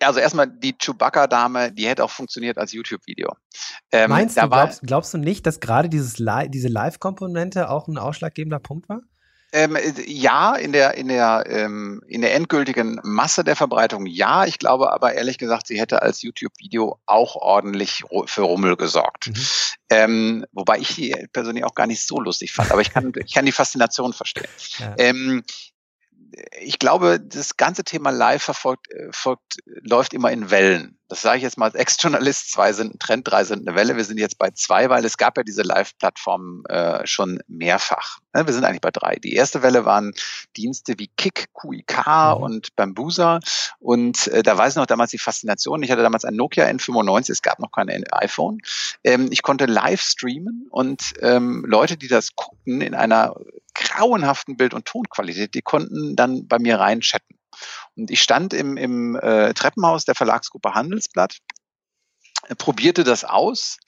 also 0.00 0.20
erstmal 0.20 0.46
die 0.46 0.76
Chewbacca-Dame, 0.78 1.72
die 1.72 1.88
hätte 1.88 2.04
auch 2.04 2.10
funktioniert 2.10 2.56
als 2.56 2.72
YouTube-Video. 2.72 3.34
Ähm, 3.90 4.10
Meinst 4.10 4.36
du, 4.36 4.48
glaubst, 4.48 4.82
glaubst, 4.82 5.14
du 5.14 5.18
nicht, 5.18 5.44
dass 5.44 5.58
gerade 5.60 5.88
dieses 5.88 6.18
Li 6.18 6.48
diese 6.48 6.68
Live-Komponente 6.68 7.68
auch 7.68 7.88
ein 7.88 7.98
ausschlaggebender 7.98 8.60
Punkt 8.60 8.88
war? 8.88 9.00
Ähm, 9.52 9.78
ja, 10.06 10.54
in 10.54 10.72
der, 10.72 10.94
in, 10.96 11.08
der, 11.08 11.44
ähm, 11.48 12.02
in 12.08 12.20
der 12.20 12.34
endgültigen 12.34 13.00
Masse 13.02 13.44
der 13.44 13.56
Verbreitung 13.56 14.06
ja. 14.06 14.44
Ich 14.44 14.58
glaube 14.58 14.92
aber 14.92 15.14
ehrlich 15.14 15.38
gesagt, 15.38 15.68
sie 15.68 15.80
hätte 15.80 16.02
als 16.02 16.22
YouTube-Video 16.22 16.98
auch 17.06 17.36
ordentlich 17.36 18.04
für 18.26 18.42
Rummel 18.42 18.76
gesorgt. 18.76 19.28
Mhm. 19.28 19.46
Ähm, 19.88 20.46
wobei 20.52 20.78
ich 20.78 20.96
die 20.96 21.26
persönlich 21.32 21.64
auch 21.64 21.74
gar 21.74 21.86
nicht 21.86 22.06
so 22.06 22.20
lustig 22.20 22.52
fand. 22.52 22.72
Aber 22.72 22.80
ich 22.80 22.90
kann, 22.90 23.12
ich 23.24 23.34
kann 23.34 23.46
die 23.46 23.52
Faszination 23.52 24.12
verstehen. 24.12 24.48
Ja. 24.78 24.94
Ich 26.60 26.78
glaube, 26.78 27.18
das 27.20 27.56
ganze 27.56 27.84
Thema 27.84 28.10
Live 28.10 28.42
verfolgt, 28.42 28.90
äh, 28.92 29.08
folgt, 29.10 29.58
läuft 29.64 30.12
immer 30.14 30.30
in 30.30 30.50
Wellen. 30.50 30.98
Das 31.08 31.22
sage 31.22 31.38
ich 31.38 31.44
jetzt 31.44 31.56
mal 31.56 31.66
als 31.66 31.74
Ex-Journalist. 31.76 32.50
Zwei 32.50 32.72
sind 32.72 32.94
ein 32.94 32.98
Trend, 32.98 33.28
drei 33.30 33.44
sind 33.44 33.66
eine 33.66 33.76
Welle. 33.76 33.96
Wir 33.96 34.04
sind 34.04 34.18
jetzt 34.18 34.38
bei 34.38 34.50
zwei, 34.50 34.90
weil 34.90 35.04
es 35.04 35.16
gab 35.16 35.36
ja 35.36 35.44
diese 35.44 35.62
Live-Plattformen 35.62 36.64
äh, 36.66 37.06
schon 37.06 37.40
mehrfach. 37.46 38.18
Ne, 38.34 38.46
wir 38.46 38.52
sind 38.52 38.64
eigentlich 38.64 38.80
bei 38.80 38.90
drei. 38.90 39.16
Die 39.16 39.34
erste 39.34 39.62
Welle 39.62 39.84
waren 39.84 40.12
Dienste 40.56 40.94
wie 40.98 41.08
Kick, 41.16 41.46
QIK 41.54 42.06
mhm. 42.06 42.42
und 42.42 42.76
Bambusa. 42.76 43.38
Und 43.78 44.26
äh, 44.28 44.42
da 44.42 44.58
weiß 44.58 44.72
ich 44.72 44.76
noch 44.76 44.86
damals 44.86 45.12
die 45.12 45.18
Faszination. 45.18 45.82
Ich 45.82 45.90
hatte 45.92 46.02
damals 46.02 46.24
ein 46.24 46.34
Nokia 46.34 46.66
N95, 46.66 47.30
es 47.30 47.42
gab 47.42 47.60
noch 47.60 47.70
kein 47.70 47.88
iPhone. 48.10 48.58
Ähm, 49.04 49.28
ich 49.30 49.42
konnte 49.42 49.66
live 49.66 50.00
streamen 50.00 50.66
und 50.70 51.14
ähm, 51.20 51.64
Leute, 51.66 51.96
die 51.96 52.08
das 52.08 52.34
guckten 52.34 52.80
in 52.80 52.94
einer 52.94 53.34
grauenhaften 53.74 54.56
Bild- 54.56 54.74
und 54.74 54.86
Tonqualität, 54.86 55.54
die 55.54 55.62
konnten 55.62 56.16
dann 56.16 56.48
bei 56.48 56.58
mir 56.58 56.80
rein 56.80 57.00
chatten. 57.00 57.36
Und 57.96 58.10
ich 58.10 58.22
stand 58.22 58.52
im, 58.52 58.76
im 58.76 59.16
äh, 59.16 59.54
Treppenhaus 59.54 60.04
der 60.04 60.14
Verlagsgruppe 60.14 60.74
Handelsblatt, 60.74 61.38
äh, 62.48 62.54
probierte 62.54 63.04
das 63.04 63.24
aus 63.24 63.78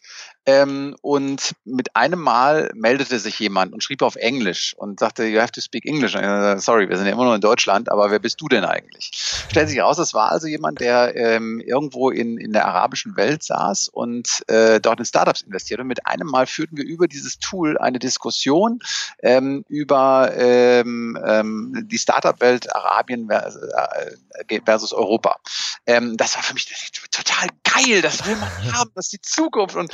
ähm, 0.49 0.97
und 1.03 1.55
mit 1.65 1.95
einem 1.95 2.21
Mal 2.21 2.71
meldete 2.75 3.19
sich 3.19 3.39
jemand 3.39 3.75
und 3.75 3.85
schrieb 3.85 4.01
auf 4.01 4.17
Englisch 4.17 4.75
und 4.79 4.99
sagte, 4.99 5.27
you 5.27 5.41
have 5.41 5.53
to 5.53 5.61
speak 5.61 5.85
English. 5.85 6.13
Sagte, 6.13 6.59
Sorry, 6.59 6.89
wir 6.89 6.97
sind 6.97 7.07
ja 7.07 7.13
immer 7.13 7.27
noch 7.27 7.35
in 7.35 7.43
Deutschland, 7.43 7.93
aber 7.93 8.11
wer 8.11 8.19
bist 8.19 8.41
du 8.41 8.49
denn 8.49 8.65
eigentlich? 8.65 9.11
Stellt 9.51 9.69
sich 9.69 9.77
heraus, 9.77 9.99
es 9.99 10.15
war 10.15 10.33
also 10.33 10.47
jemand, 10.47 10.81
der 10.81 11.15
ähm, 11.17 11.61
irgendwo 11.61 12.09
in, 12.09 12.39
in 12.39 12.55
der 12.55 12.67
arabischen 12.67 13.15
Welt 13.17 13.43
saß 13.43 13.89
und 13.89 14.43
äh, 14.49 14.81
dort 14.81 15.01
in 15.01 15.05
Startups 15.05 15.43
investiert. 15.43 15.81
Und 15.81 15.87
mit 15.87 16.07
einem 16.07 16.29
Mal 16.29 16.47
führten 16.47 16.79
wir 16.79 16.85
über 16.85 17.09
dieses 17.09 17.39
Tool 17.39 17.77
eine 17.77 17.99
Diskussion 17.99 18.79
ähm, 19.23 19.67
über 19.69 20.33
ähm, 20.35 21.19
ähm, 21.27 21.85
die 21.89 21.99
Startup-Welt 21.99 22.75
Arabien 22.75 23.29
äh, 23.29 24.61
versus 24.65 24.95
Europa. 24.95 25.37
Ähm, 25.85 26.17
das 26.17 26.37
war 26.37 26.43
für 26.43 26.55
mich 26.55 26.67
total 27.11 27.49
geil, 27.65 28.01
das 28.01 28.27
will 28.27 28.37
man 28.37 28.49
haben, 28.73 28.91
das 28.95 29.07
ist 29.07 29.13
die 29.13 29.21
Zukunft. 29.21 29.77
Und 29.77 29.93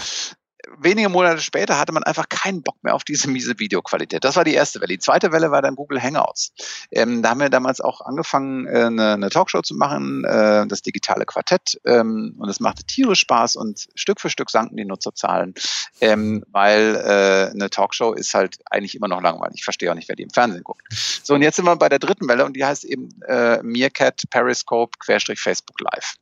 wenige 0.78 1.08
Monate 1.08 1.40
später 1.40 1.78
hatte 1.78 1.92
man 1.92 2.02
einfach 2.02 2.28
keinen 2.28 2.62
Bock 2.62 2.76
mehr 2.82 2.94
auf 2.94 3.04
diese 3.04 3.28
miese 3.28 3.58
Videoqualität. 3.58 4.24
Das 4.24 4.36
war 4.36 4.44
die 4.44 4.54
erste 4.54 4.80
Welle. 4.80 4.94
Die 4.94 4.98
zweite 4.98 5.32
Welle 5.32 5.50
war 5.50 5.62
dann 5.62 5.76
Google 5.76 6.02
Hangouts. 6.02 6.52
Ähm, 6.90 7.22
da 7.22 7.30
haben 7.30 7.40
wir 7.40 7.50
damals 7.50 7.80
auch 7.80 8.00
angefangen, 8.00 8.66
äh, 8.66 8.84
eine, 8.84 9.14
eine, 9.14 9.30
Talkshow 9.30 9.62
zu 9.62 9.74
machen, 9.74 10.24
äh, 10.24 10.66
das 10.66 10.82
digitale 10.82 11.26
Quartett. 11.26 11.80
Ähm, 11.84 12.34
und 12.38 12.48
es 12.48 12.60
machte 12.60 12.84
tierisch 12.84 13.20
Spaß 13.20 13.56
und 13.56 13.86
Stück 13.94 14.20
für 14.20 14.30
Stück 14.30 14.50
sanken 14.50 14.76
die 14.76 14.84
Nutzerzahlen, 14.84 15.54
ähm, 16.00 16.44
weil 16.50 16.96
äh, 16.96 17.50
eine 17.50 17.70
Talkshow 17.70 18.12
ist 18.12 18.34
halt 18.34 18.58
eigentlich 18.70 18.94
immer 18.94 19.08
noch 19.08 19.22
langweilig. 19.22 19.56
Ich 19.58 19.64
verstehe 19.64 19.90
auch 19.90 19.94
nicht, 19.94 20.08
wer 20.08 20.16
die 20.16 20.24
im 20.24 20.30
Fernsehen 20.30 20.64
guckt. 20.64 20.82
So, 21.22 21.34
und 21.34 21.42
jetzt 21.42 21.56
sind 21.56 21.64
wir 21.64 21.76
bei 21.76 21.88
der 21.88 21.98
dritten 21.98 22.28
Welle 22.28 22.44
und 22.44 22.54
die 22.54 22.64
heißt 22.64 22.84
eben 22.84 23.08
äh, 23.26 23.62
Meerkat 23.62 24.22
Periscope 24.30 24.98
Querstrich 24.98 25.40
Facebook 25.40 25.80
Live. 25.80 26.14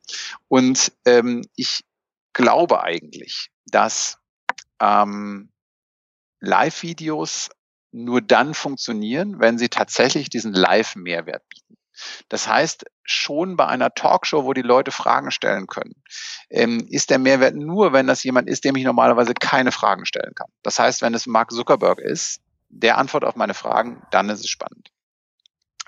Und 0.47 0.91
ähm, 1.05 1.45
ich 1.55 1.83
glaube 2.33 2.81
eigentlich, 2.81 3.51
dass 3.73 4.19
ähm, 4.79 5.49
Live-Videos 6.39 7.49
nur 7.91 8.21
dann 8.21 8.53
funktionieren, 8.53 9.39
wenn 9.39 9.57
sie 9.57 9.69
tatsächlich 9.69 10.29
diesen 10.29 10.53
Live-Mehrwert 10.53 11.47
bieten. 11.47 11.77
Das 12.27 12.47
heißt, 12.47 12.85
schon 13.03 13.55
bei 13.55 13.67
einer 13.67 13.93
Talkshow, 13.93 14.45
wo 14.45 14.53
die 14.53 14.61
Leute 14.61 14.91
Fragen 14.91 15.31
stellen 15.31 15.67
können, 15.67 15.93
ähm, 16.49 16.87
ist 16.89 17.09
der 17.09 17.19
Mehrwert 17.19 17.55
nur, 17.55 17.93
wenn 17.93 18.07
das 18.07 18.23
jemand 18.23 18.49
ist, 18.49 18.65
dem 18.65 18.75
ich 18.75 18.83
normalerweise 18.83 19.33
keine 19.33 19.71
Fragen 19.71 20.05
stellen 20.05 20.33
kann. 20.35 20.49
Das 20.63 20.79
heißt, 20.79 21.01
wenn 21.01 21.13
es 21.13 21.27
Mark 21.27 21.51
Zuckerberg 21.51 21.99
ist, 21.99 22.41
der 22.69 22.97
antwortet 22.97 23.29
auf 23.29 23.35
meine 23.35 23.53
Fragen, 23.53 24.01
dann 24.11 24.29
ist 24.29 24.39
es 24.39 24.49
spannend. 24.49 24.92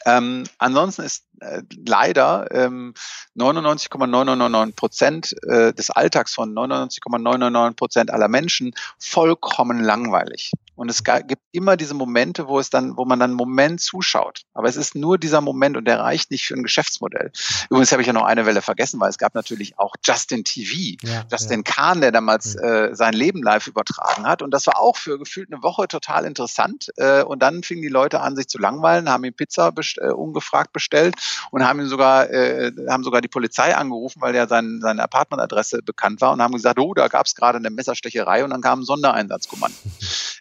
Ähm, 0.06 0.44
ansonsten 0.60 1.02
ist 1.02 1.26
äh, 1.40 1.62
leider 1.86 2.48
ähm, 2.52 2.94
99,999 3.34 4.76
Prozent 4.76 5.36
äh, 5.48 5.74
des 5.74 5.90
Alltags 5.90 6.34
von 6.34 6.54
99,999 6.54 7.76
Prozent 7.76 8.12
aller 8.12 8.28
Menschen 8.28 8.74
vollkommen 9.00 9.80
langweilig. 9.80 10.52
Und 10.76 10.90
es 10.90 11.04
gibt 11.04 11.42
immer 11.52 11.78
diese 11.78 11.94
Momente, 11.94 12.48
wo 12.48 12.60
es 12.60 12.70
dann, 12.70 12.98
wo 12.98 13.06
man 13.06 13.20
dann 13.20 13.32
einen 13.32 13.38
Moment 13.38 13.80
zuschaut. 13.82 14.42
Aber 14.54 14.68
es 14.68 14.76
ist 14.76 14.96
nur 14.96 15.18
dieser 15.18 15.42
Moment 15.42 15.78
und 15.78 15.86
der 15.86 16.00
reicht 16.00 16.32
nicht 16.32 16.46
für 16.46 16.54
ein 16.54 16.64
Geschäftsmodell. 16.64 17.32
Übrigens 17.70 17.92
habe 17.92 18.02
ich 18.02 18.08
ja 18.08 18.14
noch 18.14 18.26
eine 18.26 18.46
Welle 18.46 18.62
vergessen, 18.62 19.00
weil 19.00 19.10
es 19.10 19.18
gab 19.18 19.36
natürlich 19.36 19.80
auch 19.80 19.96
Justin 20.04 20.44
TV, 20.44 20.98
ja, 21.02 21.24
Justin 21.32 21.64
ja. 21.66 21.74
Kahn, 21.74 22.02
der 22.02 22.12
damals 22.12 22.56
äh, 22.56 22.90
sein 22.94 23.14
Leben 23.14 23.42
live 23.42 23.68
übertragen 23.68 24.28
hat. 24.28 24.42
Und 24.42 24.52
das 24.52 24.68
war 24.68 24.80
auch 24.80 24.98
für 24.98 25.18
gefühlt 25.18 25.52
eine 25.52 25.64
Woche 25.64 25.88
total 25.88 26.26
interessant. 26.26 26.92
Äh, 26.98 27.24
und 27.24 27.42
dann 27.42 27.64
fingen 27.64 27.82
die 27.82 27.88
Leute 27.88 28.20
an, 28.20 28.36
sich 28.36 28.48
zu 28.48 28.58
langweilen, 28.58 29.10
haben 29.10 29.24
ihm 29.24 29.34
Pizza 29.34 29.72
best 29.72 29.98
äh, 29.98 30.10
ungefragt 30.10 30.74
bestellt 30.74 31.16
und 31.52 31.66
haben 31.66 31.80
ihn 31.80 31.88
sogar, 31.88 32.30
äh, 32.30 32.72
haben 32.90 33.04
sogar 33.04 33.22
die 33.22 33.28
Polizei 33.28 33.76
angerufen, 33.76 34.22
weil 34.22 34.36
ja 34.36 34.48
sein, 34.48 34.80
seine 34.82 35.04
Apartmentadresse 35.04 35.82
bekannt 35.82 36.20
war 36.20 36.34
und 36.34 36.42
haben 36.42 36.54
gesagt, 36.54 36.80
oh, 36.80 36.94
da 36.94 37.08
gab 37.08 37.26
es 37.26 37.36
gerade 37.36 37.58
eine 37.60 37.70
Messerstecherei 37.70 38.44
und 38.44 38.50
dann 38.50 38.62
kam 38.62 38.82
ein 38.82 38.86
Sondereinsatzkommando. 38.86 39.78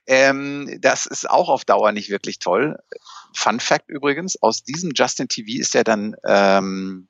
Äh, 0.06 0.23
Ähm, 0.30 0.78
das 0.80 1.06
ist 1.06 1.28
auch 1.28 1.48
auf 1.48 1.64
Dauer 1.64 1.92
nicht 1.92 2.10
wirklich 2.10 2.38
toll. 2.38 2.78
Fun 3.34 3.60
Fact 3.60 3.88
übrigens, 3.88 4.40
aus 4.42 4.64
diesem 4.64 4.92
Justin 4.94 5.28
TV 5.28 5.60
ist 5.60 5.74
ja 5.74 5.84
dann 5.84 6.16
ähm, 6.24 7.08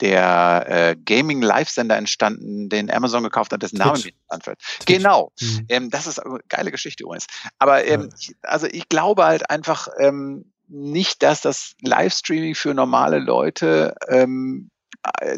der 0.00 0.66
äh, 0.68 0.96
Gaming 0.96 1.42
Live-Sender 1.42 1.96
entstanden, 1.96 2.68
den 2.68 2.90
Amazon 2.90 3.22
gekauft 3.22 3.52
hat, 3.52 3.62
dessen 3.62 3.78
Name 3.78 3.98
mir 3.98 4.10
anfällt. 4.28 4.58
Genau. 4.84 5.32
Mhm. 5.40 5.66
Ähm, 5.68 5.90
das 5.90 6.06
ist 6.08 6.18
eine 6.18 6.40
geile 6.48 6.72
Geschichte 6.72 7.04
übrigens. 7.04 7.26
Aber 7.58 7.84
ähm, 7.86 8.10
ja. 8.18 8.34
also 8.42 8.66
ich 8.66 8.88
glaube 8.88 9.24
halt 9.24 9.48
einfach 9.48 9.86
ähm, 10.00 10.52
nicht, 10.66 11.22
dass 11.22 11.40
das 11.40 11.74
Livestreaming 11.82 12.56
für 12.56 12.74
normale 12.74 13.20
Leute 13.20 13.94
ähm, 14.08 14.70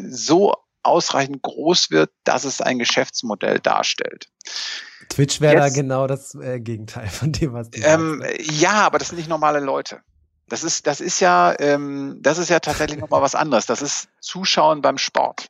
so 0.07 0.55
ausreichend 0.81 1.41
groß 1.41 1.91
wird, 1.91 2.11
dass 2.23 2.43
es 2.43 2.61
ein 2.61 2.79
Geschäftsmodell 2.79 3.59
darstellt. 3.59 4.29
Twitch 5.15 5.39
wäre 5.39 5.55
da 5.55 5.69
genau 5.69 6.07
das 6.07 6.35
äh, 6.35 6.59
Gegenteil 6.59 7.07
von 7.07 7.31
dem, 7.31 7.53
was 7.53 7.69
du 7.69 7.79
ähm, 7.81 8.21
sagst. 8.21 8.51
Ja, 8.51 8.85
aber 8.85 8.99
das 8.99 9.09
sind 9.09 9.17
nicht 9.17 9.29
normale 9.29 9.61
Leute. 9.61 10.01
Das 10.49 10.63
ist, 10.63 10.85
das 10.87 10.99
ist 10.99 11.21
ja, 11.21 11.55
ähm, 11.59 12.17
das 12.21 12.37
ist 12.37 12.49
ja 12.49 12.59
tatsächlich 12.59 12.99
nochmal 12.99 13.21
was 13.21 13.33
anderes. 13.33 13.65
Das 13.65 13.81
ist 13.81 14.09
Zuschauen 14.19 14.81
beim 14.81 14.97
Sport. 14.97 15.47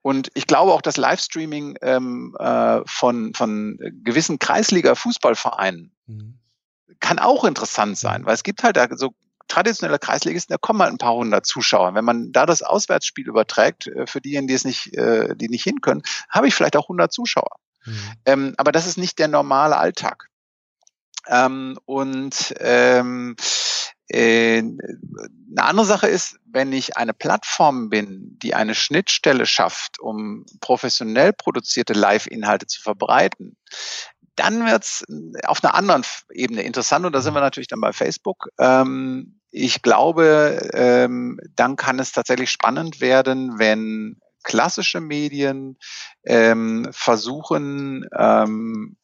Und 0.00 0.30
ich 0.34 0.46
glaube 0.46 0.72
auch, 0.72 0.80
dass 0.80 0.96
Livestreaming 0.96 1.76
ähm, 1.82 2.34
äh, 2.38 2.80
von, 2.86 3.34
von 3.34 3.78
gewissen 4.02 4.38
Kreisliga-Fußballvereinen 4.38 5.94
mhm. 6.06 6.38
kann 6.98 7.18
auch 7.18 7.44
interessant 7.44 7.98
sein, 7.98 8.22
mhm. 8.22 8.26
weil 8.26 8.34
es 8.34 8.42
gibt 8.42 8.64
halt 8.64 8.78
da 8.78 8.88
so 8.96 9.14
traditionelle 9.48 9.98
Kreisligisten, 9.98 10.54
da 10.54 10.58
kommen 10.58 10.80
halt 10.80 10.92
ein 10.92 10.98
paar 10.98 11.14
hundert 11.14 11.44
Zuschauer. 11.44 11.94
Wenn 11.94 12.06
man 12.06 12.32
da 12.32 12.46
das 12.46 12.62
Auswärtsspiel 12.62 13.28
überträgt, 13.28 13.86
äh, 13.86 14.06
für 14.06 14.22
diejenigen, 14.22 14.48
die 14.48 14.54
es 14.54 14.64
nicht, 14.64 14.96
äh, 14.96 15.36
die 15.36 15.50
nicht 15.50 15.62
hin 15.62 15.82
können, 15.82 16.02
habe 16.30 16.48
ich 16.48 16.54
vielleicht 16.54 16.76
auch 16.76 16.88
100 16.88 17.12
Zuschauer. 17.12 17.58
Mhm. 17.84 18.12
Ähm, 18.26 18.54
aber 18.56 18.72
das 18.72 18.86
ist 18.86 18.98
nicht 18.98 19.18
der 19.18 19.28
normale 19.28 19.76
Alltag. 19.76 20.28
Ähm, 21.28 21.78
und 21.84 22.54
ähm, 22.58 23.36
äh, 24.08 24.58
eine 24.58 25.62
andere 25.62 25.86
Sache 25.86 26.08
ist, 26.08 26.38
wenn 26.44 26.72
ich 26.72 26.96
eine 26.96 27.14
Plattform 27.14 27.88
bin, 27.88 28.38
die 28.42 28.54
eine 28.54 28.74
Schnittstelle 28.74 29.46
schafft, 29.46 30.00
um 30.00 30.44
professionell 30.60 31.32
produzierte 31.32 31.92
Live-Inhalte 31.92 32.66
zu 32.66 32.82
verbreiten, 32.82 33.56
dann 34.36 34.66
wird's 34.66 35.04
auf 35.44 35.62
einer 35.62 35.74
anderen 35.74 36.04
Ebene 36.32 36.62
interessant 36.62 37.04
und 37.04 37.14
da 37.14 37.20
sind 37.20 37.34
wir 37.34 37.40
natürlich 37.40 37.68
dann 37.68 37.80
bei 37.80 37.92
Facebook. 37.92 38.48
Ähm, 38.58 39.40
ich 39.50 39.82
glaube, 39.82 40.70
ähm, 40.72 41.38
dann 41.54 41.76
kann 41.76 41.98
es 41.98 42.12
tatsächlich 42.12 42.50
spannend 42.50 43.02
werden, 43.02 43.58
wenn 43.58 44.21
klassische 44.42 45.00
Medien 45.00 45.78
ähm, 46.24 46.88
versuchen, 46.92 48.06
ähm, 48.16 48.96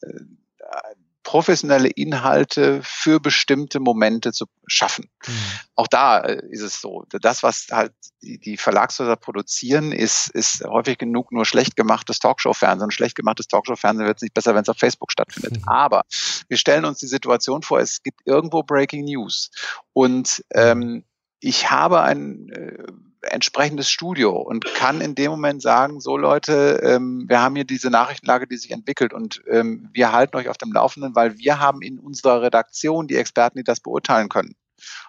professionelle 1.29 1.91
Inhalte 1.91 2.81
für 2.83 3.21
bestimmte 3.21 3.81
Momente 3.81 4.33
zu 4.33 4.47
schaffen. 4.67 5.11
Mhm. 5.27 5.33
Auch 5.75 5.87
da 5.87 6.21
äh, 6.21 6.41
ist 6.49 6.63
es 6.63 6.81
so. 6.81 7.05
Das, 7.11 7.43
was 7.43 7.67
halt 7.71 7.93
die, 8.23 8.57
Verlagshäuser 8.57 9.17
produzieren, 9.17 9.93
ist, 9.93 10.31
ist 10.31 10.65
häufig 10.65 10.97
genug 10.97 11.31
nur 11.31 11.45
schlecht 11.45 11.77
gemachtes 11.77 12.19
Talkshow-Fernsehen. 12.21 12.91
Schlecht 12.91 13.15
gemachtes 13.15 13.47
Talkshow-Fernsehen 13.47 14.07
wird 14.07 14.17
es 14.17 14.23
nicht 14.23 14.33
besser, 14.33 14.55
wenn 14.55 14.63
es 14.63 14.71
auf 14.71 14.79
Facebook 14.79 15.13
stattfindet. 15.13 15.59
Mhm. 15.59 15.69
Aber 15.69 16.05
wir 16.49 16.57
stellen 16.57 16.87
uns 16.87 16.99
die 16.99 17.07
Situation 17.07 17.61
vor, 17.61 17.79
es 17.79 18.03
gibt 18.03 18.23
irgendwo 18.25 18.63
Breaking 18.63 19.05
News. 19.05 19.51
Und 19.93 20.43
ähm, 20.55 21.05
ich 21.41 21.71
habe 21.71 22.01
ein 22.01 22.49
äh, 22.49 22.85
entsprechendes 23.23 23.91
Studio 23.91 24.37
und 24.37 24.65
kann 24.75 25.01
in 25.01 25.15
dem 25.15 25.31
Moment 25.31 25.63
sagen, 25.63 26.01
so 26.01 26.17
Leute, 26.17 26.81
ähm, 26.83 27.25
wir 27.29 27.41
haben 27.41 27.55
hier 27.55 27.65
diese 27.65 27.91
Nachrichtenlage, 27.91 28.47
die 28.47 28.57
sich 28.57 28.71
entwickelt 28.71 29.13
und 29.13 29.43
ähm, 29.49 29.91
wir 29.93 30.13
halten 30.13 30.37
euch 30.37 30.49
auf 30.49 30.59
dem 30.59 30.73
Laufenden, 30.73 31.15
weil 31.15 31.39
wir 31.39 31.61
haben 31.61 31.83
in 31.83 31.99
unserer 31.99 32.43
Redaktion 32.43 33.09
die 33.09 33.17
Experten, 33.17 33.59
die 33.59 33.65
das 33.65 33.81
beurteilen 33.81 34.29
können. 34.29 34.55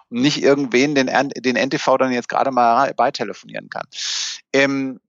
Und 0.08 0.20
nicht 0.20 0.42
irgendwen, 0.42 0.94
den, 0.94 1.06
den 1.06 1.56
NTV 1.56 1.96
dann 1.98 2.12
jetzt 2.12 2.28
gerade 2.28 2.50
mal 2.50 2.92
beitelefonieren 2.94 3.68
kann. 3.68 3.86
Ähm, 4.52 5.00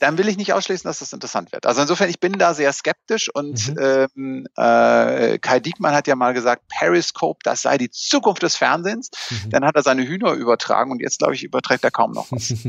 dann 0.00 0.18
will 0.18 0.28
ich 0.28 0.36
nicht 0.36 0.52
ausschließen, 0.52 0.88
dass 0.88 0.98
das 0.98 1.12
interessant 1.12 1.52
wird. 1.52 1.66
Also 1.66 1.80
insofern, 1.82 2.10
ich 2.10 2.20
bin 2.20 2.32
da 2.34 2.54
sehr 2.54 2.72
skeptisch 2.72 3.30
und 3.32 3.68
mhm. 3.68 4.06
ähm, 4.16 4.46
äh, 4.56 5.38
Kai 5.38 5.60
Diekmann 5.60 5.94
hat 5.94 6.06
ja 6.06 6.16
mal 6.16 6.34
gesagt, 6.34 6.64
Periscope, 6.68 7.40
das 7.42 7.62
sei 7.62 7.78
die 7.78 7.90
Zukunft 7.90 8.42
des 8.42 8.56
Fernsehens. 8.56 9.10
Mhm. 9.30 9.50
Dann 9.50 9.64
hat 9.64 9.76
er 9.76 9.82
seine 9.82 10.06
Hühner 10.06 10.32
übertragen 10.32 10.90
und 10.90 11.00
jetzt, 11.00 11.18
glaube 11.18 11.34
ich, 11.34 11.44
überträgt 11.44 11.84
er 11.84 11.90
kaum 11.90 12.12
noch 12.12 12.30
was. 12.30 12.52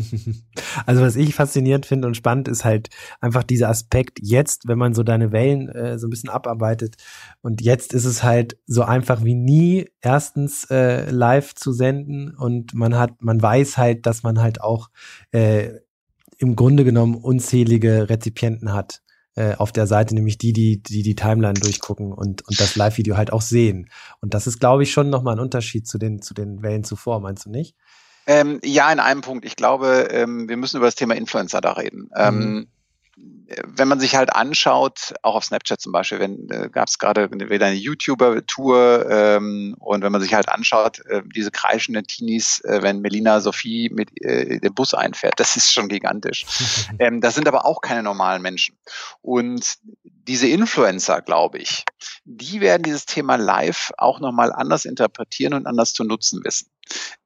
Also 0.85 1.01
was 1.01 1.15
ich 1.15 1.33
faszinierend 1.33 1.85
finde 1.85 2.07
und 2.07 2.15
spannend 2.15 2.47
ist 2.47 2.65
halt 2.65 2.89
einfach 3.21 3.43
dieser 3.43 3.69
Aspekt 3.69 4.19
jetzt, 4.21 4.67
wenn 4.67 4.77
man 4.77 4.93
so 4.93 5.03
deine 5.03 5.31
Wellen 5.31 5.69
äh, 5.69 5.97
so 5.97 6.07
ein 6.07 6.09
bisschen 6.09 6.29
abarbeitet 6.29 6.95
und 7.41 7.61
jetzt 7.61 7.93
ist 7.93 8.05
es 8.05 8.23
halt 8.23 8.57
so 8.67 8.83
einfach 8.83 9.23
wie 9.23 9.35
nie 9.35 9.89
erstens 10.01 10.65
äh, 10.69 11.09
live 11.09 11.55
zu 11.55 11.71
senden 11.71 12.35
und 12.35 12.73
man 12.73 12.97
hat, 12.97 13.21
man 13.21 13.41
weiß 13.41 13.77
halt, 13.77 14.05
dass 14.05 14.23
man 14.23 14.41
halt 14.41 14.61
auch 14.61 14.89
äh, 15.31 15.69
im 16.37 16.55
Grunde 16.55 16.83
genommen 16.83 17.15
unzählige 17.15 18.09
Rezipienten 18.09 18.73
hat 18.73 19.01
äh, 19.35 19.55
auf 19.55 19.71
der 19.71 19.87
Seite, 19.87 20.15
nämlich 20.15 20.37
die, 20.37 20.53
die, 20.53 20.81
die 20.81 21.03
die 21.03 21.15
Timeline 21.15 21.59
durchgucken 21.59 22.13
und, 22.13 22.47
und 22.47 22.59
das 22.59 22.75
Live-Video 22.75 23.17
halt 23.17 23.33
auch 23.33 23.41
sehen. 23.41 23.89
Und 24.21 24.33
das 24.33 24.47
ist, 24.47 24.59
glaube 24.59 24.83
ich, 24.83 24.91
schon 24.91 25.09
nochmal 25.09 25.35
ein 25.35 25.41
Unterschied 25.41 25.87
zu 25.87 25.97
den, 25.97 26.21
zu 26.21 26.33
den 26.33 26.61
Wellen 26.61 26.83
zuvor, 26.83 27.19
meinst 27.19 27.45
du 27.45 27.49
nicht? 27.49 27.75
Ähm, 28.27 28.59
ja, 28.63 28.91
in 28.91 28.99
einem 28.99 29.21
Punkt. 29.21 29.45
Ich 29.45 29.55
glaube, 29.55 30.07
ähm, 30.11 30.49
wir 30.49 30.57
müssen 30.57 30.77
über 30.77 30.87
das 30.87 30.95
Thema 30.95 31.15
Influencer 31.15 31.61
da 31.61 31.73
reden. 31.73 32.09
Ähm, 32.15 32.35
mhm. 32.35 32.41
Ähm, 32.41 32.67
wenn 33.17 33.87
man 33.87 33.99
sich 33.99 34.15
halt 34.15 34.33
anschaut, 34.35 35.13
auch 35.21 35.35
auf 35.35 35.45
Snapchat 35.45 35.79
zum 35.79 35.91
Beispiel, 35.91 36.19
wenn 36.19 36.49
äh, 36.49 36.69
gab 36.69 36.87
es 36.87 36.99
gerade 36.99 37.31
wieder 37.31 37.65
eine 37.65 37.75
YouTuber-Tour 37.75 39.05
ähm, 39.09 39.75
und 39.79 40.03
wenn 40.03 40.11
man 40.11 40.21
sich 40.21 40.33
halt 40.33 40.49
anschaut, 40.49 40.99
äh, 41.05 41.21
diese 41.33 41.51
kreischenden 41.51 42.05
Teenies, 42.05 42.59
äh, 42.61 42.81
wenn 42.81 43.01
Melina 43.01 43.39
Sophie 43.39 43.89
mit 43.91 44.09
äh, 44.21 44.59
dem 44.59 44.73
Bus 44.73 44.93
einfährt, 44.93 45.39
das 45.39 45.55
ist 45.55 45.71
schon 45.71 45.87
gigantisch. 45.87 46.45
ähm, 46.99 47.21
das 47.21 47.35
sind 47.35 47.47
aber 47.47 47.65
auch 47.65 47.81
keine 47.81 48.03
normalen 48.03 48.41
Menschen. 48.41 48.77
Und 49.21 49.77
diese 50.03 50.47
Influencer, 50.47 51.21
glaube 51.21 51.59
ich, 51.59 51.85
die 52.25 52.59
werden 52.59 52.83
dieses 52.83 53.05
Thema 53.05 53.35
live 53.35 53.91
auch 53.97 54.19
nochmal 54.19 54.51
anders 54.51 54.85
interpretieren 54.85 55.53
und 55.53 55.67
anders 55.67 55.93
zu 55.93 56.03
nutzen 56.03 56.43
wissen. 56.43 56.69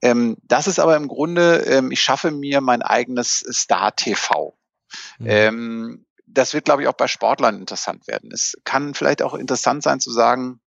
Ähm, 0.02 0.38
das 0.43 0.67
ist 0.67 0.80
aber 0.80 0.95
im 0.95 1.08
Grunde, 1.08 1.63
ähm, 1.67 1.91
ich 1.91 2.02
schaffe 2.02 2.32
mir 2.32 2.62
mein 2.62 2.82
eigenes 2.82 3.39
Star-TV. 3.52 4.54
Mhm. 5.19 5.28
Ähm, 5.28 6.06
das 6.25 6.54
wird, 6.54 6.65
glaube 6.65 6.84
ich, 6.84 6.88
auch 6.88 6.93
bei 6.93 7.08
Sportlern 7.08 7.58
interessant 7.58 8.08
werden. 8.08 8.32
Es 8.32 8.56
kann 8.63 8.93
vielleicht 8.93 9.21
auch 9.21 9.34
interessant 9.34 9.84
sein 9.84 9.99
zu 9.99 10.12
sagen, 10.12 10.60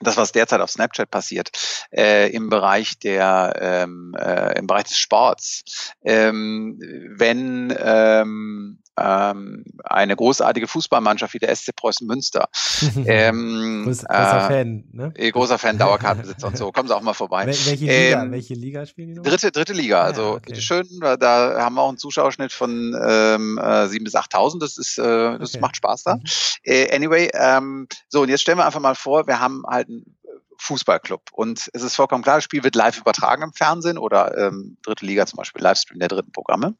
das, 0.00 0.16
was 0.16 0.32
derzeit 0.32 0.60
auf 0.60 0.70
Snapchat 0.70 1.10
passiert, 1.10 1.50
äh, 1.92 2.30
im 2.30 2.48
Bereich 2.48 2.98
der, 2.98 3.52
ähm, 3.60 4.16
äh, 4.18 4.58
im 4.58 4.66
Bereich 4.66 4.84
des 4.84 4.96
Sports, 4.96 5.92
ähm, 6.02 6.78
wenn 7.16 7.76
ähm, 7.78 8.82
ähm, 8.98 9.64
eine 9.84 10.16
großartige 10.16 10.66
Fußballmannschaft 10.66 11.34
wie 11.34 11.38
der 11.38 11.54
SC 11.54 11.74
Preußen 11.74 12.06
Münster. 12.06 12.48
ähm, 13.06 13.82
Groß, 13.84 14.04
großer 14.04 14.36
äh, 14.36 14.48
Fan, 14.48 14.84
ne? 14.92 15.12
Äh, 15.16 15.30
großer 15.30 15.58
Fan, 15.58 15.78
Dauerkartenbesitzer 15.78 16.48
und 16.48 16.56
so. 16.56 16.72
Kommen 16.72 16.88
Sie 16.88 16.94
auch 16.94 17.02
mal 17.02 17.14
vorbei. 17.14 17.46
Wel 17.46 17.54
welche 17.66 17.84
Liga? 17.84 18.22
Ähm, 18.22 18.32
welche 18.32 18.54
Liga 18.54 18.86
spielen 18.86 19.08
die 19.08 19.14
noch? 19.14 19.22
Dritte, 19.22 19.52
dritte 19.52 19.72
Liga. 19.72 20.00
Ah, 20.02 20.04
also 20.04 20.22
ja, 20.22 20.34
okay. 20.36 20.60
schön, 20.60 20.86
da 21.00 21.56
haben 21.58 21.74
wir 21.74 21.82
auch 21.82 21.88
einen 21.88 21.98
Zuschauerschnitt 21.98 22.52
von 22.52 22.70
ähm, 22.94 23.58
äh, 23.58 23.86
7.000 23.86 24.04
bis 24.04 24.14
8.000. 24.14 24.60
Das 24.60 24.76
ist, 24.76 24.98
äh, 24.98 25.38
das 25.38 25.50
okay. 25.50 25.60
macht 25.60 25.76
Spaß 25.76 26.02
da. 26.04 26.16
Mhm. 26.16 26.22
Äh, 26.64 26.94
anyway, 26.94 27.30
ähm, 27.34 27.88
so 28.08 28.22
und 28.22 28.28
jetzt 28.28 28.42
stellen 28.42 28.58
wir 28.58 28.66
einfach 28.66 28.80
mal 28.80 28.94
vor, 28.94 29.26
wir 29.26 29.40
haben 29.40 29.64
halt 29.66 29.88
einen 29.88 30.16
Fußballclub. 30.60 31.22
Und 31.32 31.70
es 31.72 31.82
ist 31.82 31.96
vollkommen 31.96 32.22
klar, 32.22 32.36
das 32.36 32.44
Spiel 32.44 32.62
wird 32.62 32.74
live 32.74 32.98
übertragen 32.98 33.42
im 33.42 33.52
Fernsehen 33.52 33.98
oder 33.98 34.36
ähm, 34.36 34.76
dritte 34.82 35.06
Liga 35.06 35.26
zum 35.26 35.38
Beispiel, 35.38 35.62
Livestream 35.62 35.98
der 35.98 36.08
dritten 36.08 36.32
Programme. 36.32 36.74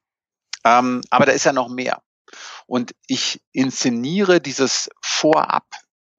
Ähm, 0.64 1.02
aber 1.10 1.26
da 1.26 1.32
ist 1.32 1.44
ja 1.44 1.52
noch 1.52 1.68
mehr. 1.68 2.02
Und 2.66 2.94
ich 3.06 3.40
inszeniere 3.52 4.40
dieses 4.40 4.88
Vorab 5.02 5.64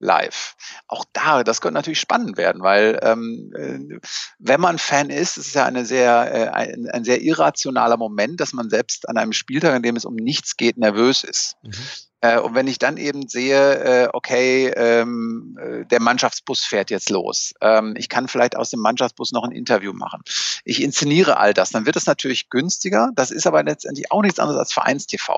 live. 0.01 0.55
Auch 0.87 1.05
da, 1.13 1.43
das 1.43 1.61
könnte 1.61 1.75
natürlich 1.75 1.99
spannend 1.99 2.35
werden, 2.35 2.63
weil 2.63 2.99
ähm, 3.03 3.53
äh, 3.55 3.99
wenn 4.39 4.59
man 4.59 4.79
Fan 4.79 5.09
ist, 5.09 5.37
ist 5.37 5.47
es 5.47 5.53
ja 5.53 5.65
eine 5.65 5.85
sehr, 5.85 6.33
äh, 6.33 6.47
ein, 6.49 6.89
ein, 6.89 7.03
sehr 7.03 7.21
irrationaler 7.21 7.97
Moment, 7.97 8.39
dass 8.41 8.51
man 8.51 8.69
selbst 8.69 9.07
an 9.07 9.17
einem 9.17 9.31
Spieltag, 9.31 9.75
in 9.75 9.83
dem 9.83 9.95
es 9.95 10.05
um 10.05 10.15
nichts 10.15 10.57
geht, 10.57 10.77
nervös 10.77 11.23
ist. 11.23 11.55
Mhm. 11.63 11.73
Äh, 12.21 12.39
und 12.39 12.55
wenn 12.55 12.67
ich 12.67 12.79
dann 12.79 12.97
eben 12.97 13.27
sehe, 13.27 14.05
äh, 14.05 14.09
okay, 14.13 14.67
ähm, 14.75 15.57
äh, 15.59 15.85
der 15.85 16.01
Mannschaftsbus 16.01 16.61
fährt 16.61 16.89
jetzt 16.89 17.09
los, 17.09 17.53
ähm, 17.61 17.95
ich 17.97 18.09
kann 18.09 18.27
vielleicht 18.27 18.55
aus 18.55 18.69
dem 18.69 18.79
Mannschaftsbus 18.79 19.31
noch 19.31 19.43
ein 19.43 19.51
Interview 19.51 19.93
machen, 19.93 20.21
ich 20.63 20.81
inszeniere 20.81 21.37
all 21.37 21.53
das, 21.53 21.71
dann 21.71 21.85
wird 21.85 21.95
es 21.95 22.05
natürlich 22.05 22.49
günstiger. 22.49 23.09
Das 23.15 23.31
ist 23.31 23.47
aber 23.47 23.63
letztendlich 23.63 24.11
auch 24.11 24.21
nichts 24.21 24.39
anderes 24.39 24.59
als 24.59 24.73
Vereinstv. 24.73 25.29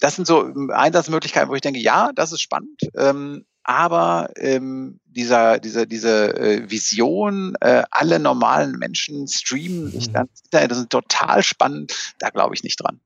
Das 0.00 0.16
sind 0.16 0.26
so 0.26 0.44
ähm, 0.44 0.70
Einsatzmöglichkeiten, 0.70 1.48
wo 1.48 1.54
ich 1.54 1.60
denke, 1.60 1.80
ja, 1.80 2.10
das 2.14 2.32
ist 2.32 2.40
spannend. 2.40 2.80
Ähm, 2.96 3.44
aber 3.64 4.30
ähm, 4.36 4.98
dieser, 5.04 5.58
diese, 5.58 5.86
diese 5.86 6.34
äh, 6.38 6.70
Vision, 6.70 7.54
äh, 7.60 7.82
alle 7.90 8.18
normalen 8.18 8.72
Menschen 8.78 9.28
streamen 9.28 9.90
sich 9.90 10.08
mhm. 10.08 10.12
dann, 10.50 10.68
das 10.68 10.78
ist 10.78 10.90
total 10.90 11.42
spannend, 11.42 12.14
da 12.18 12.30
glaube 12.30 12.54
ich 12.54 12.62
nicht 12.62 12.76
dran. 12.76 13.00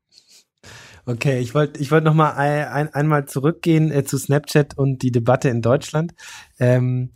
Okay, 1.05 1.41
ich 1.41 1.55
wollte 1.55 1.81
ich 1.81 1.91
wollte 1.91 2.05
noch 2.05 2.15
mal 2.15 2.31
ein, 2.33 2.69
ein, 2.69 2.95
einmal 2.95 3.27
zurückgehen 3.27 3.91
äh, 3.91 4.05
zu 4.05 4.19
Snapchat 4.19 4.79
und 4.79 5.03
die 5.03 5.11
Debatte 5.11 5.49
in 5.49 5.61
Deutschland. 5.61 6.15
Ähm, 6.61 7.11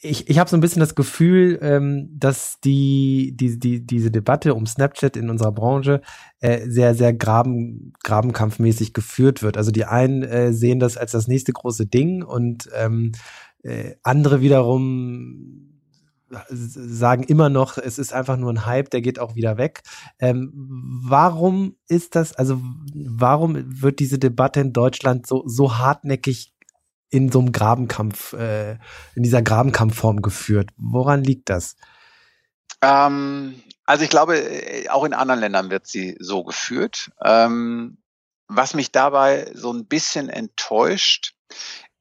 ich, 0.00 0.28
ich 0.28 0.38
habe 0.38 0.50
so 0.50 0.56
ein 0.56 0.60
bisschen 0.60 0.80
das 0.80 0.94
Gefühl, 0.94 1.58
ähm, 1.62 2.08
dass 2.12 2.58
die, 2.60 3.32
die, 3.36 3.58
die, 3.58 3.86
diese 3.86 4.10
Debatte 4.10 4.54
um 4.54 4.66
Snapchat 4.66 5.16
in 5.16 5.30
unserer 5.30 5.52
Branche 5.52 6.00
äh, 6.40 6.68
sehr, 6.68 6.94
sehr 6.94 7.12
graben, 7.12 7.92
grabenkampfmäßig 8.02 8.92
geführt 8.92 9.42
wird. 9.42 9.56
Also 9.56 9.70
die 9.70 9.84
einen 9.84 10.22
äh, 10.22 10.52
sehen 10.52 10.80
das 10.80 10.96
als 10.96 11.12
das 11.12 11.28
nächste 11.28 11.52
große 11.52 11.86
Ding 11.86 12.24
und 12.24 12.68
ähm, 12.74 13.12
äh, 13.62 13.94
andere 14.02 14.40
wiederum 14.40 15.65
sagen 16.48 17.22
immer 17.22 17.48
noch, 17.48 17.78
es 17.78 17.98
ist 17.98 18.12
einfach 18.12 18.36
nur 18.36 18.52
ein 18.52 18.66
Hype, 18.66 18.90
der 18.90 19.00
geht 19.00 19.18
auch 19.18 19.34
wieder 19.34 19.58
weg. 19.58 19.82
Ähm, 20.18 20.52
warum 20.54 21.76
ist 21.88 22.14
das, 22.14 22.32
also 22.32 22.60
warum 22.94 23.82
wird 23.82 24.00
diese 24.00 24.18
Debatte 24.18 24.60
in 24.60 24.72
Deutschland 24.72 25.26
so, 25.26 25.44
so 25.46 25.78
hartnäckig 25.78 26.52
in 27.10 27.30
so 27.30 27.38
einem 27.38 27.52
Grabenkampf, 27.52 28.32
äh, 28.32 28.72
in 29.14 29.22
dieser 29.22 29.42
Grabenkampfform 29.42 30.22
geführt? 30.22 30.70
Woran 30.76 31.22
liegt 31.22 31.48
das? 31.48 31.76
Ähm, 32.82 33.62
also 33.84 34.04
ich 34.04 34.10
glaube, 34.10 34.42
auch 34.90 35.04
in 35.04 35.14
anderen 35.14 35.40
Ländern 35.40 35.70
wird 35.70 35.86
sie 35.86 36.16
so 36.18 36.44
geführt. 36.44 37.10
Ähm, 37.24 37.98
was 38.48 38.74
mich 38.74 38.92
dabei 38.92 39.50
so 39.54 39.72
ein 39.72 39.86
bisschen 39.86 40.28
enttäuscht, 40.28 41.34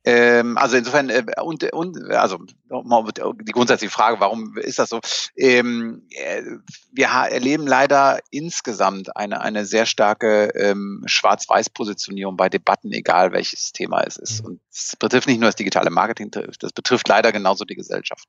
ähm, 0.06 0.58
also 0.58 0.78
insofern, 0.78 1.10
äh, 1.10 1.26
und, 1.42 1.64
und 1.74 2.12
also 2.12 2.38
die 2.70 3.52
grundsätzliche 3.52 3.92
Frage, 3.92 4.20
warum 4.20 4.56
ist 4.58 4.78
das 4.78 4.90
so? 4.90 5.00
Ähm, 5.36 6.04
äh, 6.12 6.44
wir 6.92 7.08
erleben 7.08 7.66
leider 7.66 8.20
insgesamt 8.30 9.16
eine, 9.18 9.42
eine 9.42 9.66
sehr 9.66 9.86
starke 9.88 10.52
ähm, 10.56 11.04
Schwarz-Weiß-Positionierung 11.08 12.38
bei 12.38 12.50
Debatten, 12.50 12.92
egal 12.92 13.32
welches 13.32 13.72
Thema 13.72 14.02
es 14.02 14.18
ist. 14.18 14.42
Mhm. 14.42 14.48
Und 14.48 14.62
es 14.76 14.96
betrifft 14.98 15.28
nicht 15.28 15.40
nur 15.40 15.48
das 15.48 15.56
digitale 15.56 15.90
Marketing, 15.90 16.32
das 16.32 16.74
betrifft 16.74 17.08
leider 17.08 17.32
genauso 17.32 17.64
die 17.64 17.76
Gesellschaft. 17.76 18.28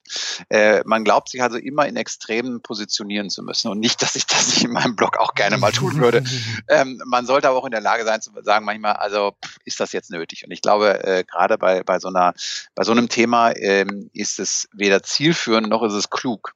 Äh, 0.48 0.82
man 0.84 1.02
glaubt 1.02 1.28
sich 1.28 1.42
also 1.42 1.56
immer 1.58 1.86
in 1.86 1.96
Extremen 1.96 2.62
positionieren 2.62 3.30
zu 3.30 3.42
müssen. 3.42 3.68
Und 3.68 3.80
nicht, 3.80 4.00
dass 4.00 4.14
ich 4.14 4.26
das 4.26 4.48
nicht 4.48 4.64
in 4.64 4.72
meinem 4.72 4.94
Blog 4.94 5.18
auch 5.18 5.34
gerne 5.34 5.58
mal 5.58 5.72
tun 5.72 5.96
würde. 5.96 6.22
ähm, 6.68 7.02
man 7.04 7.26
sollte 7.26 7.48
aber 7.48 7.58
auch 7.58 7.64
in 7.64 7.72
der 7.72 7.80
Lage 7.80 8.04
sein 8.04 8.22
zu 8.22 8.30
sagen, 8.42 8.64
manchmal, 8.64 8.92
also 8.94 9.34
ist 9.64 9.80
das 9.80 9.92
jetzt 9.92 10.10
nötig? 10.10 10.44
Und 10.44 10.52
ich 10.52 10.62
glaube, 10.62 11.02
äh, 11.02 11.24
gerade 11.24 11.58
bei, 11.58 11.82
bei 11.82 11.98
so 11.98 12.08
einer, 12.08 12.32
bei 12.76 12.84
so 12.84 12.92
einem 12.92 13.08
Thema 13.08 13.50
ähm, 13.56 14.10
ist 14.12 14.38
es 14.38 14.68
weder 14.72 15.02
zielführend 15.02 15.68
noch 15.68 15.82
ist 15.82 15.94
es 15.94 16.10
klug. 16.10 16.52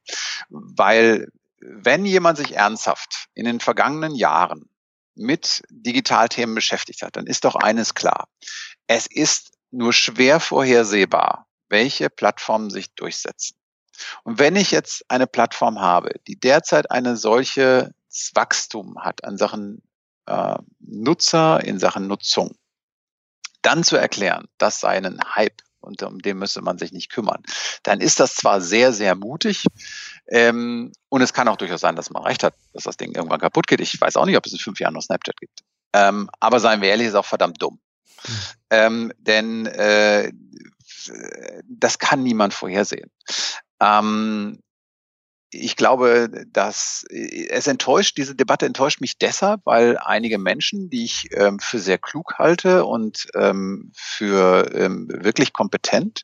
Weil 0.51 1.29
wenn 1.61 2.05
jemand 2.05 2.39
sich 2.39 2.55
ernsthaft 2.55 3.27
in 3.35 3.45
den 3.45 3.59
vergangenen 3.59 4.15
Jahren 4.15 4.69
mit 5.17 5.63
Digitalthemen 5.69 6.55
beschäftigt 6.55 7.03
hat, 7.03 7.17
dann 7.17 7.27
ist 7.27 7.45
doch 7.45 7.57
eines 7.57 7.95
klar. 7.95 8.29
Es 8.87 9.07
ist 9.07 9.51
nur 9.71 9.93
schwer 9.93 10.41
vorhersehbar, 10.41 11.47
welche 11.69 12.11
Plattformen 12.11 12.71
sich 12.71 12.95
durchsetzen. 12.95 13.57
Und 14.25 14.39
wenn 14.39 14.57
ich 14.57 14.71
jetzt 14.71 15.05
eine 15.09 15.27
Plattform 15.27 15.81
habe, 15.81 16.15
die 16.27 16.39
derzeit 16.39 16.91
eine 16.91 17.17
solche 17.17 17.93
Wachstum 18.35 18.99
hat 19.03 19.25
an 19.25 19.37
Sachen 19.37 19.83
äh, 20.27 20.57
Nutzer, 20.81 21.63
in 21.65 21.79
Sachen 21.79 22.07
Nutzung, 22.07 22.57
dann 23.63 23.85
zu 23.85 23.97
erklären, 23.97 24.49
das 24.59 24.81
sei 24.81 24.97
ein 24.97 25.21
Hype 25.35 25.63
und 25.81 26.03
um 26.03 26.19
den 26.19 26.39
müsse 26.39 26.63
man 26.63 26.79
sich 26.79 26.93
nicht 26.93 27.11
kümmern, 27.11 27.43
dann 27.83 28.01
ist 28.01 28.21
das 28.21 28.35
zwar 28.35 28.61
sehr, 28.61 28.93
sehr 28.93 29.15
mutig 29.15 29.67
ähm, 30.29 30.93
und 31.09 31.23
es 31.23 31.33
kann 31.33 31.49
auch 31.49 31.57
durchaus 31.57 31.81
sein, 31.81 31.97
dass 31.97 32.11
man 32.11 32.23
recht 32.23 32.43
hat, 32.43 32.55
dass 32.73 32.85
das 32.85 32.97
Ding 32.97 33.15
irgendwann 33.15 33.41
kaputt 33.41 33.67
geht. 33.67 33.81
Ich 33.81 34.01
weiß 34.01 34.17
auch 34.17 34.27
nicht, 34.27 34.37
ob 34.37 34.47
es 34.47 34.53
in 34.53 34.59
fünf 34.59 34.81
Jahren 34.81 34.95
noch 34.95 35.03
Snapchat 35.03 35.39
gibt. 35.39 35.61
Ähm, 35.93 36.31
aber 36.39 36.61
seien 36.61 36.81
wir 36.81 36.89
ehrlich, 36.89 37.09
ist 37.09 37.15
auch 37.15 37.27
verdammt 37.27 37.61
dumm. 37.61 37.81
Ähm, 38.71 39.13
denn 39.19 39.67
äh, 39.67 40.33
das 41.69 41.99
kann 41.99 42.23
niemand 42.23 42.55
vorhersehen. 42.55 43.11
Ähm, 43.81 44.61
ich 45.53 45.75
glaube, 45.75 46.31
dass 46.53 47.05
es 47.11 47.67
enttäuscht, 47.67 48.17
diese 48.17 48.37
Debatte 48.37 48.67
enttäuscht 48.67 49.01
mich 49.01 49.19
deshalb, 49.19 49.63
weil 49.65 49.99
einige 49.99 50.39
Menschen, 50.39 50.91
die 50.91 51.05
ich 51.05 51.29
ähm, 51.33 51.59
für 51.59 51.81
sehr 51.81 51.99
klug 51.99 52.35
halte 52.39 52.85
und 52.85 53.27
ähm, 53.35 53.91
für 53.97 54.71
ähm, 54.75 55.09
wirklich 55.09 55.53
kompetent, 55.53 56.23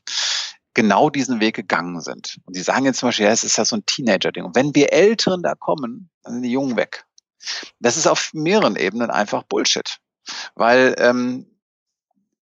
genau 0.74 1.10
diesen 1.10 1.40
Weg 1.40 1.56
gegangen 1.56 2.00
sind. 2.00 2.38
Und 2.44 2.54
die 2.54 2.60
sagen 2.60 2.84
jetzt 2.84 2.98
zum 2.98 3.08
Beispiel, 3.08 3.26
ja, 3.26 3.32
es 3.32 3.44
ist 3.44 3.56
ja 3.56 3.64
so 3.64 3.76
ein 3.76 3.86
Teenager-Ding. 3.86 4.44
Und 4.44 4.54
wenn 4.54 4.74
wir 4.74 4.92
Älteren 4.92 5.42
da 5.42 5.54
kommen, 5.54 6.10
dann 6.22 6.34
sind 6.34 6.42
die 6.42 6.52
Jungen 6.52 6.76
weg. 6.76 7.04
Das 7.80 7.96
ist 7.96 8.06
auf 8.06 8.30
mehreren 8.32 8.76
Ebenen 8.76 9.10
einfach 9.10 9.42
Bullshit. 9.42 9.98
Weil 10.54 10.94
ähm, 10.98 11.46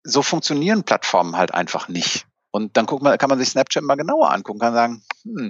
so 0.08 0.22
funktionieren 0.22 0.84
Plattformen 0.84 1.38
halt 1.38 1.54
einfach 1.54 1.88
nicht. 1.88 2.26
Und 2.52 2.78
dann 2.78 2.86
guckt 2.86 3.04
man, 3.04 3.18
kann 3.18 3.30
man 3.30 3.40
sich 3.40 3.50
Snapchat 3.50 3.84
mal 3.84 3.96
genauer 3.96 4.32
angucken, 4.32 4.60
kann 4.60 4.74
sagen, 4.74 5.04
hm, 5.24 5.50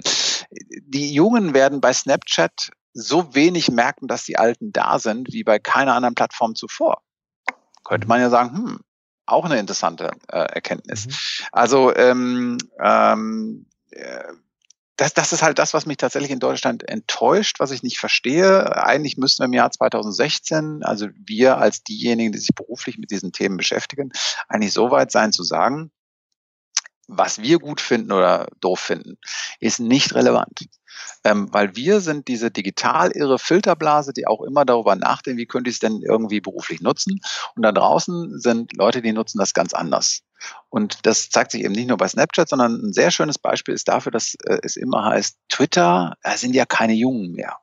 die 0.82 1.14
Jungen 1.14 1.54
werden 1.54 1.80
bei 1.80 1.92
Snapchat 1.92 2.70
so 2.92 3.34
wenig 3.34 3.70
merken, 3.70 4.08
dass 4.08 4.24
die 4.24 4.36
Alten 4.36 4.72
da 4.72 4.98
sind, 4.98 5.32
wie 5.32 5.44
bei 5.44 5.58
keiner 5.58 5.94
anderen 5.94 6.14
Plattform 6.14 6.54
zuvor. 6.54 7.02
Könnte 7.84 8.08
man 8.08 8.20
ja 8.20 8.30
sagen, 8.30 8.56
hm, 8.56 8.80
auch 9.26 9.44
eine 9.44 9.58
interessante 9.58 10.10
äh, 10.28 10.38
Erkenntnis. 10.38 11.06
Mhm. 11.06 11.12
Also 11.52 11.94
ähm, 11.94 12.58
ähm, 12.82 13.66
äh, 13.90 14.24
das, 14.98 15.14
das 15.14 15.32
ist 15.32 15.42
halt 15.42 15.60
das, 15.60 15.74
was 15.74 15.86
mich 15.86 15.96
tatsächlich 15.96 16.32
in 16.32 16.40
Deutschland 16.40 16.86
enttäuscht, 16.88 17.60
was 17.60 17.70
ich 17.70 17.84
nicht 17.84 17.98
verstehe. 17.98 18.76
Eigentlich 18.76 19.16
müssten 19.16 19.42
wir 19.42 19.46
im 19.46 19.52
Jahr 19.52 19.70
2016, 19.70 20.82
also 20.82 21.06
wir 21.14 21.58
als 21.58 21.84
diejenigen, 21.84 22.32
die 22.32 22.38
sich 22.38 22.54
beruflich 22.54 22.98
mit 22.98 23.12
diesen 23.12 23.30
Themen 23.30 23.56
beschäftigen, 23.56 24.10
eigentlich 24.48 24.72
so 24.72 24.90
weit 24.90 25.12
sein 25.12 25.32
zu 25.32 25.44
sagen, 25.44 25.92
was 27.06 27.40
wir 27.40 27.60
gut 27.60 27.80
finden 27.80 28.10
oder 28.10 28.48
doof 28.60 28.80
finden, 28.80 29.18
ist 29.60 29.78
nicht 29.78 30.16
relevant. 30.16 30.68
Ähm, 31.22 31.46
weil 31.52 31.76
wir 31.76 32.00
sind 32.00 32.26
diese 32.26 32.50
digital 32.50 33.12
irre 33.12 33.38
Filterblase, 33.38 34.12
die 34.12 34.26
auch 34.26 34.42
immer 34.42 34.64
darüber 34.64 34.96
nachdenken, 34.96 35.38
wie 35.38 35.46
könnte 35.46 35.70
ich 35.70 35.76
es 35.76 35.80
denn 35.80 36.02
irgendwie 36.02 36.40
beruflich 36.40 36.80
nutzen. 36.80 37.20
Und 37.54 37.62
da 37.62 37.70
draußen 37.70 38.40
sind 38.40 38.76
Leute, 38.76 39.00
die 39.00 39.12
nutzen 39.12 39.38
das 39.38 39.54
ganz 39.54 39.74
anders. 39.74 40.22
Und 40.68 41.06
das 41.06 41.30
zeigt 41.30 41.52
sich 41.52 41.64
eben 41.64 41.74
nicht 41.74 41.88
nur 41.88 41.96
bei 41.96 42.08
Snapchat, 42.08 42.48
sondern 42.48 42.74
ein 42.74 42.92
sehr 42.92 43.10
schönes 43.10 43.38
Beispiel 43.38 43.74
ist 43.74 43.88
dafür, 43.88 44.12
dass 44.12 44.34
äh, 44.44 44.58
es 44.62 44.76
immer 44.76 45.04
heißt, 45.04 45.36
Twitter, 45.48 46.14
da 46.22 46.36
sind 46.36 46.54
ja 46.54 46.66
keine 46.66 46.94
Jungen 46.94 47.32
mehr. 47.32 47.58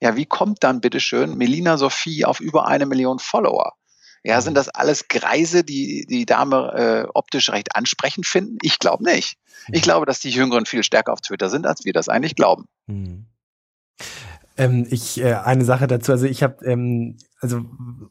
Ja, 0.00 0.16
wie 0.16 0.26
kommt 0.26 0.62
dann 0.62 0.80
bitteschön 0.80 1.36
Melina 1.36 1.76
Sophie 1.76 2.24
auf 2.24 2.40
über 2.40 2.66
eine 2.66 2.86
Million 2.86 3.18
Follower? 3.18 3.72
Ja, 4.24 4.40
sind 4.40 4.54
das 4.54 4.68
alles 4.68 5.08
Greise, 5.08 5.64
die 5.64 6.06
die 6.08 6.26
Dame 6.26 6.72
äh, 6.74 7.08
optisch 7.14 7.50
recht 7.50 7.74
ansprechend 7.76 8.26
finden? 8.26 8.58
Ich 8.62 8.78
glaube 8.78 9.04
nicht. 9.04 9.36
Ich 9.70 9.82
glaube, 9.82 10.06
dass 10.06 10.20
die 10.20 10.30
Jüngeren 10.30 10.66
viel 10.66 10.82
stärker 10.82 11.12
auf 11.12 11.20
Twitter 11.20 11.48
sind, 11.48 11.66
als 11.66 11.84
wir 11.84 11.92
das 11.92 12.08
eigentlich 12.08 12.34
glauben. 12.34 12.66
Mhm. 12.86 13.26
Ähm, 14.56 14.86
ich 14.90 15.20
äh, 15.20 15.34
eine 15.34 15.64
Sache 15.64 15.86
dazu, 15.86 16.12
also 16.12 16.26
ich 16.26 16.42
habe, 16.42 16.64
ähm, 16.64 17.16
also 17.40 17.60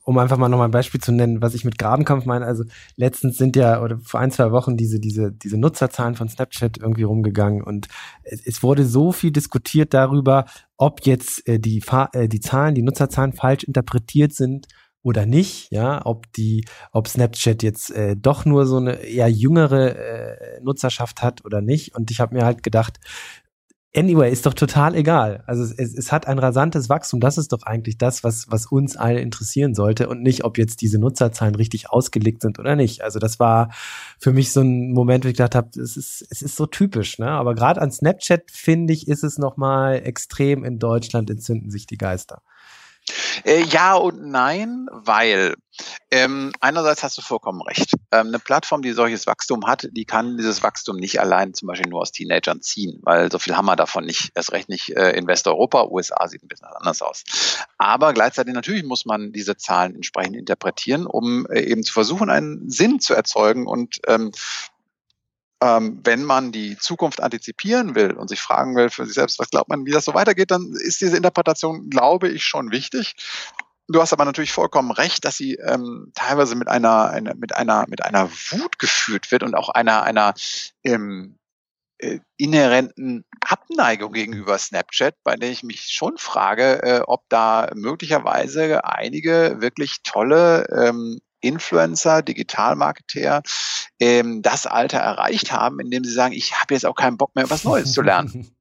um 0.04 0.18
einfach 0.18 0.38
mal 0.38 0.50
nochmal 0.50 0.70
ein 0.70 0.72
Beispiel 0.72 1.02
zu 1.02 1.12
nennen, 1.12 1.42
was 1.42 1.54
ich 1.54 1.66
mit 1.66 1.78
Grabenkampf 1.78 2.26
meine, 2.26 2.46
also 2.46 2.64
letztens 2.96 3.38
sind 3.38 3.56
ja 3.56 3.82
oder 3.82 4.00
vor 4.00 4.20
ein 4.20 4.32
zwei 4.32 4.52
Wochen 4.52 4.78
diese 4.78 5.00
diese 5.00 5.32
diese 5.32 5.58
Nutzerzahlen 5.58 6.16
von 6.16 6.30
Snapchat 6.30 6.78
irgendwie 6.78 7.04
rumgegangen 7.04 7.62
und 7.64 7.88
es, 8.24 8.46
es 8.46 8.64
wurde 8.64 8.86
so 8.86 9.12
viel 9.12 9.32
diskutiert 9.32 9.94
darüber, 9.94 10.46
ob 10.78 11.06
jetzt 11.06 11.48
äh, 11.48 11.60
die 11.60 11.84
äh, 12.14 12.28
die 12.28 12.40
Zahlen, 12.40 12.76
die 12.76 12.84
Nutzerzahlen 12.84 13.34
falsch 13.34 13.64
interpretiert 13.64 14.34
sind 14.34 14.68
oder 15.08 15.26
nicht, 15.26 15.72
ja, 15.72 16.06
ob 16.06 16.32
die, 16.34 16.66
ob 16.92 17.08
Snapchat 17.08 17.64
jetzt 17.64 17.92
äh, 17.92 18.18
doch 18.18 18.44
nur 18.44 18.66
so 18.66 18.78
eine 18.78 18.96
eher 19.04 19.30
jüngere 19.30 19.96
äh, 19.96 20.62
Nutzerschaft 20.62 21.22
hat 21.22 21.46
oder 21.46 21.62
nicht. 21.62 21.96
Und 21.96 22.12
ich 22.12 22.20
habe 22.20 22.36
mir 22.36 22.44
halt 22.44 22.62
gedacht, 22.62 23.00
anyway, 23.96 24.32
ist 24.32 24.46
doch 24.46 24.54
total 24.54 24.96
egal. 24.96 25.44
Also 25.48 25.64
es, 25.64 25.94
es 25.94 26.12
hat 26.12 26.28
ein 26.28 26.40
rasantes 26.40 26.90
Wachstum. 26.90 27.20
Das 27.20 27.38
ist 27.38 27.52
doch 27.52 27.64
eigentlich 27.64 27.98
das, 27.98 28.24
was, 28.24 28.46
was 28.50 28.68
uns 28.68 28.96
alle 28.96 29.20
interessieren 29.20 29.74
sollte 29.74 30.08
und 30.08 30.22
nicht, 30.22 30.44
ob 30.44 30.58
jetzt 30.58 30.82
diese 30.82 31.00
Nutzerzahlen 31.00 31.56
richtig 31.56 31.90
ausgelegt 31.90 32.42
sind 32.42 32.60
oder 32.60 32.76
nicht. 32.76 33.02
Also 33.02 33.20
das 33.20 33.40
war 33.40 33.70
für 34.20 34.34
mich 34.34 34.52
so 34.52 34.62
ein 34.62 34.92
Moment, 34.94 35.26
wo 35.26 35.30
ich 35.30 35.36
gedacht 35.36 35.56
habe, 35.56 35.70
es 35.80 35.98
ist, 35.98 36.26
es 36.30 36.42
ist 36.42 36.56
so 36.56 36.66
typisch. 36.66 37.20
Ne? 37.20 37.30
Aber 37.30 37.56
gerade 37.56 37.82
an 37.82 37.92
Snapchat, 37.92 38.52
finde 38.52 38.94
ich, 38.94 39.08
ist 39.08 39.24
es 39.24 39.38
nochmal 39.38 40.02
extrem 40.04 40.64
in 40.64 40.80
Deutschland 40.80 41.30
entzünden 41.30 41.72
sich 41.72 41.88
die 41.88 41.98
Geister. 41.98 42.42
Äh, 43.44 43.64
ja 43.64 43.96
und 43.96 44.24
nein, 44.24 44.88
weil 44.92 45.56
ähm, 46.10 46.52
einerseits 46.60 47.04
hast 47.04 47.18
du 47.18 47.22
vollkommen 47.22 47.62
recht. 47.62 47.94
Ähm, 48.12 48.28
eine 48.28 48.40
Plattform, 48.40 48.82
die 48.82 48.92
solches 48.92 49.28
Wachstum 49.28 49.66
hat, 49.68 49.88
die 49.92 50.06
kann 50.06 50.38
dieses 50.38 50.64
Wachstum 50.64 50.98
nicht 50.98 51.20
allein 51.20 51.54
zum 51.54 51.68
Beispiel 51.68 51.90
nur 51.90 52.02
aus 52.02 52.12
Teenagern 52.12 52.62
ziehen, 52.62 53.00
weil 53.04 53.32
so 53.32 53.40
viel 53.40 53.56
haben 53.56 53.66
wir 53.66 53.76
davon 53.76 54.06
nicht. 54.06 54.32
Erst 54.36 54.52
recht 54.52 54.70
nicht 54.70 54.90
äh, 54.96 55.12
in 55.12 55.28
Westeuropa, 55.28 55.86
USA 55.86 56.28
sieht 56.28 56.44
ein 56.44 56.48
bisschen 56.48 56.68
anders 56.68 57.02
aus. 57.02 57.24
Aber 57.78 58.14
gleichzeitig 58.14 58.54
natürlich 58.54 58.84
muss 58.84 59.06
man 59.06 59.32
diese 59.34 59.58
Zahlen 59.58 59.96
entsprechend 59.96 60.36
interpretieren, 60.36 61.06
um 61.06 61.46
äh, 61.48 61.62
eben 61.62 61.84
zu 61.84 61.94
versuchen, 61.94 62.30
einen 62.30 62.70
Sinn 62.70 63.00
zu 63.00 63.14
erzeugen 63.14 63.68
und 63.68 64.00
ähm, 64.08 64.32
ähm, 65.62 66.00
wenn 66.04 66.24
man 66.24 66.52
die 66.52 66.78
Zukunft 66.78 67.22
antizipieren 67.22 67.96
will 67.96 68.12
und 68.12 68.30
sich 68.30 68.42
fragen 68.42 68.76
will 68.76 68.90
für 68.90 69.06
sich 69.06 69.16
selbst, 69.16 69.40
was 69.40 69.50
glaubt 69.50 69.70
man, 69.70 69.86
wie 69.86 69.92
das 69.92 70.06
so 70.06 70.14
weitergeht, 70.14 70.52
dann 70.52 70.74
ist 70.74 71.02
diese 71.02 71.18
Interpretation, 71.18 71.90
glaube 71.90 72.30
ich, 72.30 72.44
schon 72.46 72.72
wichtig. 72.72 73.16
Du 73.88 74.02
hast 74.02 74.14
aber 74.14 74.26
natürlich 74.26 74.52
vollkommen 74.52 74.92
recht, 74.92 75.24
dass 75.24 75.38
sie 75.38 75.56
ähm, 75.56 76.12
teilweise 76.14 76.56
mit 76.56 76.68
einer, 76.68 77.10
eine, 77.10 77.36
mit 77.36 77.56
einer 77.56 77.86
mit 77.88 78.04
einer 78.04 78.30
Wut 78.30 78.80
geführt 78.80 79.32
wird 79.32 79.44
und 79.44 79.56
auch 79.56 79.70
einer 79.70 80.04
einer 80.04 80.34
ähm, 80.84 81.38
äh, 82.00 82.20
inhärenten 82.36 83.26
Abneigung 83.42 84.12
gegenüber 84.12 84.58
Snapchat, 84.58 85.16
bei 85.24 85.36
der 85.36 85.50
ich 85.50 85.64
mich 85.64 85.86
schon 85.90 86.18
frage, 86.18 86.84
äh, 86.84 87.02
ob 87.08 87.24
da 87.30 87.72
möglicherweise 87.74 88.84
einige 88.86 89.62
wirklich 89.62 90.04
tolle 90.04 90.68
ähm, 90.70 91.20
Influencer, 91.48 92.22
Digitalmarketer 92.22 93.42
ähm, 94.00 94.42
das 94.42 94.66
Alter 94.66 95.00
erreicht 95.00 95.52
haben, 95.52 95.80
indem 95.80 96.04
sie 96.04 96.14
sagen, 96.14 96.34
ich 96.34 96.54
habe 96.60 96.74
jetzt 96.74 96.86
auch 96.86 96.96
keinen 96.96 97.18
Bock 97.18 97.36
mehr, 97.36 97.50
was 97.50 97.64
Neues 97.64 97.92
zu 97.94 98.02
lernen. 98.02 98.52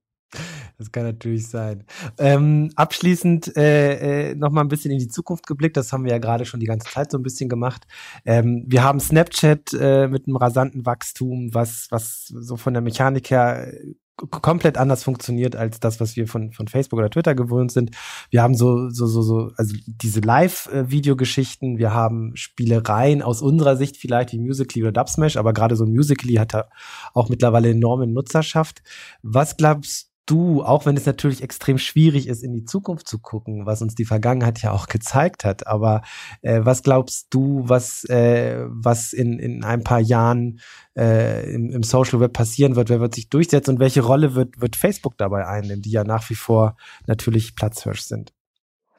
Das 0.79 0.93
kann 0.93 1.05
natürlich 1.05 1.49
sein. 1.49 1.85
Ähm, 2.19 2.71
abschließend 2.77 3.57
äh, 3.57 4.31
äh, 4.31 4.35
noch 4.35 4.51
mal 4.51 4.61
ein 4.61 4.69
bisschen 4.69 4.91
in 4.91 4.99
die 4.99 5.09
Zukunft 5.09 5.47
geblickt. 5.47 5.77
Das 5.77 5.93
haben 5.93 6.05
wir 6.05 6.13
ja 6.13 6.19
gerade 6.19 6.45
schon 6.45 6.61
die 6.61 6.67
ganze 6.67 6.91
Zeit 6.91 7.11
so 7.11 7.17
ein 7.17 7.23
bisschen 7.23 7.49
gemacht. 7.49 7.87
Ähm, 8.27 8.65
wir 8.67 8.83
haben 8.83 9.01
Snapchat 9.01 9.73
äh, 9.73 10.09
mit 10.09 10.27
einem 10.27 10.37
rasanten 10.37 10.85
Wachstum, 10.85 11.55
was 11.55 11.87
was 11.91 12.27
so 12.27 12.57
von 12.57 12.75
der 12.75 12.83
Mechanik 12.83 13.31
her 13.31 13.73
komplett 14.17 14.79
anders 14.79 15.05
funktioniert 15.05 15.57
als 15.57 15.79
das, 15.79 16.01
was 16.01 16.17
wir 16.17 16.27
von, 16.27 16.53
von 16.53 16.69
Facebook 16.69 16.99
oder 16.99 17.11
Twitter 17.11 17.35
gewöhnt 17.35 17.71
sind. 17.71 17.91
Wir 18.31 18.43
haben 18.43 18.55
so, 18.55 18.89
so, 18.89 19.07
so, 19.07 19.23
so, 19.23 19.53
also 19.57 19.77
diese 19.87 20.21
Live-Videogeschichten, 20.21 21.79
wir 21.79 21.93
haben 21.93 22.35
Spielereien 22.35 23.23
aus 23.23 23.43
unserer 23.43 23.77
Sicht 23.77 23.97
vielleicht 23.99 24.33
wie 24.33 24.39
Musically 24.39 24.83
oder 24.83 24.93
Dubsmash, 24.93 25.37
aber 25.37 25.53
gerade 25.53 25.77
so 25.77 25.85
Musically 25.85 26.35
hat 26.35 26.55
da 26.55 26.69
auch 27.13 27.29
mittlerweile 27.29 27.71
enorme 27.71 28.07
Nutzerschaft. 28.07 28.83
Was 29.23 29.57
glaubst 29.57 30.11
du, 30.27 30.63
auch 30.63 30.87
wenn 30.87 30.97
es 30.97 31.07
natürlich 31.07 31.43
extrem 31.43 31.79
schwierig 31.79 32.29
ist, 32.29 32.43
in 32.43 32.53
die 32.53 32.65
Zukunft 32.65 33.09
zu 33.09 33.19
gucken, 33.19 33.65
was 33.65 33.81
uns 33.81 33.95
die 33.95 34.05
Vergangenheit 34.05 34.61
ja 34.63 34.73
auch 34.73 34.87
gezeigt 34.89 35.45
hat, 35.45 35.67
aber 35.67 36.03
äh, 36.43 36.61
was 36.63 36.83
glaubst 36.83 37.29
du, 37.31 37.63
was, 37.67 38.05
äh, 38.05 38.65
was 38.69 39.13
in, 39.13 39.39
in 39.39 39.65
ein 39.65 39.85
paar 39.85 40.01
Jahren 40.01 40.61
äh, 40.97 41.51
im, 41.53 41.71
im 41.71 41.83
Social 41.83 42.21
Web 42.21 42.33
passieren 42.33 42.77
wird? 42.77 42.89
Wer 42.89 43.01
wird 43.01 43.15
sich 43.15 43.29
durchsetzen 43.29 43.73
und 43.73 43.81
welche 43.81 44.03
Rolle 44.03 44.35
wird, 44.35 44.61
wird 44.61 44.77
Facebook 44.77 45.17
dabei 45.17 45.47
einnehmen, 45.47 45.83
die 45.83 45.91
ja 45.91 46.05
nach 46.05 46.29
wie 46.29 46.35
vor 46.35 46.77
natürlich 47.07 47.57
Platzhirsch 47.57 48.03
sind? 48.03 48.33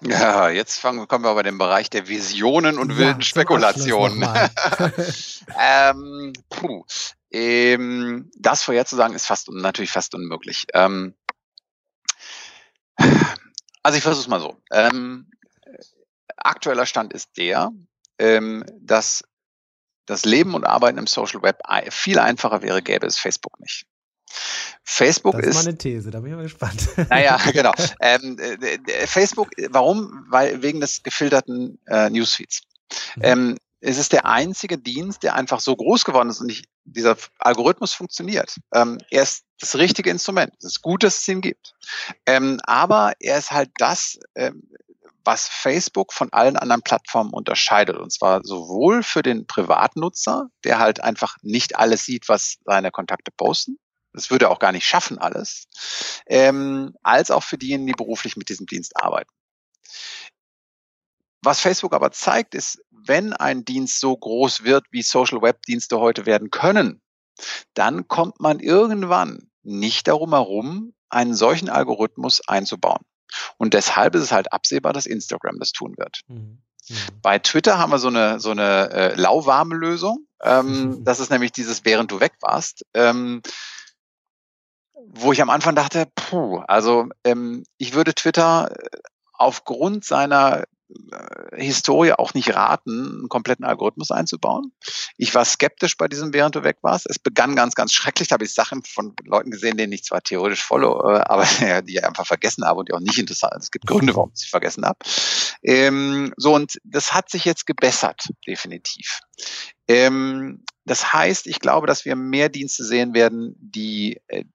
Ja, 0.02 0.50
jetzt 0.50 0.78
fangen, 0.80 1.08
kommen 1.08 1.26
wir 1.26 1.32
aber 1.32 1.40
in 1.40 1.48
den 1.48 1.58
Bereich 1.58 1.90
der 1.90 2.08
Visionen 2.08 2.78
und 2.78 2.92
ja, 2.92 2.98
wilden 2.98 3.22
Spekulationen. 3.24 4.24
ähm, 5.60 6.34
puh. 6.50 6.84
Ähm, 7.32 8.32
das 8.38 8.64
vorherzusagen 8.64 9.16
ist 9.16 9.26
fast 9.26 9.50
natürlich 9.50 9.92
fast 9.92 10.16
unmöglich. 10.16 10.66
Ähm, 10.74 11.14
also 13.84 13.98
ich 13.98 14.04
versuche 14.04 14.22
es 14.22 14.28
mal 14.28 14.40
so. 14.40 14.58
Ähm, 14.72 15.30
aktueller 16.38 16.86
Stand 16.86 17.14
ist 17.14 17.38
der, 17.38 17.72
ähm, 18.20 18.64
dass 18.80 19.24
das 20.06 20.26
Leben 20.26 20.54
und 20.56 20.66
Arbeiten 20.66 20.98
im 20.98 21.08
Social 21.08 21.42
Web 21.42 21.62
viel 21.90 22.20
einfacher 22.20 22.62
wäre, 22.62 22.82
gäbe 22.82 23.06
es 23.06 23.18
Facebook 23.18 23.60
nicht. 23.60 23.86
Facebook 24.84 25.34
das 25.34 25.42
ist. 25.42 25.50
Das 25.50 25.60
ist 25.60 25.66
meine 25.66 25.78
These, 25.78 26.12
da 26.12 26.20
bin 26.20 26.32
ich 26.32 26.36
mal 26.36 26.44
gespannt. 26.44 26.88
Naja, 27.10 27.38
genau. 27.52 27.74
Ähm, 28.00 28.38
äh, 28.40 29.08
Facebook, 29.08 29.52
warum? 29.70 30.26
Weil 30.30 30.62
wegen 30.62 30.80
des 30.80 31.04
gefilterten 31.04 31.80
äh, 31.88 32.10
Newsfeeds. 32.10 32.62
Mhm. 33.16 33.24
Ähm, 33.24 33.58
es 33.80 33.98
ist 33.98 34.12
der 34.12 34.26
einzige 34.26 34.78
Dienst, 34.78 35.24
der 35.24 35.36
einfach 35.36 35.60
so 35.60 35.76
groß 35.76 36.04
geworden 36.04 36.30
ist 36.30 36.40
und 36.40 36.48
nicht, 36.48 36.66
dieser 36.84 37.18
Algorithmus 37.38 37.94
funktioniert. 37.94 38.56
Ähm, 38.74 38.98
er 39.12 39.24
ist 39.24 39.46
das 39.60 39.76
richtige 39.76 40.10
Instrument. 40.10 40.54
Es 40.60 40.66
ist 40.66 40.82
gut, 40.82 41.04
dass 41.04 41.20
es 41.20 41.28
ihn 41.28 41.42
gibt. 41.42 41.74
Ähm, 42.26 42.60
aber 42.64 43.14
er 43.20 43.38
ist 43.38 43.52
halt 43.52 43.70
das, 43.78 44.20
ähm, 44.36 44.70
was 45.24 45.48
Facebook 45.48 46.14
von 46.14 46.32
allen 46.32 46.58
anderen 46.58 46.82
Plattformen 46.82 47.34
unterscheidet. 47.34 47.98
Und 47.98 48.12
zwar 48.12 48.42
sowohl 48.44 49.04
für 49.04 49.22
den 49.22 49.46
Privatnutzer, 49.46 50.48
der 50.64 50.80
halt 50.80 51.04
einfach 51.04 51.36
nicht 51.42 51.76
alles 51.76 52.06
sieht, 52.06 52.30
was 52.30 52.58
seine 52.66 52.92
Kontakte 52.92 53.32
posten. 53.32 53.78
Das 54.14 54.32
würde 54.32 54.46
er 54.46 54.52
auch 54.52 54.60
gar 54.60 54.72
nicht 54.72 54.88
schaffen, 54.88 55.20
alles. 55.20 55.68
Ähm, 56.26 56.96
als 57.04 57.30
auch 57.30 57.44
für 57.44 57.58
diejenigen, 57.58 57.88
die 57.88 57.94
beruflich 57.94 58.38
mit 58.38 58.50
diesem 58.50 58.66
Dienst 58.66 58.96
arbeiten. 58.96 59.30
Was 61.44 61.60
Facebook 61.60 61.94
aber 61.94 62.12
zeigt, 62.12 62.56
ist, 62.56 62.82
wenn 63.08 63.34
ein 63.34 63.66
Dienst 63.66 64.00
so 64.00 64.16
groß 64.16 64.64
wird, 64.64 64.86
wie 64.92 65.02
Social 65.02 65.42
Web 65.42 65.62
Dienste 65.64 66.00
heute 66.00 66.26
werden 66.26 66.50
können, 66.50 67.02
dann 67.74 68.08
kommt 68.08 68.40
man 68.40 68.60
irgendwann 68.60 69.50
nicht 69.64 70.08
darum 70.08 70.32
herum, 70.34 70.94
einen 71.10 71.36
solchen 71.36 71.70
Algorithmus 71.70 72.42
einzubauen. 72.48 73.04
Und 73.58 73.74
deshalb 73.74 74.16
ist 74.16 74.24
es 74.24 74.32
halt 74.32 74.54
absehbar, 74.54 74.94
dass 74.94 75.06
Instagram 75.06 75.60
das 75.60 75.72
tun 75.72 75.96
wird. 75.98 76.22
Mhm. 76.28 76.62
Mhm. 76.90 76.96
Bei 77.22 77.40
Twitter 77.40 77.78
haben 77.78 77.92
wir 77.92 78.00
so 78.00 78.08
eine, 78.08 78.40
so 78.40 78.52
eine 78.52 78.90
äh, 78.92 79.16
lauwarme 79.16 79.76
Lösung. 79.76 80.26
Ähm, 80.42 81.00
das 81.04 81.20
ist 81.20 81.30
nämlich 81.30 81.52
dieses, 81.52 81.86
während 81.86 82.12
du 82.12 82.20
weg 82.20 82.34
warst. 82.42 82.86
Ähm, 82.94 83.42
wo 85.10 85.32
ich 85.32 85.42
am 85.42 85.50
Anfang 85.50 85.76
dachte, 85.76 86.08
puh, 86.16 86.60
also 86.68 87.08
ähm, 87.24 87.64
ich 87.78 87.94
würde 87.94 88.16
Twitter 88.16 88.72
äh, 88.72 88.98
aufgrund 89.34 90.06
seiner 90.06 90.64
Historie 91.54 92.14
auch 92.14 92.34
nicht 92.34 92.54
raten, 92.56 93.20
einen 93.20 93.30
kompletten 93.30 93.66
Algorithmus 93.66 94.12
einzubauen. 94.12 94.72
Ich 95.18 95.36
war 95.36 95.44
skeptisch 95.44 95.98
bei 95.98 96.08
diesem, 96.08 96.34
während 96.34 96.56
du 96.56 96.64
weg 96.64 96.78
warst. 96.82 97.08
Es 97.10 97.20
begann 97.20 97.56
ganz, 97.56 97.76
ganz 97.76 97.92
schrecklich. 97.92 98.30
Da 98.30 98.34
habe 98.34 98.46
ich 98.46 98.54
Sachen 98.54 98.84
von 98.84 99.14
Leuten 99.26 99.52
gesehen, 99.52 99.78
denen 99.78 99.92
ich 99.92 100.04
zwar 100.04 100.22
theoretisch 100.22 100.64
follow, 100.64 101.00
äh, 101.10 101.20
aber 101.20 101.46
die 101.84 101.94
ich 101.98 102.06
einfach 102.06 102.26
vergessen 102.26 102.66
habe 102.66 102.80
und 102.80 102.90
die 102.90 102.94
auch 102.94 103.00
nicht 103.00 103.18
interessant 103.18 103.54
sind. 103.54 103.64
Es 103.64 103.72
gibt 103.72 103.88
Gründe, 103.88 104.16
warum 104.16 104.32
ich 104.34 104.42
sie 104.42 104.48
vergessen 104.48 104.86
habe. 104.86 105.00
Ähm, 105.64 106.34
so, 106.38 106.54
und 106.54 106.78
das 106.84 107.14
hat 107.14 107.30
sich 107.30 107.44
jetzt 107.44 107.66
gebessert, 107.66 108.30
definitiv. 108.46 109.20
Ähm, 109.88 110.64
das 110.86 111.12
heißt, 111.12 111.48
ich 111.48 111.60
glaube, 111.60 111.88
dass 111.88 112.06
wir 112.06 112.16
mehr 112.16 112.50
Dienste 112.50 112.86
sehen 112.86 113.14
werden, 113.14 113.56
die 113.60 114.22
äh, 114.28 114.46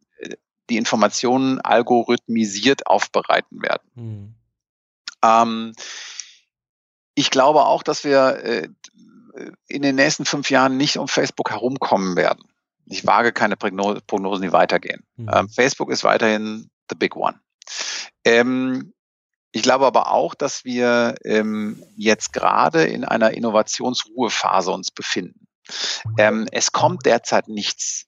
die 0.70 0.78
Informationen 0.78 1.60
algorithmisiert 1.60 2.86
aufbereiten 2.86 3.62
werden. 3.62 3.90
Mhm. 3.94 4.34
Ähm, 5.22 5.72
ich 7.14 7.30
glaube 7.30 7.66
auch, 7.66 7.82
dass 7.82 8.04
wir 8.04 8.44
äh, 8.44 8.68
in 9.66 9.82
den 9.82 9.96
nächsten 9.96 10.24
fünf 10.24 10.50
Jahren 10.50 10.76
nicht 10.76 10.98
um 10.98 11.08
Facebook 11.08 11.50
herumkommen 11.50 12.16
werden. 12.16 12.44
Ich 12.86 13.06
wage 13.06 13.32
keine 13.32 13.56
Prognosen, 13.56 14.42
die 14.42 14.52
weitergehen. 14.52 15.04
Mhm. 15.16 15.30
Ähm, 15.32 15.48
Facebook 15.48 15.90
ist 15.90 16.04
weiterhin 16.04 16.70
the 16.90 16.96
big 16.96 17.16
one. 17.16 17.40
Ähm, 18.24 18.92
ich 19.52 19.62
glaube 19.62 19.86
aber 19.86 20.10
auch, 20.10 20.34
dass 20.34 20.64
wir 20.64 21.14
ähm, 21.24 21.84
jetzt 21.96 22.32
gerade 22.32 22.84
in 22.84 23.04
einer 23.04 23.32
Innovationsruhephase 23.32 24.70
uns 24.70 24.90
befinden. 24.90 25.46
Ähm, 26.18 26.48
es 26.50 26.72
kommt 26.72 27.06
derzeit 27.06 27.48
nichts 27.48 28.06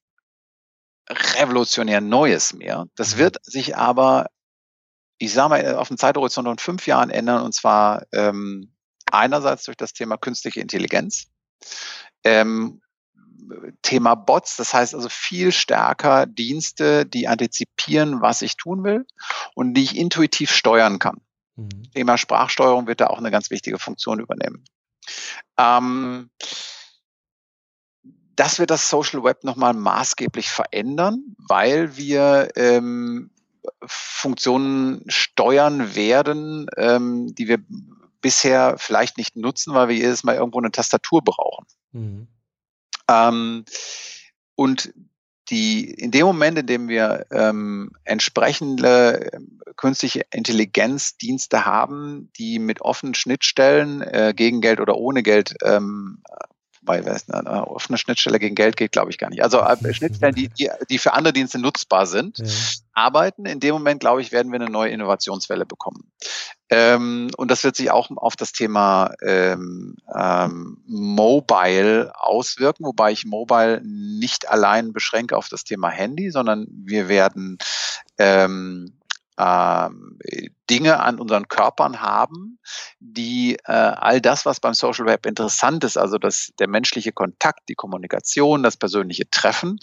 revolutionär 1.08 2.00
Neues 2.00 2.54
mehr. 2.54 2.86
Das 2.96 3.14
mhm. 3.14 3.18
wird 3.18 3.44
sich 3.44 3.76
aber, 3.76 4.28
ich 5.18 5.32
sage 5.32 5.50
mal, 5.50 5.74
auf 5.76 5.88
dem 5.88 5.98
Zeithorizont 5.98 6.48
von 6.48 6.58
fünf 6.58 6.86
Jahren 6.86 7.10
ändern, 7.10 7.42
und 7.42 7.54
zwar 7.54 8.06
ähm, 8.12 8.73
einerseits 9.14 9.64
durch 9.64 9.76
das 9.76 9.92
Thema 9.92 10.16
künstliche 10.16 10.60
Intelligenz, 10.60 11.26
ähm, 12.24 12.80
Thema 13.82 14.14
Bots, 14.14 14.56
das 14.56 14.72
heißt 14.72 14.94
also 14.94 15.08
viel 15.10 15.52
stärker 15.52 16.26
Dienste, 16.26 17.04
die 17.04 17.28
antizipieren, 17.28 18.20
was 18.20 18.42
ich 18.42 18.56
tun 18.56 18.84
will 18.84 19.06
und 19.54 19.74
die 19.74 19.82
ich 19.82 19.96
intuitiv 19.96 20.50
steuern 20.50 20.98
kann. 20.98 21.20
Mhm. 21.56 21.90
Thema 21.94 22.16
Sprachsteuerung 22.16 22.86
wird 22.86 23.00
da 23.00 23.08
auch 23.08 23.18
eine 23.18 23.30
ganz 23.30 23.50
wichtige 23.50 23.78
Funktion 23.78 24.20
übernehmen. 24.20 24.64
Ähm, 25.58 26.30
das 28.36 28.58
wird 28.58 28.70
das 28.70 28.88
Social 28.88 29.22
Web 29.22 29.44
nochmal 29.44 29.74
maßgeblich 29.74 30.48
verändern, 30.48 31.36
weil 31.48 31.96
wir 31.96 32.48
ähm, 32.56 33.30
Funktionen 33.86 35.04
steuern 35.08 35.94
werden, 35.94 36.66
ähm, 36.76 37.34
die 37.34 37.48
wir 37.48 37.58
bisher 38.24 38.76
vielleicht 38.78 39.18
nicht 39.18 39.36
nutzen, 39.36 39.74
weil 39.74 39.88
wir 39.88 39.96
jedes 39.96 40.24
Mal 40.24 40.36
irgendwo 40.36 40.58
eine 40.58 40.70
Tastatur 40.70 41.20
brauchen. 41.22 41.66
Mhm. 41.92 42.26
Ähm, 43.06 43.66
und 44.54 44.94
die, 45.50 45.90
in 45.90 46.10
dem 46.10 46.24
Moment, 46.24 46.58
in 46.58 46.66
dem 46.66 46.88
wir 46.88 47.26
ähm, 47.30 47.90
entsprechende 48.04 49.30
ähm, 49.34 49.60
künstliche 49.76 50.24
Intelligenzdienste 50.32 51.66
haben, 51.66 52.30
die 52.38 52.58
mit 52.58 52.80
offenen 52.80 53.12
Schnittstellen 53.14 54.00
äh, 54.00 54.32
gegen 54.34 54.62
Geld 54.62 54.80
oder 54.80 54.96
ohne 54.96 55.22
Geld 55.22 55.54
ähm, 55.62 56.22
bei 56.84 57.02
eine 57.04 57.66
offene 57.66 57.98
Schnittstelle 57.98 58.38
gegen 58.38 58.54
Geld 58.54 58.76
geht, 58.76 58.92
glaube 58.92 59.10
ich 59.10 59.18
gar 59.18 59.30
nicht. 59.30 59.42
Also 59.42 59.60
äh, 59.60 59.76
Schnittstellen, 59.94 60.34
die, 60.34 60.48
die, 60.48 60.70
die 60.90 60.98
für 60.98 61.12
andere 61.12 61.32
Dienste 61.32 61.58
nutzbar 61.58 62.06
sind, 62.06 62.38
ja. 62.38 62.46
arbeiten. 62.92 63.46
In 63.46 63.60
dem 63.60 63.74
Moment, 63.74 64.00
glaube 64.00 64.20
ich, 64.20 64.32
werden 64.32 64.52
wir 64.52 64.60
eine 64.60 64.70
neue 64.70 64.90
Innovationswelle 64.90 65.66
bekommen. 65.66 66.10
Ähm, 66.70 67.30
und 67.36 67.50
das 67.50 67.62
wird 67.62 67.76
sich 67.76 67.90
auch 67.90 68.10
auf 68.16 68.36
das 68.36 68.52
Thema 68.52 69.12
ähm, 69.22 69.96
ähm, 70.14 70.78
Mobile 70.86 72.12
auswirken, 72.14 72.84
wobei 72.84 73.12
ich 73.12 73.26
Mobile 73.26 73.82
nicht 73.84 74.48
allein 74.48 74.92
beschränke 74.92 75.36
auf 75.36 75.48
das 75.48 75.64
Thema 75.64 75.90
Handy, 75.90 76.30
sondern 76.30 76.66
wir 76.70 77.08
werden 77.08 77.58
ähm, 78.18 78.92
ähm, 79.38 80.18
Dinge 80.70 81.00
an 81.00 81.18
unseren 81.18 81.48
Körpern 81.48 82.00
haben, 82.00 82.58
die 83.00 83.56
äh, 83.64 83.72
all 83.72 84.20
das, 84.20 84.46
was 84.46 84.60
beim 84.60 84.74
Social 84.74 85.06
Web 85.06 85.26
interessant 85.26 85.84
ist, 85.84 85.96
also 85.96 86.18
das, 86.18 86.52
der 86.58 86.68
menschliche 86.68 87.12
Kontakt, 87.12 87.68
die 87.68 87.74
Kommunikation, 87.74 88.62
das 88.62 88.76
persönliche 88.76 89.28
Treffen, 89.28 89.78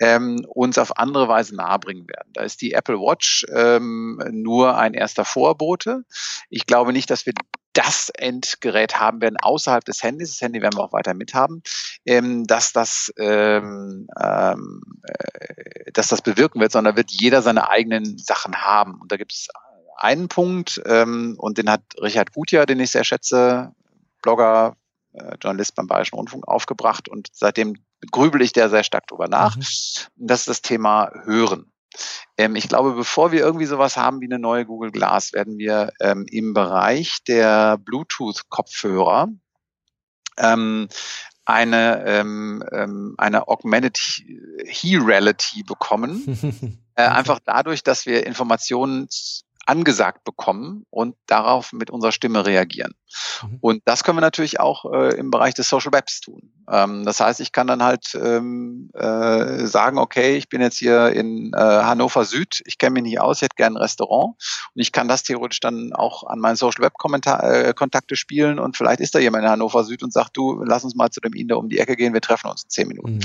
ähm, 0.00 0.44
uns 0.48 0.78
auf 0.78 0.98
andere 0.98 1.28
Weise 1.28 1.54
nahebringen 1.56 2.08
werden. 2.08 2.30
Da 2.32 2.42
ist 2.42 2.60
die 2.60 2.72
Apple 2.72 2.96
Watch 2.96 3.46
ähm, 3.52 4.22
nur 4.30 4.76
ein 4.76 4.94
erster 4.94 5.24
Vorbote. 5.24 6.04
Ich 6.50 6.66
glaube 6.66 6.92
nicht, 6.92 7.10
dass 7.10 7.26
wir 7.26 7.32
das 7.76 8.08
Endgerät 8.08 8.98
haben 8.98 9.20
werden 9.20 9.36
außerhalb 9.36 9.84
des 9.84 10.02
Handys, 10.02 10.30
das 10.30 10.40
Handy 10.40 10.62
werden 10.62 10.78
wir 10.78 10.84
auch 10.84 10.94
weiter 10.94 11.12
mithaben, 11.12 11.62
ähm, 12.06 12.46
dass 12.46 12.72
das 12.72 13.12
ähm, 13.18 14.08
ähm, 14.18 14.80
äh, 15.02 15.92
dass 15.92 16.08
das 16.08 16.22
bewirken 16.22 16.60
wird, 16.60 16.72
sondern 16.72 16.96
wird 16.96 17.10
jeder 17.10 17.42
seine 17.42 17.68
eigenen 17.68 18.16
Sachen 18.18 18.56
haben. 18.56 18.98
Und 19.00 19.12
da 19.12 19.16
gibt 19.16 19.32
es 19.32 19.48
einen 19.96 20.28
Punkt, 20.28 20.80
ähm, 20.86 21.36
und 21.38 21.58
den 21.58 21.70
hat 21.70 21.82
Richard 22.00 22.32
Gutjahr, 22.32 22.66
den 22.66 22.80
ich 22.80 22.90
sehr 22.90 23.04
schätze, 23.04 23.72
Blogger, 24.22 24.76
äh, 25.12 25.36
Journalist 25.40 25.74
beim 25.74 25.86
Bayerischen 25.86 26.16
Rundfunk 26.16 26.48
aufgebracht 26.48 27.08
und 27.08 27.28
seitdem 27.32 27.76
grübel 28.10 28.42
ich 28.42 28.52
da 28.52 28.68
sehr 28.68 28.84
stark 28.84 29.06
drüber 29.06 29.28
nach. 29.28 29.56
Mhm. 29.56 29.60
Das 30.16 30.40
ist 30.40 30.48
das 30.48 30.62
Thema 30.62 31.10
Hören. 31.24 31.70
Ähm, 32.36 32.56
ich 32.56 32.68
glaube, 32.68 32.92
bevor 32.92 33.32
wir 33.32 33.40
irgendwie 33.40 33.66
sowas 33.66 33.96
haben 33.96 34.20
wie 34.20 34.26
eine 34.26 34.38
neue 34.38 34.66
Google 34.66 34.90
Glass, 34.90 35.32
werden 35.32 35.58
wir 35.58 35.92
ähm, 36.00 36.26
im 36.30 36.54
Bereich 36.54 37.24
der 37.24 37.78
Bluetooth-Kopfhörer 37.78 39.28
ähm, 40.38 40.88
eine, 41.44 42.04
ähm, 42.06 42.64
ähm, 42.72 43.14
eine 43.18 43.48
Augmented 43.48 43.96
He 44.64 44.96
Reality 44.96 45.62
bekommen. 45.62 46.80
äh, 46.96 47.02
einfach 47.04 47.38
dadurch, 47.44 47.82
dass 47.82 48.04
wir 48.04 48.26
Informationen 48.26 49.08
angesagt 49.66 50.24
bekommen 50.24 50.86
und 50.90 51.16
darauf 51.26 51.72
mit 51.72 51.90
unserer 51.90 52.12
Stimme 52.12 52.46
reagieren. 52.46 52.94
Mhm. 53.42 53.58
Und 53.60 53.82
das 53.84 54.04
können 54.04 54.16
wir 54.16 54.22
natürlich 54.22 54.60
auch 54.60 54.84
äh, 54.92 55.16
im 55.16 55.30
Bereich 55.30 55.54
des 55.54 55.68
Social 55.68 55.92
Webs 55.92 56.20
tun. 56.20 56.52
Ähm, 56.70 57.04
das 57.04 57.20
heißt, 57.20 57.40
ich 57.40 57.52
kann 57.52 57.66
dann 57.66 57.82
halt 57.82 58.14
ähm, 58.14 58.90
äh, 58.94 59.66
sagen, 59.66 59.98
okay, 59.98 60.36
ich 60.36 60.48
bin 60.48 60.60
jetzt 60.60 60.78
hier 60.78 61.10
in 61.10 61.52
äh, 61.54 61.58
Hannover 61.58 62.24
Süd, 62.24 62.62
ich 62.64 62.78
kenne 62.78 62.94
mich 62.94 63.02
nicht 63.02 63.20
aus, 63.20 63.38
ich 63.38 63.42
hätte 63.42 63.56
gerne 63.56 63.76
ein 63.76 63.82
Restaurant 63.82 64.36
und 64.74 64.80
ich 64.80 64.92
kann 64.92 65.08
das 65.08 65.22
theoretisch 65.24 65.60
dann 65.60 65.92
auch 65.92 66.24
an 66.24 66.38
meine 66.38 66.56
Social 66.56 66.84
Web 66.84 66.94
äh, 67.26 67.74
Kontakte 67.74 68.16
spielen 68.16 68.58
und 68.58 68.76
vielleicht 68.76 69.00
ist 69.00 69.14
da 69.14 69.18
jemand 69.18 69.44
in 69.44 69.50
Hannover 69.50 69.84
Süd 69.84 70.02
und 70.02 70.12
sagt, 70.12 70.36
du, 70.36 70.62
lass 70.64 70.84
uns 70.84 70.94
mal 70.94 71.10
zu 71.10 71.20
dem 71.20 71.34
Inder 71.34 71.58
um 71.58 71.68
die 71.68 71.78
Ecke 71.78 71.96
gehen, 71.96 72.14
wir 72.14 72.20
treffen 72.20 72.48
uns 72.48 72.64
in 72.64 72.70
zehn 72.70 72.88
Minuten. 72.88 73.16
Mhm. 73.16 73.22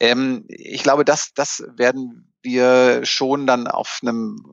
Ähm, 0.00 0.44
ich 0.48 0.82
glaube, 0.82 1.04
das, 1.04 1.32
das 1.34 1.62
werden 1.76 2.31
wir 2.42 3.04
schon 3.04 3.46
dann 3.46 3.66
auf 3.66 4.00
einem 4.02 4.52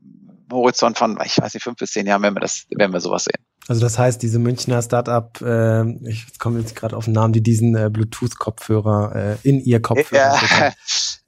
Horizont 0.51 0.97
von, 0.97 1.19
ich 1.23 1.37
weiß 1.37 1.53
nicht, 1.53 1.63
fünf 1.63 1.77
bis 1.77 1.91
zehn 1.91 2.07
Jahren, 2.07 2.21
wenn 2.23 2.35
wir 2.35 2.39
das, 2.41 2.65
wenn 2.75 2.91
wir 2.91 2.99
sowas 2.99 3.25
sehen. 3.25 3.43
Also 3.67 3.81
das 3.81 3.99
heißt, 3.99 4.21
diese 4.23 4.39
Münchner 4.39 4.81
Startup, 4.81 5.39
äh, 5.41 5.83
ich 6.09 6.39
komme 6.39 6.59
jetzt 6.59 6.75
gerade 6.75 6.97
auf 6.97 7.05
den 7.05 7.13
Namen, 7.13 7.33
die 7.33 7.43
diesen 7.43 7.75
äh, 7.75 7.89
Bluetooth-Kopfhörer 7.91 9.37
äh, 9.43 9.47
in 9.47 9.59
ihr 9.59 9.79
Kopfhörer. 9.79 10.39
Ja, 10.41 10.73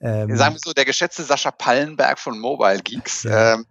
ähm, 0.00 0.36
sagen 0.36 0.56
wir 0.56 0.60
so, 0.64 0.72
der 0.72 0.84
geschätzte 0.84 1.22
Sascha 1.22 1.52
Pallenberg 1.52 2.18
von 2.18 2.38
Mobile 2.40 2.80
Geeks. 2.82 3.22
Ja. 3.22 3.54
Ähm, 3.54 3.66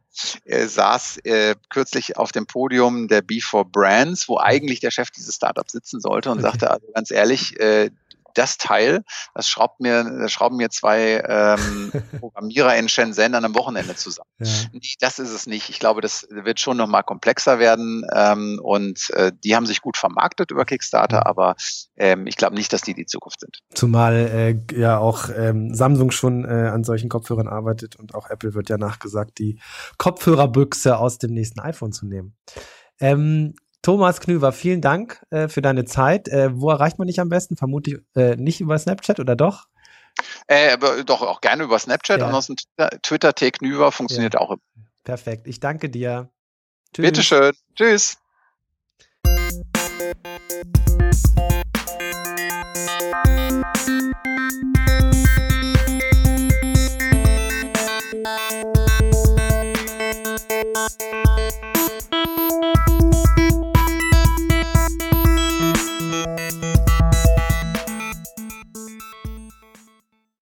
er 0.45 0.67
saß 0.67 1.17
äh, 1.23 1.55
kürzlich 1.69 2.17
auf 2.17 2.31
dem 2.31 2.45
Podium 2.45 3.07
der 3.07 3.23
B4 3.23 3.65
Brands, 3.65 4.29
wo 4.29 4.37
eigentlich 4.37 4.79
der 4.79 4.91
Chef 4.91 5.09
dieses 5.11 5.35
Startups 5.35 5.71
sitzen 5.73 5.99
sollte 5.99 6.31
und 6.31 6.39
okay. 6.39 6.47
sagte, 6.47 6.71
also 6.71 6.87
ganz 6.93 7.11
ehrlich, 7.11 7.59
äh, 7.59 7.89
das 8.33 8.57
Teil, 8.57 9.03
das 9.33 9.47
schraubt 9.47 9.79
mir, 9.79 10.03
das 10.03 10.31
schrauben 10.31 10.57
mir 10.57 10.69
zwei 10.69 11.23
ähm, 11.27 11.91
Programmierer 12.19 12.75
in 12.77 12.89
Shenzhen 12.89 13.35
an 13.35 13.45
einem 13.45 13.55
Wochenende 13.55 13.95
zusammen. 13.95 14.29
Ja. 14.39 14.47
Nee, 14.73 14.93
das 14.99 15.19
ist 15.19 15.31
es 15.31 15.47
nicht. 15.47 15.69
Ich 15.69 15.79
glaube, 15.79 16.01
das 16.01 16.27
wird 16.29 16.59
schon 16.59 16.77
nochmal 16.77 17.03
komplexer 17.03 17.59
werden 17.59 18.05
ähm, 18.13 18.59
und 18.61 19.09
äh, 19.11 19.31
die 19.43 19.55
haben 19.55 19.65
sich 19.65 19.81
gut 19.81 19.97
vermarktet 19.97 20.51
über 20.51 20.65
Kickstarter, 20.65 21.25
aber 21.25 21.55
ähm, 21.95 22.27
ich 22.27 22.37
glaube 22.37 22.55
nicht, 22.55 22.73
dass 22.73 22.81
die 22.81 22.93
die 22.93 23.05
Zukunft 23.05 23.39
sind. 23.39 23.59
Zumal 23.73 24.15
äh, 24.15 24.75
ja 24.75 24.97
auch 24.97 25.29
ähm, 25.35 25.73
Samsung 25.73 26.11
schon 26.11 26.45
äh, 26.45 26.69
an 26.69 26.83
solchen 26.83 27.09
Kopfhörern 27.09 27.47
arbeitet 27.47 27.95
und 27.95 28.15
auch 28.15 28.29
Apple 28.29 28.53
wird 28.53 28.69
ja 28.69 28.77
nachgesagt, 28.77 29.39
die 29.39 29.59
Kopfhörerbüchse 29.97 30.97
aus 30.97 31.17
dem 31.17 31.33
nächsten 31.33 31.59
iPhone 31.59 31.91
zu 31.91 32.05
nehmen. 32.05 32.35
Ähm, 32.99 33.55
Thomas 33.81 34.21
Knüver, 34.21 34.51
vielen 34.51 34.81
Dank 34.81 35.25
äh, 35.31 35.47
für 35.47 35.61
deine 35.61 35.85
Zeit. 35.85 36.27
Äh, 36.27 36.49
wo 36.53 36.69
erreicht 36.69 36.99
man 36.99 37.07
dich 37.07 37.19
am 37.19 37.29
besten? 37.29 37.57
Vermutlich 37.57 37.99
äh, 38.15 38.35
nicht 38.35 38.61
über 38.61 38.77
Snapchat 38.77 39.19
oder 39.19 39.35
doch? 39.35 39.65
Äh, 40.47 40.73
aber 40.73 41.03
doch 41.03 41.21
auch 41.21 41.41
gerne 41.41 41.63
über 41.63 41.79
Snapchat. 41.79 42.19
Ja. 42.19 42.27
Ansonsten 42.27 42.55
Twitter, 43.01 43.33
T 43.33 43.51
Knüver 43.51 43.91
funktioniert 43.91 44.35
ja. 44.35 44.39
auch. 44.39 44.55
Perfekt. 45.03 45.47
Ich 45.47 45.59
danke 45.59 45.89
dir. 45.89 46.29
Tschüss. 46.93 47.05
Bitteschön. 47.05 47.53
Tschüss. 47.75 48.20